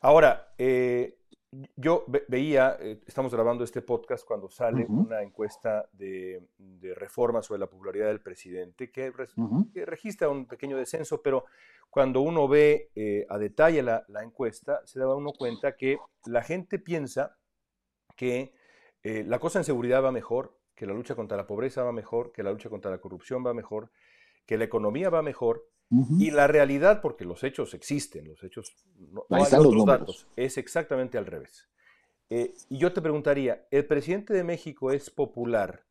Ahora, 0.00 0.52
eh, 0.58 1.18
yo 1.76 2.04
veía, 2.28 2.76
eh, 2.80 3.00
estamos 3.06 3.32
grabando 3.32 3.64
este 3.64 3.82
podcast 3.82 4.26
cuando 4.26 4.48
sale 4.48 4.86
una 4.88 5.22
encuesta 5.22 5.88
de, 5.92 6.42
reforma 6.96 7.42
sobre 7.42 7.60
la 7.60 7.66
popularidad 7.68 8.08
del 8.08 8.20
presidente 8.20 8.90
que, 8.90 9.12
registra 9.74 10.28
un 10.28 10.46
pequeño 10.46 10.76
descenso, 10.76 11.22
pero 11.22 11.44
cuando 11.90 12.20
uno 12.20 12.48
ve 12.48 12.90
eh, 12.94 13.26
a 13.28 13.38
detalle 13.38 13.82
la, 13.82 14.04
encuesta, 14.22 14.80
se 14.84 14.98
da 14.98 15.14
uno 15.14 15.32
cuenta 15.32 15.76
que 15.76 15.98
la 16.26 16.42
gente 16.42 16.78
piensa 16.78 17.36
que 18.16 18.52
eh, 19.02 19.24
la 19.24 19.38
cosa 19.38 19.60
en 19.60 19.64
seguridad 19.64 20.02
va 20.02 20.12
mejor, 20.12 20.58
que 20.74 20.86
la 20.86 20.94
lucha 20.94 21.14
contra 21.14 21.36
la 21.36 21.46
pobreza 21.46 21.84
va 21.84 21.92
mejor, 21.92 22.32
que 22.32 22.42
la 22.42 22.52
lucha 22.52 22.68
contra 22.68 22.90
la 22.90 22.98
corrupción 22.98 23.46
va 23.46 23.54
mejor, 23.54 23.90
que 24.46 24.58
la 24.58 24.64
economía 24.64 25.10
va 25.10 25.22
mejor, 25.22 25.68
y 26.18 26.30
la 26.30 26.46
realidad, 26.46 27.00
porque 27.00 27.24
los 27.24 27.44
hechos 27.44 27.74
existen, 27.74 28.28
los 28.28 28.42
hechos, 28.42 28.74
no, 28.98 29.24
hay 29.30 29.42
otros 29.42 29.84
datos, 29.84 30.26
es 30.36 30.58
exactamente 30.58 31.18
al 31.18 31.26
revés. 31.26 31.68
Eh, 32.30 32.54
y 32.68 32.78
yo 32.78 32.92
te 32.92 33.02
preguntaría, 33.02 33.66
¿el 33.70 33.86
presidente 33.86 34.32
de 34.32 34.44
México 34.44 34.90
es 34.90 35.10
popular 35.10 35.84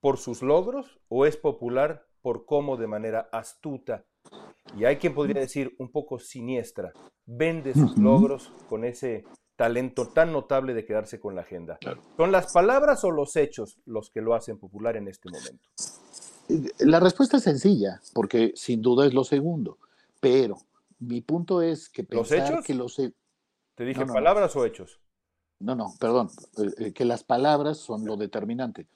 por 0.00 0.18
sus 0.18 0.42
logros 0.42 1.00
o 1.08 1.26
es 1.26 1.36
popular 1.36 2.06
por 2.20 2.44
cómo 2.44 2.76
de 2.76 2.86
manera 2.86 3.28
astuta, 3.32 4.04
y 4.76 4.84
hay 4.84 4.96
quien 4.96 5.14
podría 5.14 5.40
decir 5.40 5.74
un 5.78 5.90
poco 5.90 6.18
siniestra, 6.18 6.92
vende 7.24 7.72
sus 7.72 7.96
logros 7.96 8.52
con 8.68 8.84
ese 8.84 9.24
talento 9.56 10.08
tan 10.08 10.32
notable 10.32 10.74
de 10.74 10.84
quedarse 10.84 11.18
con 11.18 11.34
la 11.34 11.40
agenda? 11.40 11.78
¿Son 12.16 12.30
las 12.30 12.52
palabras 12.52 13.02
o 13.04 13.10
los 13.10 13.34
hechos 13.36 13.80
los 13.86 14.10
que 14.10 14.20
lo 14.20 14.34
hacen 14.34 14.58
popular 14.58 14.96
en 14.96 15.08
este 15.08 15.30
momento? 15.30 15.68
La 16.78 17.00
respuesta 17.00 17.36
es 17.36 17.42
sencilla, 17.42 18.00
porque 18.14 18.52
sin 18.56 18.80
duda 18.80 19.06
es 19.06 19.14
lo 19.14 19.24
segundo, 19.24 19.78
pero 20.20 20.58
mi 20.98 21.20
punto 21.20 21.62
es 21.62 21.88
que 21.88 22.04
pensar 22.04 22.38
¿Los 22.38 22.48
hechos? 22.50 22.64
que 22.64 22.74
los... 22.74 22.96
¿Te 22.96 23.84
dije 23.84 24.06
palabras 24.06 24.56
o 24.56 24.64
hechos? 24.64 24.98
No, 25.60 25.74
no, 25.74 25.94
perdón, 25.98 26.30
eh, 26.58 26.70
eh, 26.78 26.92
que 26.92 27.04
las 27.04 27.24
palabras 27.24 27.78
son 27.78 28.04
lo 28.04 28.16
determinante. 28.16 28.86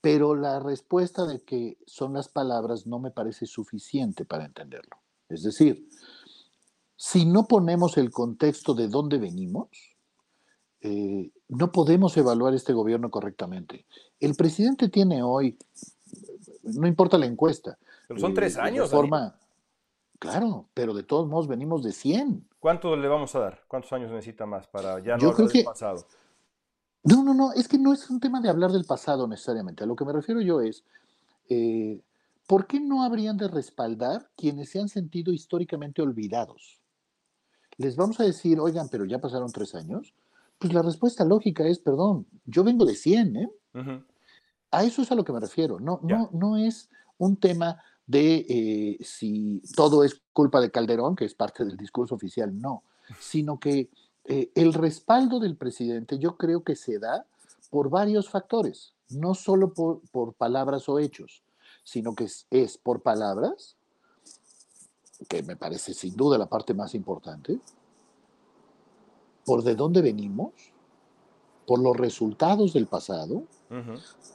pero 0.00 0.34
la 0.34 0.60
respuesta 0.60 1.26
de 1.26 1.42
que 1.42 1.76
son 1.86 2.14
las 2.14 2.28
palabras 2.28 2.86
no 2.86 2.98
me 2.98 3.10
parece 3.10 3.44
suficiente 3.44 4.24
para 4.24 4.46
entenderlo. 4.46 4.96
Es 5.28 5.42
decir, 5.42 5.88
si 6.96 7.26
no 7.26 7.46
ponemos 7.46 7.98
el 7.98 8.10
contexto 8.10 8.72
de 8.72 8.88
dónde 8.88 9.18
venimos, 9.18 9.68
eh, 10.80 11.30
no 11.48 11.70
podemos 11.70 12.16
evaluar 12.16 12.54
este 12.54 12.72
gobierno 12.72 13.10
correctamente. 13.10 13.84
El 14.18 14.34
presidente 14.34 14.88
tiene 14.88 15.22
hoy 15.22 15.58
no 16.62 16.86
importa 16.86 17.18
la 17.18 17.26
encuesta. 17.26 17.78
Pero 18.08 18.20
son 18.20 18.34
tres 18.34 18.56
eh, 18.56 18.60
años. 18.60 18.90
Forma, 18.90 19.34
claro, 20.18 20.68
pero 20.74 20.94
de 20.94 21.02
todos 21.02 21.28
modos 21.28 21.48
venimos 21.48 21.82
de 21.82 21.92
100. 21.92 22.48
¿Cuánto 22.58 22.96
le 22.96 23.08
vamos 23.08 23.34
a 23.34 23.40
dar? 23.40 23.62
¿Cuántos 23.68 23.92
años 23.92 24.10
necesita 24.10 24.46
más 24.46 24.66
para 24.66 24.98
ya 25.00 25.16
no 25.16 25.30
hablar 25.30 25.48
del 25.48 25.64
pasado? 25.64 26.06
No, 27.02 27.24
no, 27.24 27.32
no, 27.32 27.52
es 27.52 27.66
que 27.66 27.78
no 27.78 27.92
es 27.92 28.10
un 28.10 28.20
tema 28.20 28.40
de 28.40 28.50
hablar 28.50 28.72
del 28.72 28.84
pasado 28.84 29.26
necesariamente. 29.26 29.84
A 29.84 29.86
lo 29.86 29.96
que 29.96 30.04
me 30.04 30.12
refiero 30.12 30.40
yo 30.42 30.60
es, 30.60 30.84
eh, 31.48 32.00
¿por 32.46 32.66
qué 32.66 32.78
no 32.78 33.02
habrían 33.02 33.38
de 33.38 33.48
respaldar 33.48 34.30
quienes 34.36 34.70
se 34.70 34.80
han 34.80 34.88
sentido 34.88 35.32
históricamente 35.32 36.02
olvidados? 36.02 36.80
Les 37.78 37.96
vamos 37.96 38.20
a 38.20 38.24
decir, 38.24 38.60
oigan, 38.60 38.90
pero 38.90 39.06
ya 39.06 39.18
pasaron 39.18 39.50
tres 39.50 39.74
años. 39.74 40.12
Pues 40.58 40.74
la 40.74 40.82
respuesta 40.82 41.24
lógica 41.24 41.66
es, 41.66 41.78
perdón, 41.78 42.26
yo 42.44 42.62
vengo 42.62 42.84
de 42.84 42.94
100, 42.94 43.36
¿eh? 43.36 43.50
A 44.70 44.84
eso 44.84 45.02
es 45.02 45.10
a 45.10 45.14
lo 45.14 45.24
que 45.24 45.32
me 45.32 45.40
refiero. 45.40 45.80
No, 45.80 46.00
no, 46.02 46.30
no 46.32 46.56
es 46.56 46.88
un 47.18 47.36
tema 47.36 47.82
de 48.06 48.46
eh, 48.48 49.04
si 49.04 49.62
todo 49.76 50.02
es 50.02 50.20
culpa 50.32 50.60
de 50.60 50.70
Calderón, 50.70 51.14
que 51.14 51.24
es 51.24 51.34
parte 51.34 51.64
del 51.64 51.76
discurso 51.76 52.14
oficial, 52.14 52.58
no, 52.58 52.82
sino 53.20 53.60
que 53.60 53.90
eh, 54.24 54.50
el 54.54 54.74
respaldo 54.74 55.38
del 55.38 55.56
presidente 55.56 56.18
yo 56.18 56.36
creo 56.36 56.62
que 56.64 56.76
se 56.76 56.98
da 56.98 57.24
por 57.70 57.88
varios 57.88 58.28
factores, 58.28 58.94
no 59.10 59.34
solo 59.34 59.72
por, 59.72 60.00
por 60.10 60.34
palabras 60.34 60.88
o 60.88 60.98
hechos, 60.98 61.42
sino 61.84 62.14
que 62.14 62.24
es, 62.24 62.46
es, 62.50 62.78
por 62.78 63.00
palabras, 63.00 63.76
que 65.28 65.42
me 65.42 65.56
parece 65.56 65.94
sin 65.94 66.16
duda 66.16 66.38
la 66.38 66.48
parte 66.48 66.74
más 66.74 66.94
importante, 66.94 67.60
por 69.44 69.62
de 69.62 69.74
dónde 69.74 70.02
venimos, 70.02 70.52
por 71.66 71.80
los 71.80 71.96
resultados 71.96 72.72
del 72.72 72.86
pasado, 72.86 73.44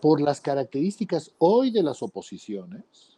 por 0.01 0.21
las 0.21 0.39
características 0.39 1.31
hoy 1.39 1.71
de 1.71 1.83
las 1.83 2.01
oposiciones, 2.01 3.17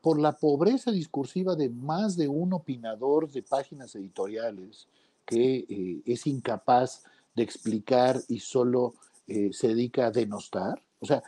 por 0.00 0.18
la 0.18 0.36
pobreza 0.36 0.90
discursiva 0.90 1.54
de 1.54 1.68
más 1.68 2.16
de 2.16 2.28
un 2.28 2.52
opinador 2.52 3.30
de 3.30 3.42
páginas 3.42 3.94
editoriales 3.94 4.88
que 5.24 5.66
eh, 5.68 6.02
es 6.06 6.26
incapaz 6.26 7.04
de 7.34 7.42
explicar 7.42 8.20
y 8.28 8.40
solo 8.40 8.94
eh, 9.26 9.50
se 9.52 9.68
dedica 9.68 10.06
a 10.06 10.10
denostar. 10.10 10.82
O 11.00 11.06
sea, 11.06 11.22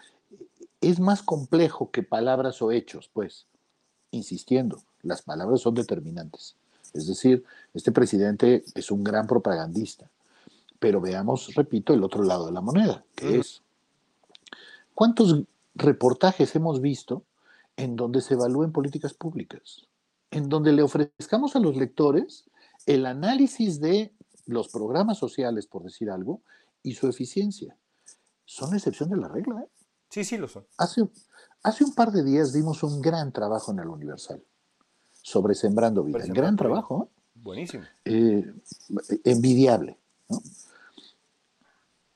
es 0.80 0.98
más 0.98 1.22
complejo 1.22 1.90
que 1.90 2.02
palabras 2.02 2.62
o 2.62 2.72
hechos, 2.72 3.10
pues, 3.12 3.46
insistiendo, 4.10 4.80
las 5.02 5.22
palabras 5.22 5.60
son 5.60 5.74
determinantes. 5.74 6.56
Es 6.94 7.06
decir, 7.06 7.44
este 7.74 7.92
presidente 7.92 8.64
es 8.74 8.90
un 8.90 9.04
gran 9.04 9.26
propagandista, 9.26 10.10
pero 10.78 11.00
veamos, 11.00 11.54
repito, 11.54 11.92
el 11.92 12.02
otro 12.02 12.24
lado 12.24 12.46
de 12.46 12.52
la 12.52 12.60
moneda, 12.60 13.04
que 13.14 13.38
es 13.38 13.62
¿Cuántos 14.94 15.42
reportajes 15.74 16.54
hemos 16.56 16.80
visto 16.80 17.24
en 17.76 17.96
donde 17.96 18.20
se 18.20 18.34
evalúen 18.34 18.72
políticas 18.72 19.14
públicas? 19.14 19.86
en 20.30 20.48
donde 20.48 20.72
le 20.72 20.82
ofrezcamos 20.82 21.56
a 21.56 21.58
los 21.58 21.76
lectores 21.76 22.44
el 22.86 23.06
análisis 23.06 23.80
de 23.80 24.14
los 24.46 24.68
programas 24.68 25.18
sociales, 25.18 25.66
por 25.66 25.82
decir 25.82 26.10
algo, 26.10 26.40
y 26.82 26.94
su 26.94 27.08
eficiencia. 27.08 27.76
Son 28.44 28.74
excepción 28.74 29.10
de 29.10 29.16
la 29.16 29.28
regla. 29.28 29.60
¿eh? 29.60 29.68
Sí, 30.08 30.24
sí 30.24 30.36
lo 30.38 30.48
son. 30.48 30.66
Hace, 30.78 31.08
hace 31.62 31.84
un 31.84 31.94
par 31.94 32.10
de 32.10 32.24
días 32.24 32.52
dimos 32.52 32.82
un 32.82 33.00
gran 33.00 33.32
trabajo 33.32 33.72
en 33.72 33.80
el 33.80 33.88
Universal 33.88 34.42
sobre 35.22 35.54
Sembrando 35.54 36.02
Vida. 36.02 36.24
gran 36.28 36.56
trabajo. 36.56 37.04
¿eh? 37.04 37.20
Buenísimo. 37.34 37.84
Eh, 38.04 38.52
envidiable. 39.24 39.98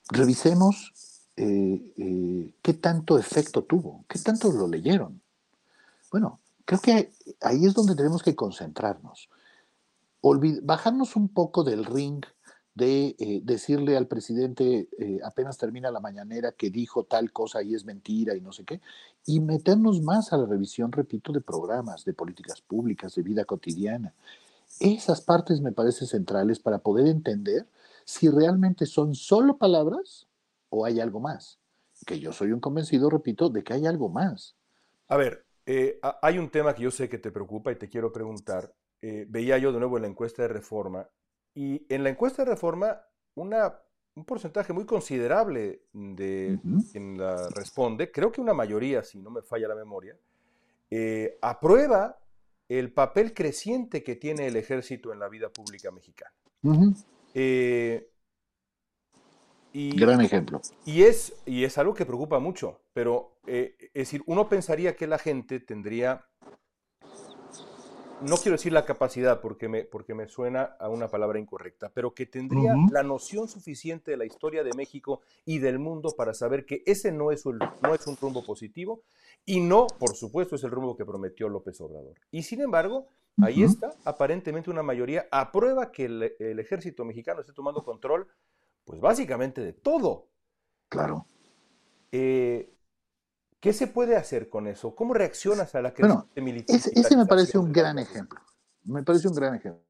Revisemos 0.09 0.93
qué 1.37 2.75
tanto 2.81 3.19
efecto 3.19 3.65
tuvo, 3.65 4.05
qué 4.09 4.19
tanto 4.19 4.53
lo 4.53 4.69
leyeron. 4.69 5.21
Bueno, 6.11 6.41
creo 6.65 6.81
que 6.81 7.13
ahí 7.41 7.65
es 7.65 7.75
donde 7.75 7.97
tenemos 7.97 8.23
que 8.23 8.37
concentrarnos. 8.37 9.29
bajarnos 10.63 11.17
un 11.17 11.29
poco 11.29 11.65
del 11.65 11.85
ring 11.85 12.25
de 12.75 13.15
eh, 13.19 13.41
decirle 13.45 13.97
al 13.97 14.09
presidente 14.09 14.89
eh, 14.99 15.21
apenas 15.25 15.59
termina 15.59 15.93
la 15.93 16.01
mañanera 16.01 16.53
que 16.53 16.71
dijo 16.71 17.05
tal 17.05 17.31
cosa 17.31 17.63
y 17.63 17.75
es 17.75 17.85
mentira 17.85 18.35
y 18.35 18.41
no 18.41 18.53
sé 18.53 18.65
qué, 18.65 18.81
y 19.27 19.41
meternos 19.41 20.03
más 20.03 20.33
a 20.33 20.37
la 20.37 20.47
revisión, 20.47 20.91
repito, 20.91 21.33
de 21.33 21.41
programas, 21.41 22.05
de 22.05 22.15
políticas 22.15 22.61
públicas, 22.61 23.15
de 23.15 23.23
vida 23.23 23.45
cotidiana. 23.45 24.13
Esas 24.81 25.21
partes 25.21 25.61
me 25.61 25.73
parecen 25.73 26.09
centrales 26.09 26.59
para 26.59 26.79
poder 26.79 27.07
entender 27.07 27.67
si 28.05 28.29
realmente 28.29 28.87
son 28.87 29.15
solo 29.15 29.57
palabras 29.57 30.27
o 30.75 30.85
hay 30.85 31.01
algo 31.01 31.21
más. 31.21 31.61
Que 32.07 32.19
yo 32.19 32.33
soy 32.33 32.53
un 32.53 32.61
convencido, 32.61 33.09
repito, 33.09 33.49
de 33.49 33.63
que 33.63 33.73
hay 33.73 33.87
algo 33.87 34.09
más. 34.09 34.57
A 35.09 35.17
ver, 35.17 35.47
eh, 35.67 35.99
hay 36.23 36.39
un 36.39 36.51
tema 36.51 36.75
que 36.75 36.83
yo 36.83 36.91
sé 36.91 37.09
que 37.09 37.19
te 37.19 37.31
preocupa 37.31 37.73
y 37.73 37.77
te 37.77 37.89
quiero 37.89 38.13
preguntar. 38.13 38.75
veía 39.01 39.59
yo 39.59 39.71
de 39.73 39.79
nuevo 39.79 39.97
en 39.97 40.03
la 40.03 40.09
encuesta 40.09 40.43
de 40.43 40.49
reforma 40.49 41.09
y 41.55 41.87
en 41.89 42.03
la 42.03 42.11
encuesta 42.11 42.45
de 42.45 42.51
reforma, 42.51 43.01
una, 43.37 43.73
un 44.15 44.25
porcentaje 44.25 44.73
muy 44.73 44.85
considerable 44.85 45.83
de 45.93 46.59
quien 46.91 47.17
la 47.17 47.49
responde, 47.51 48.11
creo 48.11 48.33
que 48.33 48.41
una 48.41 48.55
mayoría, 48.55 49.03
si 49.05 49.19
no 49.21 49.31
me 49.31 49.43
falla 49.43 49.69
la 49.69 49.77
memoria, 49.77 50.17
eh, 50.91 51.39
aprueba 51.41 52.19
el 52.69 52.93
papel 52.93 53.33
creciente 53.33 54.03
que 54.03 54.17
tiene 54.17 54.47
el 54.47 54.57
ejército 54.57 55.13
en 55.13 55.21
la 55.21 55.29
vida 55.29 55.49
pública 55.49 55.93
mexicana. 55.93 56.35
Eh, 57.35 58.11
y, 59.75 59.95
Gran 59.99 60.21
ejemplo. 60.21 60.61
Y 60.87 61.03
es, 61.03 61.35
y 61.45 61.65
es 61.65 61.77
algo 61.79 61.93
que 61.93 62.07
preocupa 62.07 62.39
mucho, 62.39 62.81
pero 62.93 63.37
eh, 63.47 63.77
es 63.93 63.93
decir, 63.93 64.23
uno 64.27 64.49
pensaría 64.49 64.97
que 64.97 65.07
la 65.07 65.19
gente 65.19 65.61
tendría 65.61 66.25
no 68.23 68.37
quiero 68.37 68.53
decir 68.53 68.73
la 68.73 68.85
capacidad 68.85 69.41
porque 69.41 69.69
me, 69.69 69.85
porque 69.85 70.15
me 70.15 70.29
suena 70.29 70.63
a 70.79 70.89
una 70.89 71.09
palabra 71.09 71.39
incorrecta, 71.39 71.91
pero 71.93 72.15
que 72.15 72.27
tendría 72.27 72.75
la 72.91 73.03
noción 73.03 73.49
suficiente 73.49 74.13
de 74.13 74.17
la 74.17 74.25
historia 74.25 74.63
de 74.63 74.73
México 74.75 75.21
y 75.45 75.59
del 75.59 75.79
mundo 75.79 76.15
para 76.17 76.35
saber 76.35 76.65
que 76.65 76.83
ese 76.87 77.13
no 77.13 77.31
es, 77.31 77.45
un, 77.45 77.59
no 77.59 77.95
es 77.95 78.07
un 78.07 78.17
rumbo 78.17 78.45
positivo 78.45 79.03
y 79.45 79.61
no, 79.61 79.87
por 79.99 80.17
supuesto, 80.17 80.57
es 80.57 80.65
el 80.65 80.71
rumbo 80.71 80.97
que 80.97 81.05
prometió 81.05 81.49
López 81.49 81.81
Obrador. 81.81 82.15
Y 82.31 82.43
sin 82.43 82.61
embargo, 82.63 83.09
ahí 83.43 83.63
está, 83.63 83.95
aparentemente 84.05 84.71
una 84.71 84.83
mayoría 84.83 85.27
aprueba 85.31 85.93
que 85.93 86.07
el, 86.07 86.59
ejército 86.59 87.05
mexicano 87.05 87.41
esté 87.41 87.53
tomando 87.53 87.85
control, 87.85 88.27
pues 88.85 89.01
básicamente 89.01 89.61
de 89.61 89.73
todo. 89.73 90.29
Claro. 90.89 91.27
Eh, 92.13 92.73
¿Qué 93.61 93.73
se 93.73 93.87
puede 93.87 94.17
hacer 94.17 94.51
con 94.51 94.67
eso? 94.67 94.95
¿Cómo 94.95 95.15
reaccionas 95.15 95.75
a 95.75 95.81
la 95.81 95.95
crisis 95.95 96.17
militar? 96.37 96.77
Ese, 96.77 97.17
me 97.17 97.27
parece 97.27 97.59
un 97.59 97.73
gran 97.73 97.99
ejemplo. 97.99 98.39
Me 98.85 99.03
parece 99.03 99.27
un 99.27 99.35
gran 99.35 99.55
ejemplo. 99.55 99.83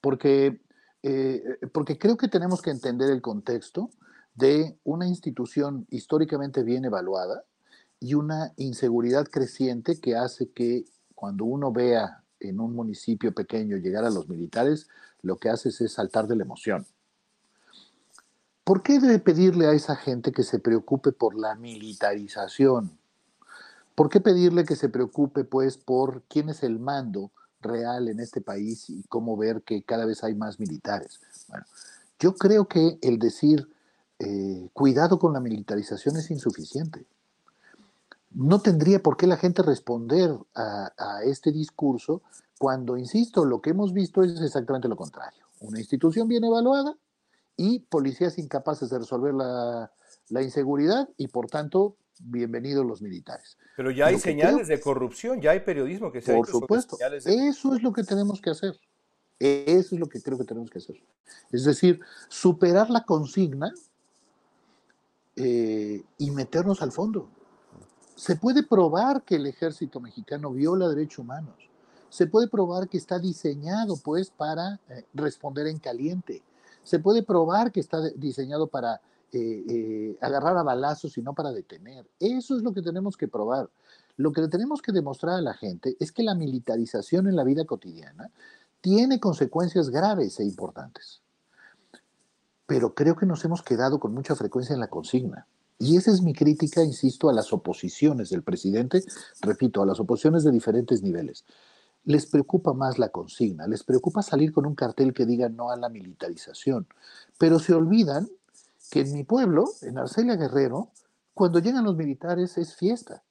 Porque, 0.00 0.60
eh, 1.02 1.42
porque 1.72 1.98
creo 1.98 2.16
que 2.16 2.28
tenemos 2.28 2.60
que 2.60 2.70
entender 2.70 3.10
el 3.10 3.22
contexto 3.22 3.90
de 4.34 4.76
una 4.84 5.06
institución 5.06 5.86
históricamente 5.90 6.62
bien 6.62 6.84
evaluada 6.84 7.44
y 7.98 8.14
una 8.14 8.52
inseguridad 8.56 9.26
creciente 9.26 10.00
que 10.00 10.16
hace 10.16 10.50
que 10.50 10.84
cuando 11.14 11.44
uno 11.44 11.72
vea 11.72 12.22
en 12.40 12.60
un 12.60 12.74
municipio 12.74 13.32
pequeño 13.32 13.76
llegar 13.76 14.04
a 14.04 14.10
los 14.10 14.28
militares, 14.28 14.88
lo 15.22 15.38
que 15.38 15.48
haces 15.48 15.80
es 15.80 15.92
saltar 15.92 16.26
de 16.26 16.36
la 16.36 16.44
emoción. 16.44 16.86
¿Por 18.64 18.82
qué 18.82 19.00
debe 19.00 19.18
pedirle 19.18 19.66
a 19.66 19.72
esa 19.72 19.96
gente 19.96 20.30
que 20.30 20.44
se 20.44 20.60
preocupe 20.60 21.10
por 21.10 21.34
la 21.34 21.56
militarización? 21.56 22.96
¿Por 23.96 24.08
qué 24.08 24.20
pedirle 24.20 24.64
que 24.64 24.76
se 24.76 24.88
preocupe, 24.88 25.44
pues, 25.44 25.76
por 25.76 26.22
quién 26.28 26.48
es 26.48 26.62
el 26.62 26.78
mando 26.78 27.32
real 27.60 28.08
en 28.08 28.20
este 28.20 28.40
país 28.40 28.88
y 28.88 29.02
cómo 29.04 29.36
ver 29.36 29.62
que 29.62 29.82
cada 29.82 30.06
vez 30.06 30.22
hay 30.22 30.34
más 30.36 30.60
militares? 30.60 31.20
Bueno, 31.48 31.66
yo 32.20 32.34
creo 32.36 32.68
que 32.68 32.98
el 33.02 33.18
decir 33.18 33.68
eh, 34.20 34.68
cuidado 34.72 35.18
con 35.18 35.32
la 35.32 35.40
militarización 35.40 36.16
es 36.16 36.30
insuficiente. 36.30 37.04
No 38.30 38.60
tendría 38.60 39.02
por 39.02 39.16
qué 39.16 39.26
la 39.26 39.36
gente 39.36 39.62
responder 39.62 40.38
a 40.54 41.22
este 41.24 41.52
discurso 41.52 42.22
cuando, 42.58 42.96
insisto, 42.96 43.44
lo 43.44 43.60
que 43.60 43.70
hemos 43.70 43.92
visto 43.92 44.22
es 44.22 44.40
exactamente 44.40 44.88
lo 44.88 44.96
contrario. 44.96 45.44
Una 45.60 45.80
institución 45.80 46.28
bien 46.28 46.44
evaluada, 46.44 46.96
y 47.56 47.80
policías 47.80 48.38
incapaces 48.38 48.90
de 48.90 48.98
resolver 48.98 49.34
la, 49.34 49.90
inseguridad 50.42 51.08
y 51.16 51.28
por 51.28 51.48
tanto, 51.48 51.96
bienvenidos 52.20 52.86
los 52.86 53.02
militares. 53.02 53.58
Pero 53.76 53.90
ya 53.90 54.06
hay 54.06 54.18
señales 54.18 54.68
de 54.68 54.80
corrupción, 54.80 55.40
ya 55.40 55.50
hay 55.52 55.60
periodismo 55.60 56.10
que 56.10 56.20
se 56.20 56.34
Por 56.34 56.46
supuesto, 56.46 56.96
eso 57.24 57.74
es 57.74 57.82
lo 57.82 57.92
que 57.92 58.04
tenemos 58.04 58.40
que 58.40 58.50
hacer. 58.50 58.78
Eso 59.38 59.96
es 59.96 60.00
lo 60.00 60.08
que 60.08 60.22
creo 60.22 60.38
que 60.38 60.44
tenemos 60.44 60.70
que 60.70 60.78
hacer. 60.78 61.02
Es 61.50 61.64
decir, 61.64 62.00
superar 62.28 62.90
la 62.90 63.04
consigna 63.04 63.72
eh, 65.34 66.02
y 66.18 66.30
meternos 66.30 66.80
al 66.80 66.92
fondo. 66.92 67.28
Se 68.14 68.36
puede 68.36 68.62
probar 68.62 69.22
que 69.22 69.36
el 69.36 69.46
ejército 69.46 69.98
mexicano 69.98 70.52
viola 70.52 70.88
derechos 70.88 71.18
humanos. 71.18 71.56
Se 72.08 72.26
puede 72.26 72.46
probar 72.46 72.88
que 72.88 72.98
está 72.98 73.18
diseñado, 73.18 73.96
pues, 73.96 74.30
para 74.30 74.78
eh, 74.90 75.06
responder 75.14 75.66
en 75.66 75.78
caliente 75.78 76.42
se 76.84 76.98
puede 76.98 77.22
probar 77.22 77.72
que 77.72 77.80
está 77.80 78.00
diseñado 78.16 78.66
para 78.66 79.00
eh, 79.32 79.64
eh, 79.68 80.18
agarrar 80.20 80.56
a 80.56 80.62
balazos 80.62 81.16
y 81.16 81.22
no 81.22 81.34
para 81.34 81.52
detener. 81.52 82.06
Eso 82.20 82.56
es 82.56 82.62
lo 82.62 82.72
que 82.74 82.82
tenemos 82.82 83.16
que 83.16 83.28
probar. 83.28 83.70
Lo 84.16 84.32
que 84.32 84.42
le 84.42 84.48
tenemos 84.48 84.82
que 84.82 84.92
demostrar 84.92 85.36
a 85.36 85.40
la 85.40 85.54
gente 85.54 85.96
es 85.98 86.12
que 86.12 86.22
la 86.22 86.34
militarización 86.34 87.26
en 87.28 87.36
la 87.36 87.44
vida 87.44 87.64
cotidiana 87.64 88.30
tiene 88.80 89.20
consecuencias 89.20 89.88
graves 89.88 90.38
e 90.40 90.44
importantes. 90.44 91.22
Pero 92.66 92.94
creo 92.94 93.16
que 93.16 93.26
nos 93.26 93.44
hemos 93.44 93.62
quedado 93.62 93.98
con 93.98 94.12
mucha 94.12 94.34
frecuencia 94.34 94.74
en 94.74 94.80
la 94.80 94.88
consigna. 94.88 95.46
Y 95.78 95.96
esa 95.96 96.10
es 96.12 96.20
mi 96.20 96.34
crítica, 96.34 96.84
insisto, 96.84 97.28
a 97.28 97.32
las 97.32 97.52
oposiciones 97.52 98.30
del 98.30 98.42
presidente, 98.42 99.02
repito, 99.40 99.82
a 99.82 99.86
las 99.86 99.98
oposiciones 99.98 100.44
de 100.44 100.52
diferentes 100.52 101.02
niveles 101.02 101.44
les 102.04 102.26
preocupa 102.26 102.72
más 102.72 102.98
la 102.98 103.10
consigna, 103.10 103.66
les 103.66 103.84
preocupa 103.84 104.22
salir 104.22 104.52
con 104.52 104.66
un 104.66 104.74
cartel 104.74 105.12
que 105.12 105.26
diga 105.26 105.48
no 105.48 105.70
a 105.70 105.76
la 105.76 105.88
militarización, 105.88 106.86
pero 107.38 107.58
se 107.58 107.74
olvidan 107.74 108.28
que 108.90 109.00
en 109.00 109.12
mi 109.12 109.24
pueblo, 109.24 109.64
en 109.82 109.98
Arcelia 109.98 110.36
Guerrero, 110.36 110.90
cuando 111.34 111.60
llegan 111.60 111.84
los 111.84 111.96
militares 111.96 112.58
es 112.58 112.74
fiesta. 112.74 113.22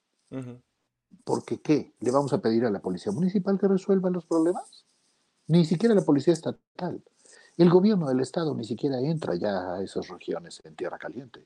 Porque 1.24 1.60
¿qué? 1.60 1.94
¿Le 2.00 2.12
vamos 2.12 2.34
a 2.34 2.42
pedir 2.42 2.66
a 2.66 2.72
la 2.72 2.80
policía 2.80 3.12
municipal 3.12 3.60
que 3.60 3.68
resuelva 3.68 4.10
los 4.10 4.26
problemas? 4.26 4.86
Ni 5.48 5.66
siquiera 5.66 5.94
la 5.94 6.02
policía 6.02 6.34
estatal. 6.34 7.04
El 7.58 7.70
gobierno 7.70 8.08
del 8.08 8.22
estado 8.22 8.56
ni 8.56 8.64
siquiera 8.64 9.00
entra 9.00 9.36
ya 9.36 9.76
a 9.76 9.84
esas 9.84 10.08
regiones 10.08 10.62
en 10.64 10.76
tierra 10.76 10.98
caliente. 10.98 11.46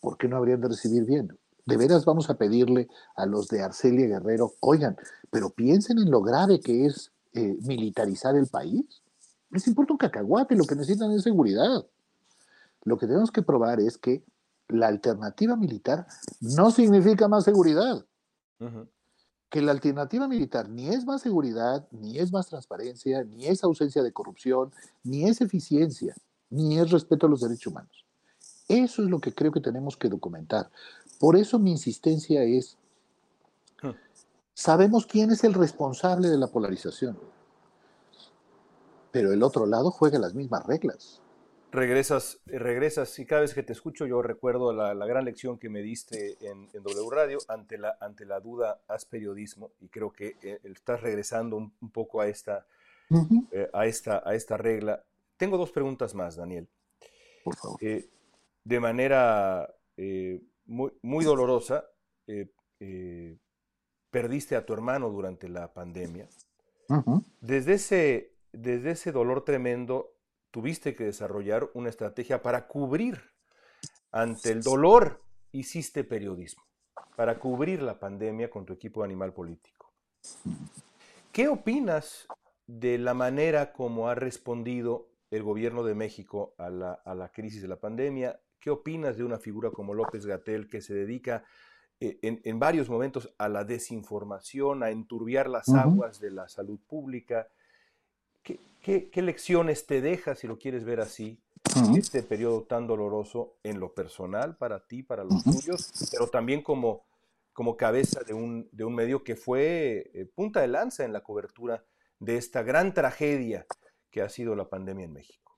¿Por 0.00 0.16
qué 0.16 0.26
no 0.26 0.38
habrían 0.38 0.60
de 0.60 0.68
recibir 0.68 1.04
bien? 1.04 1.38
¿De 1.66 1.76
veras 1.76 2.04
vamos 2.04 2.30
a 2.30 2.34
pedirle 2.34 2.88
a 3.16 3.26
los 3.26 3.48
de 3.48 3.62
Arcelia 3.62 4.06
Guerrero, 4.06 4.54
oigan, 4.60 4.96
pero 5.30 5.50
piensen 5.50 5.98
en 5.98 6.12
lo 6.12 6.22
grave 6.22 6.60
que 6.60 6.86
es 6.86 7.10
eh, 7.34 7.56
militarizar 7.62 8.36
el 8.36 8.46
país? 8.46 9.02
Les 9.50 9.66
importa 9.66 9.92
un 9.92 9.98
cacahuate, 9.98 10.54
lo 10.54 10.64
que 10.64 10.76
necesitan 10.76 11.10
es 11.10 11.24
seguridad. 11.24 11.84
Lo 12.84 12.96
que 12.96 13.08
tenemos 13.08 13.32
que 13.32 13.42
probar 13.42 13.80
es 13.80 13.98
que 13.98 14.22
la 14.68 14.86
alternativa 14.86 15.56
militar 15.56 16.06
no 16.40 16.70
significa 16.70 17.26
más 17.26 17.42
seguridad. 17.44 18.04
Que 19.48 19.60
la 19.60 19.72
alternativa 19.72 20.28
militar 20.28 20.68
ni 20.68 20.88
es 20.88 21.04
más 21.04 21.22
seguridad, 21.22 21.86
ni 21.90 22.18
es 22.18 22.32
más 22.32 22.46
transparencia, 22.46 23.24
ni 23.24 23.46
es 23.46 23.64
ausencia 23.64 24.04
de 24.04 24.12
corrupción, 24.12 24.72
ni 25.02 25.24
es 25.24 25.40
eficiencia, 25.40 26.14
ni 26.48 26.78
es 26.78 26.90
respeto 26.90 27.26
a 27.26 27.30
los 27.30 27.40
derechos 27.40 27.72
humanos. 27.72 28.04
Eso 28.68 29.02
es 29.02 29.10
lo 29.10 29.20
que 29.20 29.32
creo 29.32 29.52
que 29.52 29.60
tenemos 29.60 29.96
que 29.96 30.08
documentar. 30.08 30.70
Por 31.18 31.36
eso 31.36 31.58
mi 31.58 31.70
insistencia 31.70 32.42
es, 32.42 32.76
sabemos 34.54 35.06
quién 35.06 35.30
es 35.30 35.44
el 35.44 35.54
responsable 35.54 36.28
de 36.28 36.38
la 36.38 36.48
polarización, 36.48 37.18
pero 39.12 39.32
el 39.32 39.42
otro 39.42 39.66
lado 39.66 39.90
juega 39.90 40.18
las 40.18 40.34
mismas 40.34 40.66
reglas. 40.66 41.22
regresas, 41.72 42.38
regresas 42.46 43.18
y 43.18 43.26
cada 43.26 43.42
vez 43.42 43.52
que 43.52 43.62
te 43.62 43.72
escucho 43.72 44.06
yo 44.06 44.22
recuerdo 44.22 44.72
la, 44.72 44.94
gran 45.06 45.24
lección 45.24 45.58
que 45.58 45.68
me 45.68 45.82
diste 45.82 46.36
en, 46.40 46.68
W 46.72 47.10
Radio, 47.10 47.38
ante 47.48 47.78
la, 47.78 47.96
ante 48.00 48.24
la 48.24 48.40
duda 48.40 48.80
haz 48.88 49.04
periodismo 49.04 49.72
y 49.80 49.88
creo 49.88 50.12
que 50.12 50.36
eh, 50.42 50.58
estás 50.64 51.00
regresando 51.00 51.56
un, 51.56 51.90
poco 51.92 52.20
a 52.20 52.28
esta, 52.28 52.66
eh, 53.52 53.68
a, 53.72 53.86
esta, 53.86 54.22
a 54.24 54.34
esta 54.34 54.56
regla. 54.56 55.02
Tengo 55.36 55.58
dos 55.58 55.70
preguntas 55.70 56.14
más, 56.14 56.36
Daniel. 56.36 56.68
Por 57.44 57.56
favor. 57.56 57.78
Eh, 57.82 58.08
de 58.64 58.80
manera 58.80 59.72
muy, 60.66 60.92
muy, 61.02 61.24
dolorosa, 61.24 61.84
perdiste 64.10 64.56
a 64.56 64.64
tu 64.64 64.72
hermano 64.72 65.10
durante 65.10 65.48
la 65.48 65.72
pandemia. 65.72 66.28
desde, 67.40 67.74
ese, 67.74 68.36
desde 68.52 68.92
ese 68.92 69.12
dolor 69.12 69.44
tremendo, 69.44 70.16
tuviste 70.50 70.94
que 70.94 71.04
desarrollar 71.04 71.68
una 71.74 71.90
estrategia 71.90 72.42
para 72.42 72.66
cubrir 72.66 73.20
ante 74.12 74.50
el 74.52 74.62
dolor, 74.62 75.22
hiciste 75.52 76.04
periodismo, 76.04 76.62
para 77.16 77.38
cubrir 77.38 77.82
la 77.82 77.98
pandemia 77.98 78.48
con 78.48 78.64
tu 78.64 78.72
equipo 78.72 79.00
de 79.00 79.06
animal 79.06 79.32
político. 79.34 79.92
¿Qué 81.32 81.48
opinas 81.48 82.26
de 82.66 82.98
la 82.98 83.12
manera 83.12 83.72
como 83.72 84.08
ha 84.08 84.14
respondido 84.14 85.10
el 85.30 85.42
gobierno 85.42 85.84
de 85.84 85.94
México 85.94 86.54
a 86.56 86.70
la, 86.70 87.30
crisis 87.34 87.60
de 87.60 87.68
la 87.68 87.78
pandemia? 87.78 88.40
¿Qué 88.66 88.70
opinas 88.70 89.16
de 89.16 89.22
una 89.22 89.38
figura 89.38 89.70
como 89.70 89.94
López 89.94 90.26
Gatel 90.26 90.68
que 90.68 90.80
se 90.80 90.92
dedica 90.92 91.44
eh, 92.00 92.18
en, 92.20 92.58
varios 92.58 92.90
momentos 92.90 93.32
a 93.38 93.48
la 93.48 93.62
desinformación, 93.62 94.82
a 94.82 94.90
enturbiar 94.90 95.48
las 95.48 95.68
aguas 95.68 96.18
de 96.18 96.32
la 96.32 96.48
salud 96.48 96.80
pública? 96.84 97.46
¿Qué, 98.42 99.22
lecciones 99.22 99.86
te 99.86 100.00
deja, 100.00 100.34
si 100.34 100.48
lo 100.48 100.58
quieres 100.58 100.82
ver 100.84 100.98
así, 100.98 101.40
este 101.96 102.24
periodo 102.24 102.64
tan 102.64 102.88
doloroso 102.88 103.54
en 103.62 103.78
lo 103.78 103.94
personal 103.94 104.56
para 104.56 104.84
ti, 104.84 105.04
para 105.04 105.22
los 105.22 105.44
tuyos, 105.44 105.92
pero 106.10 106.26
también 106.26 106.60
como, 106.60 107.04
como 107.52 107.76
cabeza 107.76 108.24
de 108.24 108.34
un, 108.34 108.68
de 108.72 108.82
un 108.82 108.96
medio 108.96 109.22
que 109.22 109.36
fue 109.36 110.10
eh, 110.12 110.26
punta 110.34 110.60
de 110.60 110.66
lanza 110.66 111.04
en 111.04 111.12
la 111.12 111.22
cobertura 111.22 111.84
de 112.18 112.36
esta 112.36 112.64
gran 112.64 112.94
tragedia 112.94 113.64
que 114.10 114.22
ha 114.22 114.28
sido 114.28 114.56
la 114.56 114.68
pandemia 114.68 115.04
en 115.04 115.12
México? 115.12 115.56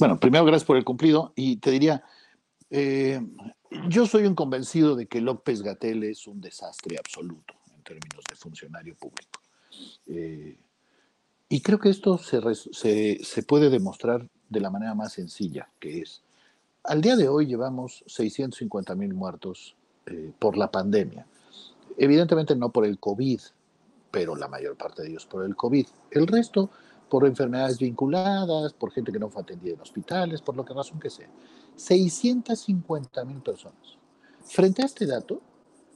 Bueno, 0.00 0.18
primero 0.18 0.46
gracias 0.46 0.64
por 0.64 0.78
el 0.78 0.84
cumplido 0.84 1.34
y 1.36 1.58
te 1.58 1.70
diría, 1.70 2.02
eh, 2.70 3.20
yo 3.90 4.06
soy 4.06 4.24
un 4.24 4.34
convencido 4.34 4.96
de 4.96 5.04
que 5.04 5.20
López 5.20 5.60
Gatel 5.60 6.04
es 6.04 6.26
un 6.26 6.40
desastre 6.40 6.96
absoluto 6.98 7.52
en 7.76 7.82
términos 7.82 8.24
de 8.26 8.34
funcionario 8.34 8.96
público. 8.96 9.42
Eh, 10.06 10.56
y 11.50 11.60
creo 11.60 11.78
que 11.78 11.90
esto 11.90 12.16
se, 12.16 12.40
se, 13.22 13.42
puede 13.42 13.68
demostrar 13.68 14.26
de 14.48 14.60
la 14.60 14.70
manera 14.70 14.94
más 14.94 15.12
sencilla, 15.12 15.68
que 15.78 16.00
es, 16.00 16.22
al 16.84 17.02
día 17.02 17.16
de 17.16 17.28
hoy 17.28 17.44
llevamos 17.44 18.02
650 18.06 18.94
mil 18.94 19.12
muertos 19.12 19.76
eh, 20.06 20.32
por 20.38 20.56
la 20.56 20.70
pandemia. 20.70 21.26
Evidentemente 21.98 22.56
no 22.56 22.70
por 22.70 22.86
el 22.86 22.98
COVID, 22.98 23.40
pero 24.10 24.34
la 24.34 24.48
mayor 24.48 24.78
parte 24.78 25.02
de 25.02 25.10
ellos 25.10 25.26
por 25.26 25.44
el 25.44 25.56
COVID. 25.56 25.86
El 26.10 26.26
resto 26.26 26.70
por 27.10 27.26
enfermedades 27.26 27.78
vinculadas, 27.78 28.72
por 28.72 28.92
gente 28.92 29.12
que 29.12 29.18
no 29.18 29.28
fue 29.28 29.42
atendida 29.42 29.74
en 29.74 29.80
hospitales, 29.80 30.40
por 30.40 30.56
lo 30.56 30.64
que 30.64 30.72
razón 30.72 30.98
que 30.98 31.10
sea. 31.10 31.28
650 31.76 33.24
mil 33.24 33.42
personas. 33.42 33.98
Frente 34.44 34.82
a 34.82 34.86
este 34.86 35.06
dato, 35.06 35.42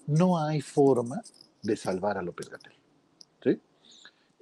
no 0.06 0.38
hay 0.38 0.60
forma 0.60 1.22
de 1.62 1.76
salvar 1.76 2.18
a 2.18 2.22
López 2.22 2.50
Gatel. 2.50 2.74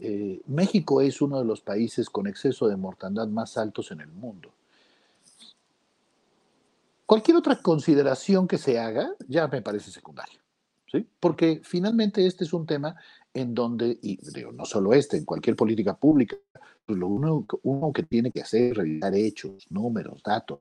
Eh, 0.04 0.42
México 0.46 1.00
es 1.00 1.22
uno 1.22 1.38
de 1.38 1.44
los 1.44 1.60
países 1.60 2.10
con 2.10 2.26
exceso 2.26 2.66
de 2.66 2.76
mortandad 2.76 3.28
más 3.28 3.56
altos 3.56 3.92
en 3.92 4.00
el 4.00 4.08
mundo. 4.08 4.52
Cualquier 7.06 7.36
otra 7.36 7.54
consideración 7.62 8.48
que 8.48 8.58
se 8.58 8.80
haga 8.80 9.14
ya 9.28 9.46
me 9.46 9.62
parece 9.62 9.92
secundaria, 9.92 10.40
¿sí? 10.90 11.06
porque 11.20 11.60
finalmente 11.62 12.26
este 12.26 12.42
es 12.42 12.52
un 12.52 12.66
tema 12.66 12.96
en 13.32 13.54
donde, 13.54 13.96
y 14.02 14.18
no 14.52 14.64
solo 14.64 14.92
este, 14.92 15.18
en 15.18 15.24
cualquier 15.24 15.54
política 15.54 15.96
pública, 15.96 16.36
pues 16.86 16.98
lo 16.98 17.06
uno, 17.06 17.92
que 17.92 18.02
tiene 18.02 18.30
que 18.30 18.42
hacer 18.42 18.72
es 18.72 18.76
revisar 18.76 19.14
hechos, 19.14 19.66
números, 19.70 20.22
datos. 20.22 20.60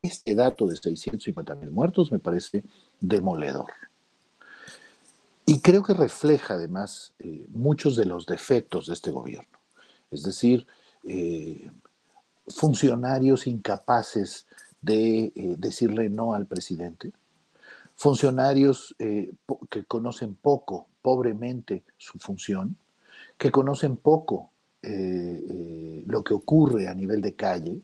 Este 0.00 0.34
dato 0.34 0.66
de 0.66 0.76
650 0.76 1.54
mil 1.54 1.70
muertos 1.70 2.10
me 2.10 2.18
parece 2.18 2.64
demoledor. 3.00 3.70
Y 5.46 5.60
creo 5.60 5.82
que 5.82 5.94
refleja 5.94 6.54
además 6.54 7.12
eh, 7.18 7.46
muchos 7.48 7.96
de 7.96 8.06
los 8.06 8.26
defectos 8.26 8.86
de 8.86 8.94
este 8.94 9.10
gobierno. 9.10 9.58
Es 10.10 10.22
decir, 10.22 10.66
eh, 11.04 11.70
funcionarios 12.48 13.46
incapaces 13.46 14.46
de 14.80 15.32
eh, 15.34 15.54
decirle 15.58 16.08
no 16.10 16.34
al 16.34 16.46
presidente, 16.46 17.12
funcionarios 17.96 18.96
que 18.98 19.84
conocen 19.84 20.34
poco, 20.34 20.88
pobremente, 21.02 21.84
su 21.98 22.18
función, 22.18 22.76
que 23.38 23.52
conocen 23.52 23.96
poco 23.96 24.51
lo 24.82 26.24
que 26.24 26.34
ocurre 26.34 26.88
a 26.88 26.94
nivel 26.94 27.20
de 27.20 27.34
calle, 27.34 27.80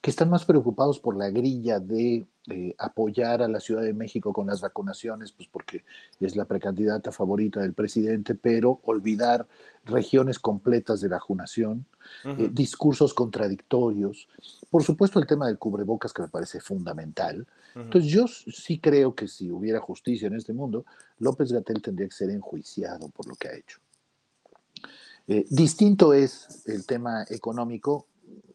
que 0.00 0.10
están 0.10 0.30
más 0.30 0.44
preocupados 0.44 0.98
por 1.00 1.16
la 1.16 1.30
grilla 1.30 1.80
de 1.80 2.26
eh, 2.48 2.74
apoyar 2.78 3.40
a 3.40 3.46
la 3.46 3.60
Ciudad 3.60 3.82
de 3.82 3.94
México 3.94 4.32
con 4.32 4.48
las 4.48 4.60
vacunaciones, 4.60 5.30
pues 5.30 5.48
porque 5.48 5.84
es 6.18 6.34
la 6.34 6.44
precandidata 6.44 7.12
favorita 7.12 7.60
del 7.60 7.72
presidente, 7.72 8.34
pero 8.34 8.80
olvidar 8.82 9.46
regiones 9.84 10.40
completas 10.40 11.00
de 11.00 11.08
vacunación, 11.08 11.86
eh, 12.24 12.50
discursos 12.52 13.14
contradictorios, 13.14 14.28
por 14.70 14.82
supuesto 14.82 15.20
el 15.20 15.26
tema 15.26 15.46
del 15.46 15.58
cubrebocas 15.58 16.12
que 16.12 16.22
me 16.22 16.28
parece 16.28 16.60
fundamental. 16.60 17.46
Entonces 17.74 18.10
yo 18.10 18.26
sí 18.26 18.80
creo 18.80 19.14
que 19.14 19.28
si 19.28 19.50
hubiera 19.50 19.80
justicia 19.80 20.26
en 20.26 20.34
este 20.34 20.52
mundo, 20.52 20.84
López 21.20 21.52
Gatel 21.52 21.80
tendría 21.80 22.08
que 22.08 22.14
ser 22.14 22.30
enjuiciado 22.30 23.08
por 23.08 23.26
lo 23.28 23.34
que 23.36 23.48
ha 23.48 23.54
hecho. 23.54 23.78
Eh, 25.28 25.46
distinto 25.48 26.12
es 26.12 26.62
el 26.66 26.84
tema 26.84 27.24
económico, 27.28 28.06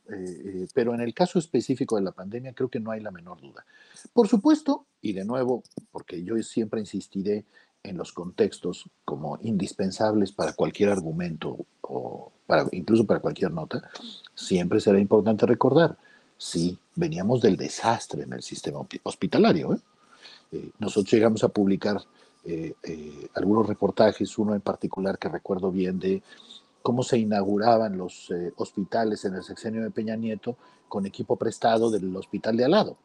eh, 0.10 0.14
eh, 0.14 0.68
pero 0.74 0.94
en 0.94 1.02
el 1.02 1.14
caso 1.14 1.40
específico 1.40 1.96
de 1.96 2.02
la 2.02 2.12
pandemia 2.12 2.54
creo 2.54 2.70
que 2.70 2.80
no 2.80 2.92
hay 2.92 3.00
la 3.00 3.12
menor 3.12 3.40
duda. 3.40 3.66
Por 4.14 4.28
supuesto, 4.28 4.86
y 5.02 5.14
de 5.14 5.26
nuevo, 5.26 5.64
porque 5.92 6.24
yo 6.24 6.42
siempre 6.44 6.80
insistiré 6.80 7.46
en 7.84 7.98
los 7.98 8.12
contextos 8.12 8.90
como 9.06 9.38
indispensables 9.42 10.32
para 10.32 10.54
cualquier 10.54 10.90
argumento 10.90 11.66
o 11.82 12.32
para, 12.46 12.66
incluso 12.72 13.06
para 13.06 13.20
cualquier 13.20 13.52
nota, 13.52 13.90
siempre 14.36 14.80
será 14.80 15.00
importante 15.00 15.46
recordar, 15.46 15.98
sí, 16.38 16.78
veníamos 16.96 17.42
del 17.42 17.56
desastre 17.56 18.24
en 18.24 18.34
el 18.34 18.42
sistema 18.42 18.80
hospitalario. 19.04 19.80
nosotros 20.80 21.12
llegamos 21.12 21.44
a 21.44 21.50
publicar 21.50 22.02
algunos 23.34 23.68
reportajes, 23.68 24.38
uno 24.38 24.56
en 24.56 24.62
particular 24.62 25.18
que 25.18 25.30
recuerdo 25.30 25.72
bien 25.72 26.00
de 26.00 26.22
cómo 26.88 27.04
se 27.04 27.18
inauguraban 27.18 27.98
los 27.98 28.32
eh, 28.32 28.54
hospitales 28.56 29.26
en 29.26 29.36
el 29.36 29.44
sexenio 29.44 29.84
de 29.84 29.92
Peña 29.92 30.16
Nieto 30.16 30.56
con 30.88 31.06
equipo 31.06 31.36
prestado 31.36 31.90
del 31.90 32.16
hospital 32.16 32.56
de 32.56 32.64
al 32.64 32.72
lado. 32.72 32.98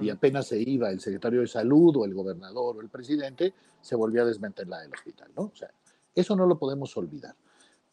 Y 0.00 0.08
apenas 0.08 0.46
se 0.46 0.58
iba 0.58 0.88
el 0.90 1.00
secretario 1.00 1.40
de 1.42 1.46
salud 1.46 1.94
o 1.96 2.06
el 2.06 2.14
gobernador 2.14 2.78
o 2.78 2.80
el 2.80 2.88
presidente, 2.88 3.52
se 3.82 3.94
volvía 3.94 4.22
a 4.22 4.24
desmantelar 4.24 4.86
el 4.86 4.92
hospital. 4.94 5.28
¿no? 5.36 5.42
O 5.42 5.52
sea, 5.54 5.70
eso 6.14 6.34
no 6.34 6.46
lo 6.46 6.56
podemos 6.56 6.96
olvidar. 6.96 7.34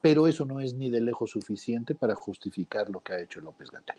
Pero 0.01 0.28
eso 0.28 0.45
no 0.45 0.61
es 0.61 0.74
ni 0.76 0.89
de 0.89 1.01
lejos 1.01 1.32
suficiente 1.32 1.93
para 1.93 2.15
justificar 2.15 2.89
lo 2.89 3.01
que 3.01 3.11
ha 3.11 3.19
hecho 3.19 3.41
López 3.41 3.69
Gatel. 3.69 3.97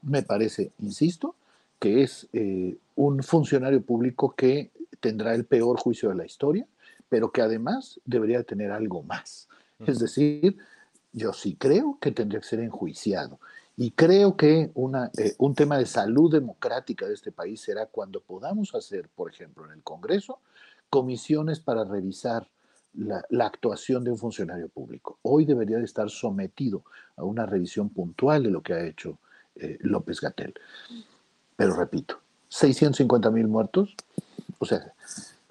Me 0.00 0.22
parece, 0.22 0.72
insisto, 0.78 1.34
que 1.78 2.02
es 2.02 2.26
eh, 2.32 2.74
un 2.96 3.22
funcionario 3.22 3.82
público 3.82 4.34
que 4.34 4.70
tendrá 5.00 5.34
el 5.34 5.44
peor 5.44 5.78
juicio 5.78 6.08
de 6.08 6.16
la 6.16 6.26
historia, 6.26 6.66
pero 7.08 7.32
que 7.32 7.42
además 7.42 8.00
debería 8.04 8.42
tener 8.42 8.70
algo 8.70 9.02
más 9.02 9.48
es 9.86 9.98
decir, 9.98 10.58
yo 11.12 11.32
sí 11.32 11.56
creo 11.56 11.98
que 12.00 12.12
tendría 12.12 12.40
que 12.40 12.46
ser 12.46 12.60
enjuiciado. 12.60 13.38
Y 13.76 13.92
creo 13.92 14.36
que 14.36 14.72
una, 14.74 15.10
eh, 15.16 15.34
un 15.38 15.54
tema 15.54 15.78
de 15.78 15.86
salud 15.86 16.32
democrática 16.32 17.06
de 17.06 17.14
este 17.14 17.30
país 17.30 17.60
será 17.60 17.86
cuando 17.86 18.20
podamos 18.20 18.74
hacer, 18.74 19.08
por 19.08 19.30
ejemplo, 19.30 19.64
en 19.66 19.72
el 19.72 19.82
Congreso, 19.82 20.40
comisiones 20.90 21.60
para 21.60 21.84
revisar 21.84 22.48
la, 22.94 23.22
actuación 23.46 24.02
de 24.02 24.10
un 24.10 24.18
funcionario 24.18 24.68
público. 24.68 25.18
Hoy 25.22 25.44
debería 25.44 25.78
de 25.78 25.84
estar 25.84 26.10
sometido 26.10 26.82
a 27.16 27.22
una 27.22 27.46
revisión 27.46 27.90
puntual 27.90 28.42
de 28.42 28.50
lo 28.50 28.62
que 28.62 28.72
ha 28.72 28.84
hecho 28.84 29.20
eh, 29.54 29.78
López 29.80 30.20
Gatel. 30.20 30.54
Pero 31.54 31.76
repito, 31.76 32.20
650 32.48 33.30
mil 33.30 33.46
muertos. 33.46 33.94
O 34.58 34.66
sea, 34.66 34.92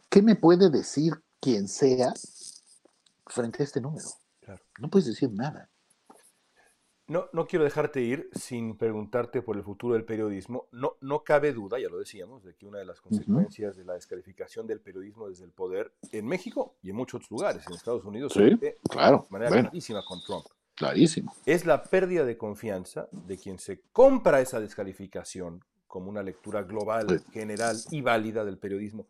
¿qué 0.10 0.22
me 0.22 0.36
puede 0.36 0.70
decir 0.70 1.14
quien 1.40 1.68
sea 1.68 2.14
frente 3.30 3.64
a 3.64 3.66
este 3.66 3.82
número. 3.82 4.06
No 4.80 4.90
puedes 4.90 5.08
decir 5.08 5.32
nada. 5.32 5.70
No, 7.08 7.28
no 7.32 7.48
quiero 7.48 7.64
dejarte 7.64 8.02
ir 8.02 8.30
sin 8.34 8.76
preguntarte 8.76 9.42
por 9.42 9.56
el 9.56 9.64
futuro 9.64 9.94
del 9.94 10.04
periodismo. 10.04 10.68
No, 10.74 10.98
no 11.00 11.24
cabe 11.24 11.54
duda, 11.54 11.80
ya 11.80 11.88
lo 11.88 12.00
decíamos, 12.00 12.44
de 12.44 12.54
que 12.54 12.66
una 12.66 12.80
de 12.80 12.86
las 12.86 13.00
consecuencias 13.00 13.78
de 13.78 13.86
la 13.86 13.94
descalificación 13.94 14.68
del 14.68 14.82
periodismo 14.82 15.30
desde 15.30 15.46
el 15.46 15.52
poder 15.52 15.94
en 16.12 16.26
México 16.26 16.76
y 16.84 16.90
en 16.90 16.98
muchos 16.98 17.20
otros 17.20 17.32
lugares, 17.32 17.66
en 17.66 17.76
Estados 17.76 18.04
Unidos, 18.04 18.34
sí, 18.34 18.60
claro, 18.90 19.26
de 19.30 19.32
manera 19.32 19.52
clarísima 19.52 20.04
con 20.06 20.22
Trump. 20.22 20.46
Clarísimo. 20.76 21.34
Es 21.46 21.66
la 21.66 21.82
pérdida 21.82 22.26
de 22.26 22.38
confianza 22.38 23.08
de 23.12 23.38
quien 23.38 23.58
se 23.58 23.82
compra 23.94 24.42
esa 24.42 24.60
descalificación 24.60 25.64
como 25.88 26.10
una 26.10 26.22
lectura 26.22 26.64
global, 26.64 27.24
general 27.32 27.78
y 27.92 28.02
válida 28.02 28.44
del 28.46 28.58
periodismo. 28.58 29.08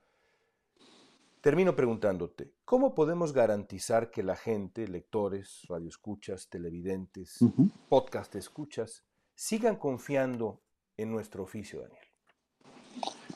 Termino 1.42 1.76
preguntándote, 1.76 2.52
¿cómo 2.66 2.94
podemos 2.94 3.32
garantizar 3.32 4.12
que 4.12 4.24
la 4.24 4.36
gente, 4.36 4.88
lectores, 4.88 5.62
radioescuchas, 5.70 6.50
televidentes, 6.50 7.40
podcast 7.90 8.36
escuchas, 8.36 9.04
sigan 9.36 9.78
confiando 9.78 10.62
en 10.98 11.12
nuestro 11.12 11.44
oficio, 11.44 11.82
Daniel? 11.82 12.08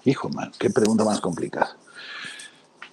Hijo, 0.04 0.30
man, 0.30 0.52
qué 0.60 0.70
pregunta 0.70 1.06
más 1.06 1.22
complicada. 1.22 1.78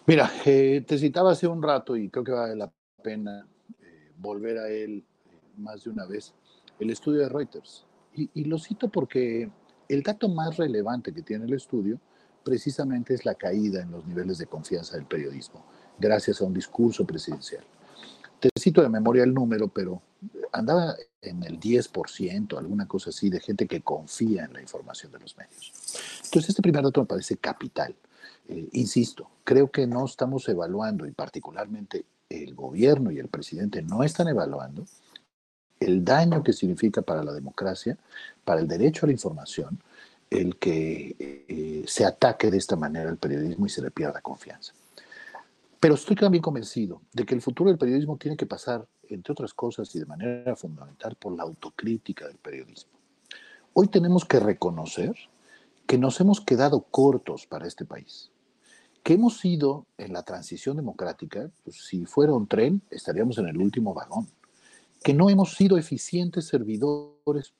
Mira, 0.06 0.30
eh, 0.44 0.84
te 0.86 0.98
citaba 0.98 1.32
hace 1.32 1.46
un 1.46 1.62
rato 1.62 1.96
y 1.96 2.10
creo 2.10 2.24
que 2.24 2.32
vale 2.32 2.54
la 2.54 2.72
pena 3.02 3.46
eh, 3.80 4.12
volver 4.16 4.58
a 4.58 4.68
él 4.68 5.04
eh, 5.30 5.40
más 5.56 5.84
de 5.84 5.90
una 5.90 6.06
vez, 6.06 6.34
el 6.78 6.90
estudio 6.90 7.20
de 7.20 7.28
Reuters. 7.28 7.84
y, 8.14 8.44
lo 8.44 8.58
cito 8.58 8.88
porque 8.88 9.50
el 9.88 10.02
dato 10.02 10.28
más 10.28 10.56
relevante 10.56 11.12
que 11.12 11.22
tiene 11.22 11.46
el 11.46 11.54
estudio 11.54 11.98
precisamente 12.44 13.14
es 13.14 13.24
la 13.24 13.34
caída 13.34 13.82
en 13.82 13.90
los 13.90 14.06
niveles 14.06 14.38
de 14.38 14.46
confianza 14.46 14.96
del 14.96 15.06
periodismo, 15.06 15.64
gracias 15.98 16.40
a 16.40 16.44
un 16.44 16.54
discurso 16.54 17.04
presidencial. 17.04 17.64
Te 18.40 18.48
cito 18.58 18.82
de 18.82 18.88
memoria 18.88 19.24
el 19.24 19.34
número, 19.34 19.68
pero 19.68 20.00
andaba 20.52 20.94
en 21.20 21.42
el 21.42 21.58
10%, 21.58 22.56
alguna 22.56 22.86
cosa 22.86 23.10
así, 23.10 23.28
de 23.28 23.40
gente 23.40 23.66
que 23.66 23.80
confía 23.80 24.44
en 24.44 24.52
la 24.52 24.62
información 24.62 25.12
de 25.12 25.18
los 25.18 25.36
medios. 25.36 25.72
Entonces, 26.24 26.50
este 26.50 26.62
primer 26.62 26.84
dato 26.84 27.00
me 27.00 27.06
parece 27.06 27.36
capital. 27.36 27.94
Eh, 28.48 28.68
insisto, 28.72 29.28
creo 29.44 29.70
que 29.70 29.86
no 29.86 30.04
estamos 30.04 30.48
evaluando, 30.48 31.06
y 31.06 31.10
particularmente 31.10 32.04
el 32.28 32.54
gobierno 32.54 33.10
y 33.10 33.18
el 33.18 33.28
presidente 33.28 33.82
no 33.82 34.04
están 34.04 34.28
evaluando 34.28 34.84
el 35.80 36.04
daño 36.04 36.42
que 36.42 36.52
significa 36.52 37.02
para 37.02 37.22
la 37.24 37.32
democracia, 37.32 37.96
para 38.44 38.60
el 38.60 38.68
derecho 38.68 39.04
a 39.04 39.08
la 39.08 39.12
información, 39.12 39.80
el 40.30 40.56
que 40.56 41.16
eh, 41.18 41.84
se 41.86 42.04
ataque 42.04 42.50
de 42.50 42.58
esta 42.58 42.76
manera 42.76 43.10
el 43.10 43.16
periodismo 43.16 43.66
y 43.66 43.70
se 43.70 43.82
le 43.82 43.90
pierda 43.90 44.20
confianza. 44.20 44.72
Pero 45.80 45.94
estoy 45.94 46.16
también 46.16 46.42
convencido 46.42 47.00
de 47.12 47.24
que 47.24 47.34
el 47.34 47.40
futuro 47.40 47.70
del 47.70 47.78
periodismo 47.78 48.16
tiene 48.16 48.36
que 48.36 48.46
pasar, 48.46 48.86
entre 49.08 49.32
otras 49.32 49.54
cosas 49.54 49.94
y 49.94 50.00
de 50.00 50.06
manera 50.06 50.56
fundamental, 50.56 51.16
por 51.16 51.36
la 51.36 51.44
autocrítica 51.44 52.26
del 52.26 52.36
periodismo. 52.36 52.90
Hoy 53.72 53.86
tenemos 53.88 54.24
que 54.24 54.40
reconocer 54.40 55.14
que 55.86 55.96
nos 55.96 56.20
hemos 56.20 56.40
quedado 56.40 56.82
cortos 56.82 57.46
para 57.46 57.66
este 57.66 57.84
país, 57.84 58.30
que 59.04 59.14
hemos 59.14 59.38
sido 59.38 59.86
en 59.96 60.12
la 60.12 60.24
transición 60.24 60.76
democrática, 60.76 61.48
pues, 61.64 61.86
si 61.86 62.04
fuera 62.04 62.32
un 62.34 62.48
tren, 62.48 62.82
estaríamos 62.90 63.38
en 63.38 63.48
el 63.48 63.56
último 63.56 63.94
vagón, 63.94 64.28
que 65.02 65.14
no 65.14 65.30
hemos 65.30 65.54
sido 65.54 65.78
eficientes 65.78 66.46
servidores 66.46 67.52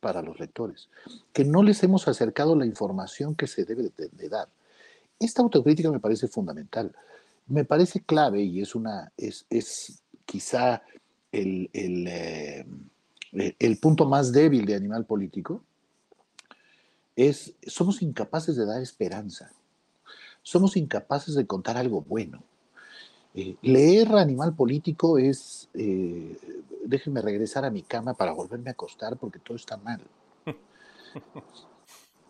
para 0.00 0.22
los 0.22 0.38
lectores, 0.38 0.88
que 1.32 1.44
no 1.44 1.62
les 1.62 1.82
hemos 1.82 2.08
acercado 2.08 2.54
la 2.56 2.66
información 2.66 3.34
que 3.34 3.46
se 3.46 3.64
debe 3.64 3.90
de, 3.96 4.28
dar. 4.28 4.48
Esta 5.18 5.42
autocrítica 5.42 5.90
me 5.90 6.00
parece 6.00 6.28
fundamental, 6.28 6.94
me 7.46 7.64
parece 7.64 8.00
clave 8.00 8.42
y 8.42 8.60
es, 8.60 8.74
una, 8.74 9.12
es, 9.16 9.46
es 9.48 10.02
quizá 10.26 10.82
el, 11.32 11.70
el, 11.72 12.06
eh, 12.06 12.66
el 13.58 13.78
punto 13.78 14.06
más 14.06 14.32
débil 14.32 14.66
de 14.66 14.74
Animal 14.74 15.06
Político, 15.06 15.62
es 17.16 17.54
somos 17.66 18.02
incapaces 18.02 18.56
de 18.56 18.66
dar 18.66 18.82
esperanza, 18.82 19.50
somos 20.42 20.76
incapaces 20.76 21.34
de 21.34 21.46
contar 21.46 21.76
algo 21.76 22.02
bueno. 22.02 22.42
Eh, 23.34 23.56
leer 23.62 24.14
Animal 24.14 24.54
Político 24.54 25.18
es, 25.18 25.68
eh, 25.74 26.38
déjenme 26.84 27.20
regresar 27.20 27.64
a 27.64 27.70
mi 27.70 27.82
cama 27.82 28.14
para 28.14 28.32
volverme 28.32 28.70
a 28.70 28.72
acostar 28.72 29.16
porque 29.16 29.40
todo 29.40 29.56
está 29.56 29.76
mal. 29.76 30.00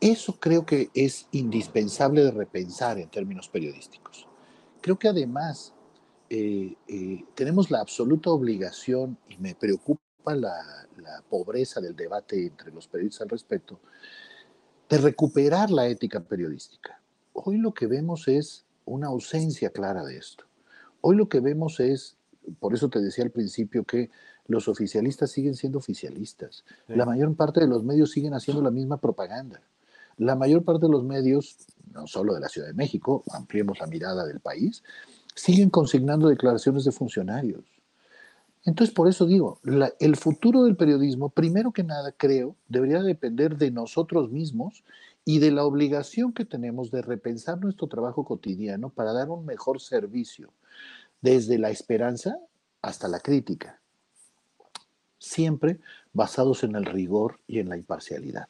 Eso 0.00 0.38
creo 0.40 0.64
que 0.64 0.90
es 0.94 1.28
indispensable 1.32 2.24
de 2.24 2.30
repensar 2.30 2.98
en 2.98 3.10
términos 3.10 3.48
periodísticos. 3.48 4.26
Creo 4.80 4.98
que 4.98 5.08
además 5.08 5.74
eh, 6.30 6.74
tenemos 7.34 7.70
la 7.70 7.80
absoluta 7.80 8.30
obligación, 8.30 9.18
y 9.28 9.36
me 9.36 9.54
preocupa 9.54 10.00
la, 10.26 10.56
la, 10.96 11.22
pobreza 11.28 11.80
del 11.80 11.94
debate 11.94 12.46
entre 12.46 12.72
los 12.72 12.88
periodistas 12.88 13.22
al 13.22 13.28
respecto, 13.28 13.78
de 14.88 14.98
recuperar 14.98 15.70
la 15.70 15.86
ética 15.86 16.20
periodística. 16.20 17.00
Hoy 17.34 17.58
lo 17.58 17.72
que 17.72 17.86
vemos 17.86 18.26
es 18.28 18.64
una 18.84 19.08
ausencia 19.08 19.70
clara 19.70 20.02
de 20.02 20.16
esto. 20.16 20.44
Hoy 21.06 21.16
lo 21.16 21.28
que 21.28 21.40
vemos 21.40 21.80
es, 21.80 22.16
por 22.60 22.72
eso 22.72 22.88
te 22.88 22.98
decía 22.98 23.24
al 23.24 23.30
principio 23.30 23.84
que 23.84 24.08
los 24.46 24.68
oficialistas 24.68 25.30
siguen 25.30 25.54
siendo 25.54 25.76
oficialistas. 25.76 26.64
La 26.88 27.04
mayor 27.04 27.36
parte 27.36 27.60
de 27.60 27.66
los 27.66 27.84
medios 27.84 28.10
siguen 28.10 28.32
haciendo 28.32 28.62
la 28.62 28.70
misma 28.70 28.96
propaganda. 28.96 29.60
La 30.16 30.34
mayor 30.34 30.64
parte 30.64 30.86
de 30.86 30.92
los 30.92 31.04
medios, 31.04 31.58
no 31.92 32.06
solo 32.06 32.32
de 32.32 32.40
la 32.40 32.48
Ciudad 32.48 32.68
de 32.68 32.72
México, 32.72 33.22
ampliemos 33.34 33.78
la 33.80 33.86
mirada 33.86 34.24
del 34.24 34.40
país, 34.40 34.82
siguen 35.34 35.68
consignando 35.68 36.28
declaraciones 36.28 36.84
de 36.84 36.92
funcionarios. 36.92 37.66
Entonces, 38.64 38.94
por 38.94 39.06
eso 39.06 39.26
digo, 39.26 39.60
el 40.00 40.16
futuro 40.16 40.64
del 40.64 40.74
periodismo, 40.74 41.28
primero 41.28 41.70
que 41.72 41.84
nada, 41.84 42.12
creo, 42.12 42.56
debería 42.66 43.02
depender 43.02 43.58
de 43.58 43.70
nosotros 43.70 44.30
mismos 44.30 44.84
y 45.26 45.38
de 45.38 45.50
la 45.50 45.66
obligación 45.66 46.32
que 46.32 46.46
tenemos 46.46 46.90
de 46.90 47.02
repensar 47.02 47.60
nuestro 47.60 47.88
trabajo 47.88 48.24
cotidiano 48.24 48.88
para 48.88 49.12
dar 49.12 49.28
un 49.28 49.44
mejor 49.44 49.82
servicio 49.82 50.50
desde 51.24 51.56
la 51.56 51.70
esperanza 51.70 52.38
hasta 52.82 53.08
la 53.08 53.18
crítica, 53.18 53.80
siempre 55.18 55.80
basados 56.12 56.64
en 56.64 56.76
el 56.76 56.84
rigor 56.84 57.40
y 57.46 57.60
en 57.60 57.70
la 57.70 57.78
imparcialidad. 57.78 58.48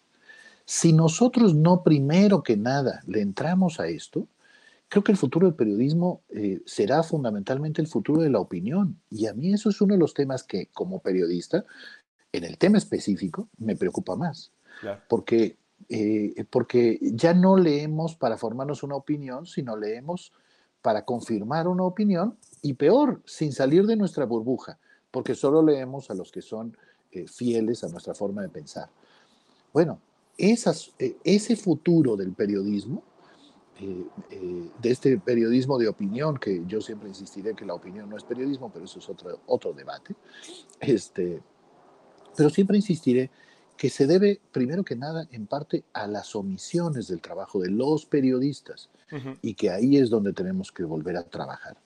Si 0.64 0.92
nosotros 0.92 1.54
no 1.54 1.84
primero 1.84 2.42
que 2.42 2.56
nada 2.56 3.00
le 3.06 3.20
entramos 3.20 3.78
a 3.78 3.86
esto, 3.86 4.26
creo 4.88 5.04
que 5.04 5.12
el 5.12 5.18
futuro 5.18 5.46
del 5.46 5.54
periodismo 5.54 6.22
eh, 6.30 6.62
será 6.66 7.04
fundamentalmente 7.04 7.80
el 7.80 7.86
futuro 7.86 8.22
de 8.22 8.30
la 8.30 8.40
opinión. 8.40 8.98
Y 9.08 9.26
a 9.26 9.34
mí 9.34 9.52
eso 9.52 9.70
es 9.70 9.80
uno 9.80 9.94
de 9.94 10.00
los 10.00 10.12
temas 10.12 10.42
que 10.42 10.66
como 10.72 10.98
periodista, 10.98 11.64
en 12.32 12.42
el 12.42 12.58
tema 12.58 12.78
específico, 12.78 13.48
me 13.56 13.76
preocupa 13.76 14.16
más. 14.16 14.50
Porque, 15.08 15.58
eh, 15.88 16.44
porque 16.50 16.98
ya 17.00 17.34
no 17.34 17.56
leemos 17.56 18.16
para 18.16 18.36
formarnos 18.36 18.82
una 18.82 18.96
opinión, 18.96 19.46
sino 19.46 19.76
leemos 19.76 20.32
para 20.84 21.02
confirmar 21.02 21.66
una 21.66 21.84
opinión 21.84 22.36
y 22.60 22.74
peor, 22.74 23.22
sin 23.24 23.52
salir 23.52 23.86
de 23.86 23.96
nuestra 23.96 24.26
burbuja, 24.26 24.78
porque 25.10 25.34
solo 25.34 25.62
leemos 25.62 26.10
a 26.10 26.14
los 26.14 26.30
que 26.30 26.42
son 26.42 26.76
eh, 27.10 27.26
fieles 27.26 27.82
a 27.84 27.88
nuestra 27.88 28.14
forma 28.14 28.42
de 28.42 28.50
pensar. 28.50 28.90
Bueno, 29.72 29.98
esas, 30.36 30.92
eh, 30.98 31.16
ese 31.24 31.56
futuro 31.56 32.16
del 32.16 32.34
periodismo, 32.34 33.02
eh, 33.80 34.68
de 34.78 34.90
este 34.90 35.16
periodismo 35.16 35.78
de 35.78 35.88
opinión, 35.88 36.36
que 36.36 36.62
yo 36.66 36.82
siempre 36.82 37.08
insistiré 37.08 37.54
que 37.54 37.64
la 37.64 37.72
opinión 37.72 38.10
no 38.10 38.18
es 38.18 38.24
periodismo, 38.24 38.70
pero 38.70 38.84
eso 38.84 38.98
es 38.98 39.08
otro, 39.08 39.40
otro 39.46 39.72
debate, 39.72 40.14
este, 40.80 41.40
pero 42.36 42.50
siempre 42.50 42.76
insistiré 42.76 43.30
que 43.76 43.90
se 43.90 44.06
debe, 44.06 44.40
primero 44.52 44.84
que 44.84 44.96
nada, 44.96 45.26
en 45.32 45.46
parte 45.46 45.84
a 45.92 46.06
las 46.06 46.34
omisiones 46.36 47.08
del 47.08 47.20
trabajo 47.20 47.60
de 47.60 47.70
los 47.70 48.06
periodistas 48.06 48.88
y 49.42 49.54
que 49.54 49.70
ahí 49.70 49.96
es 49.96 50.10
donde 50.10 50.32
tenemos 50.32 50.72
que 50.72 50.82
volver 50.82 51.16
a 51.16 51.22
trabajar. 51.22 51.76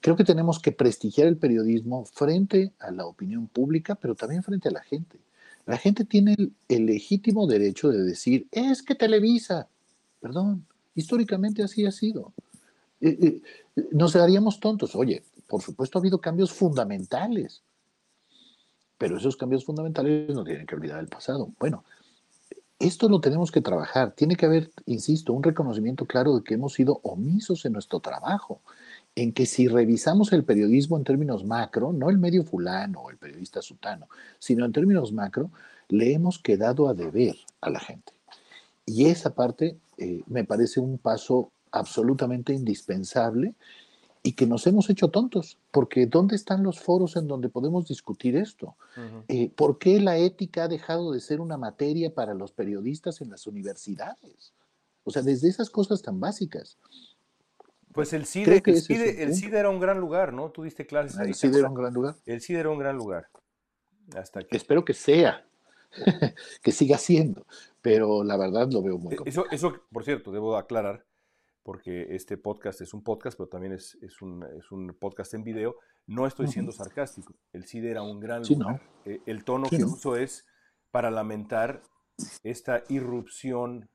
Creo 0.00 0.16
que 0.16 0.24
tenemos 0.24 0.58
que 0.58 0.72
prestigiar 0.72 1.26
el 1.26 1.36
periodismo 1.36 2.06
frente 2.06 2.72
a 2.78 2.90
la 2.90 3.04
opinión 3.04 3.48
pública, 3.48 3.94
pero 3.94 4.14
también 4.14 4.42
frente 4.42 4.68
a 4.68 4.72
la 4.72 4.82
gente. 4.82 5.18
La 5.66 5.76
gente 5.76 6.04
tiene 6.04 6.36
el, 6.68 6.86
legítimo 6.86 7.46
derecho 7.46 7.90
de 7.90 8.02
decir, 8.02 8.46
es 8.50 8.82
que 8.82 8.94
Televisa, 8.94 9.68
perdón, 10.20 10.66
históricamente 10.94 11.62
así 11.62 11.84
ha 11.84 11.92
sido. 11.92 12.32
Eh, 13.02 13.18
eh, 13.20 13.42
nos 13.92 14.14
daríamos 14.14 14.58
tontos. 14.58 14.96
Oye, 14.96 15.22
por 15.46 15.60
supuesto 15.60 15.98
ha 15.98 16.00
habido 16.00 16.20
cambios 16.20 16.52
fundamentales 16.52 17.62
pero 19.00 19.16
esos 19.16 19.34
cambios 19.34 19.64
fundamentales 19.64 20.28
no 20.34 20.44
tienen 20.44 20.66
que 20.66 20.74
olvidar 20.74 21.00
el 21.00 21.08
pasado. 21.08 21.48
Bueno, 21.58 21.84
esto 22.78 23.08
lo 23.08 23.22
tenemos 23.22 23.50
que 23.50 23.62
trabajar. 23.62 24.12
Tiene 24.12 24.36
que 24.36 24.44
haber, 24.44 24.72
insisto, 24.84 25.32
un 25.32 25.42
reconocimiento 25.42 26.04
claro 26.04 26.36
de 26.36 26.44
que 26.44 26.52
hemos 26.52 26.74
sido 26.74 27.00
omisos 27.02 27.64
en 27.64 27.72
nuestro 27.72 28.00
trabajo, 28.00 28.60
en 29.14 29.32
que 29.32 29.46
si 29.46 29.68
revisamos 29.68 30.34
el 30.34 30.44
periodismo 30.44 30.98
en 30.98 31.04
términos 31.04 31.46
macro, 31.46 31.94
no 31.94 32.10
el 32.10 32.18
medio 32.18 32.44
fulano 32.44 33.00
o 33.00 33.10
el 33.10 33.16
periodista 33.16 33.62
sutano, 33.62 34.06
sino 34.38 34.66
en 34.66 34.72
términos 34.72 35.14
macro, 35.14 35.50
le 35.88 36.12
hemos 36.12 36.38
quedado 36.38 36.86
a 36.86 36.92
deber 36.92 37.36
a 37.62 37.70
la 37.70 37.80
gente. 37.80 38.12
Y 38.84 39.06
esa 39.06 39.34
parte 39.34 39.78
eh, 39.96 40.20
me 40.26 40.44
parece 40.44 40.78
un 40.78 40.98
paso 40.98 41.52
absolutamente 41.72 42.52
indispensable 42.52 43.54
y 44.22 44.32
que 44.32 44.46
nos 44.46 44.66
hemos 44.66 44.90
hecho 44.90 45.08
tontos, 45.08 45.58
porque 45.70 46.06
¿dónde 46.06 46.36
están 46.36 46.62
los 46.62 46.80
foros 46.80 47.16
en 47.16 47.26
donde 47.26 47.48
podemos 47.48 47.86
discutir 47.88 48.36
esto? 48.36 48.76
Eh, 49.28 49.50
¿Por 49.50 49.78
qué 49.78 49.98
la 49.98 50.18
ética 50.18 50.64
ha 50.64 50.68
dejado 50.68 51.12
de 51.12 51.20
ser 51.20 51.40
una 51.40 51.56
materia 51.56 52.12
para 52.12 52.34
los 52.34 52.52
periodistas 52.52 53.20
en 53.22 53.30
las 53.30 53.46
universidades? 53.46 54.52
O 55.04 55.10
sea, 55.10 55.22
desde 55.22 55.48
esas 55.48 55.70
cosas 55.70 56.02
tan 56.02 56.20
básicas. 56.20 56.76
Pues 57.92 58.12
el 58.12 58.26
CIDE, 58.26 58.62
el, 58.64 59.34
CIDE, 59.34 59.58
era 59.58 59.70
un 59.70 59.80
gran 59.80 59.98
lugar, 59.98 60.32
¿no? 60.32 60.50
Tú 60.50 60.62
diste 60.62 60.86
clases. 60.86 61.18
El 61.18 61.34
CIDE 61.34 61.58
era 61.58 61.68
un 61.68 61.74
gran 61.74 61.94
lugar. 61.94 62.14
El 62.26 62.40
CIDE 62.40 62.60
era 62.60 62.70
un 62.70 62.78
gran 62.78 62.96
lugar. 62.96 63.28
Hasta 64.14 64.40
Espero 64.50 64.84
que 64.84 64.94
sea, 64.94 65.46
que 66.62 66.72
siga 66.72 66.98
siendo, 66.98 67.46
pero 67.80 68.22
la 68.22 68.36
verdad 68.36 68.68
lo 68.70 68.82
veo 68.82 68.98
muy 68.98 69.16
complicado. 69.16 69.46
Eso, 69.50 69.68
eso, 69.68 69.80
por 69.90 70.04
cierto, 70.04 70.30
debo 70.30 70.56
aclarar, 70.56 71.04
porque 71.70 72.08
este 72.16 72.36
podcast 72.36 72.80
es 72.80 72.92
un 72.94 73.04
podcast, 73.04 73.36
pero 73.38 73.48
también 73.48 73.74
es, 73.74 73.96
es, 74.02 74.20
un, 74.22 74.44
es 74.58 74.72
un, 74.72 74.92
podcast 74.98 75.34
en 75.34 75.44
video. 75.44 75.76
No 76.04 76.26
estoy 76.26 76.48
siendo 76.48 76.72
sarcástico. 76.72 77.32
El 77.52 77.64
CIDE 77.64 77.92
era 77.92 78.02
un 78.02 78.18
gran 78.18 78.42
lugar. 78.42 78.82
Eh, 79.04 79.20
el 79.24 79.44
tono 79.44 79.68
que 79.70 79.84
uso 79.84 80.16
es 80.16 80.44
para 80.90 81.12
lamentar 81.12 81.80
esta 82.42 82.82
irrupción 82.88 83.88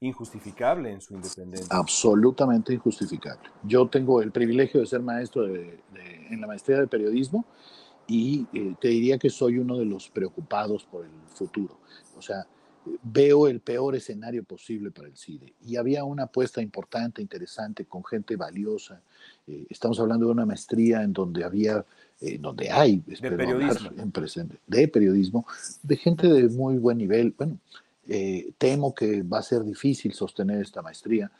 injustificable 0.00 0.90
en 0.90 1.02
su 1.02 1.12
independencia. 1.12 1.68
Absolutamente 1.68 2.72
injustificable. 2.72 3.50
Yo 3.62 3.86
tengo 3.90 4.22
el 4.22 4.32
privilegio 4.32 4.80
de 4.80 4.86
ser 4.86 5.02
maestro 5.02 5.42
de, 5.42 5.82
en 6.30 6.40
la 6.40 6.46
maestría 6.46 6.78
de 6.78 6.86
periodismo 6.86 7.44
y 8.06 8.46
eh, 8.54 8.74
te 8.80 8.88
diría 8.88 9.18
que 9.18 9.28
soy 9.28 9.58
uno 9.58 9.76
de 9.76 9.84
los 9.84 10.08
preocupados 10.08 10.86
por 10.86 11.04
el 11.04 11.12
futuro. 11.34 11.78
O 12.16 12.22
sea, 12.22 12.46
veo 13.02 13.48
el 13.48 13.60
peor 13.60 13.96
escenario 13.96 14.44
posible 14.44 14.90
para 14.90 15.08
el 15.08 15.16
CIDE. 15.16 15.54
Y 15.66 15.76
había 15.76 16.04
una 16.04 16.24
apuesta 16.24 16.60
importante, 16.62 17.22
interesante, 17.22 17.84
con 17.84 18.04
gente 18.04 18.36
valiosa. 18.36 19.00
Eh, 19.46 19.66
estamos 19.70 19.98
hablando 20.00 20.26
de 20.26 20.32
una 20.32 20.46
maestría 20.46 21.02
en 21.02 21.12
donde 21.12 21.44
había, 21.44 21.84
eh, 22.20 22.38
donde 22.38 22.70
hay, 22.70 23.02
de 23.06 23.30
periodismo. 23.32 23.90
En 23.96 24.12
presente, 24.12 24.58
de 24.66 24.88
periodismo, 24.88 25.46
de 25.82 25.96
gente 25.96 26.28
de 26.28 26.48
muy 26.48 26.78
buen 26.78 26.98
nivel. 26.98 27.34
Bueno, 27.36 27.58
eh, 28.06 28.52
temo 28.58 28.94
que 28.94 29.22
va 29.22 29.38
a 29.38 29.42
ser 29.42 29.64
difícil 29.64 30.12
sostener 30.12 30.60
esta 30.60 30.82
maestría. 30.82 31.30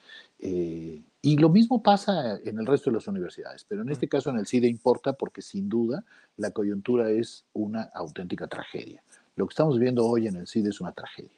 y 1.21 1.37
lo 1.37 1.49
mismo 1.49 1.83
pasa 1.83 2.39
en 2.45 2.59
el 2.61 2.67
resto 2.67 2.91
de 2.91 2.95
las 2.95 3.09
universidades, 3.09 3.65
pero 3.69 3.83
en 3.83 3.89
este 3.89 4.09
caso 4.09 4.31
en 4.31 4.39
el 4.39 4.47
CIDE 4.47 4.69
importa 4.69 5.13
porque 5.13 5.43
sin 5.43 5.69
duda 5.69 6.05
la 6.37 6.53
coyuntura 6.53 7.11
es 7.11 7.45
una 7.55 7.91
auténtica 7.93 8.47
tragedia. 8.47 9.03
Lo 9.35 9.47
que 9.47 9.53
estamos 9.53 9.79
viendo 9.79 10.07
hoy 10.07 10.29
en 10.29 10.37
el 10.37 10.47
CIDE 10.47 10.71
es 10.71 10.81
una 10.81 10.93
tragedia. 10.93 11.38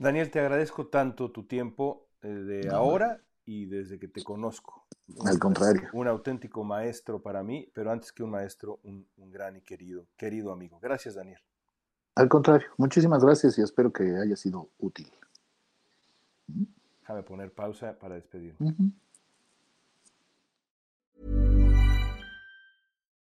Daniel, 0.00 0.30
te 0.30 0.40
agradezco 0.40 0.86
tanto 0.86 1.30
tu 1.30 1.44
tiempo 1.44 2.08
eh, 2.22 2.28
de 2.28 2.70
ahora 2.70 3.20
y 3.44 3.66
desde 3.66 3.98
que 3.98 4.08
te 4.08 4.24
conozco. 4.24 4.86
Al 5.26 5.38
contrario. 5.38 5.90
Un 5.92 6.08
auténtico 6.08 6.64
maestro 6.64 7.20
para 7.20 7.42
mí, 7.42 7.70
pero 7.74 7.90
antes 7.92 8.10
que 8.10 8.22
un 8.22 8.30
maestro, 8.30 8.80
un, 8.82 9.06
gran 9.30 9.56
y 9.56 9.60
querido, 9.60 10.06
querido 10.16 10.52
amigo. 10.52 10.78
Gracias, 10.80 11.16
Daniel. 11.16 11.38
Al 12.14 12.30
contrario, 12.30 12.68
muchísimas 12.78 13.22
gracias 13.22 13.58
y 13.58 13.62
espero 13.62 13.92
que 13.92 14.16
haya 14.16 14.36
sido 14.36 14.70
útil. 14.78 15.12
Déjame 16.46 17.22
poner 17.22 17.52
pausa 17.52 17.98
para 17.98 18.14
despedirme. 18.14 18.74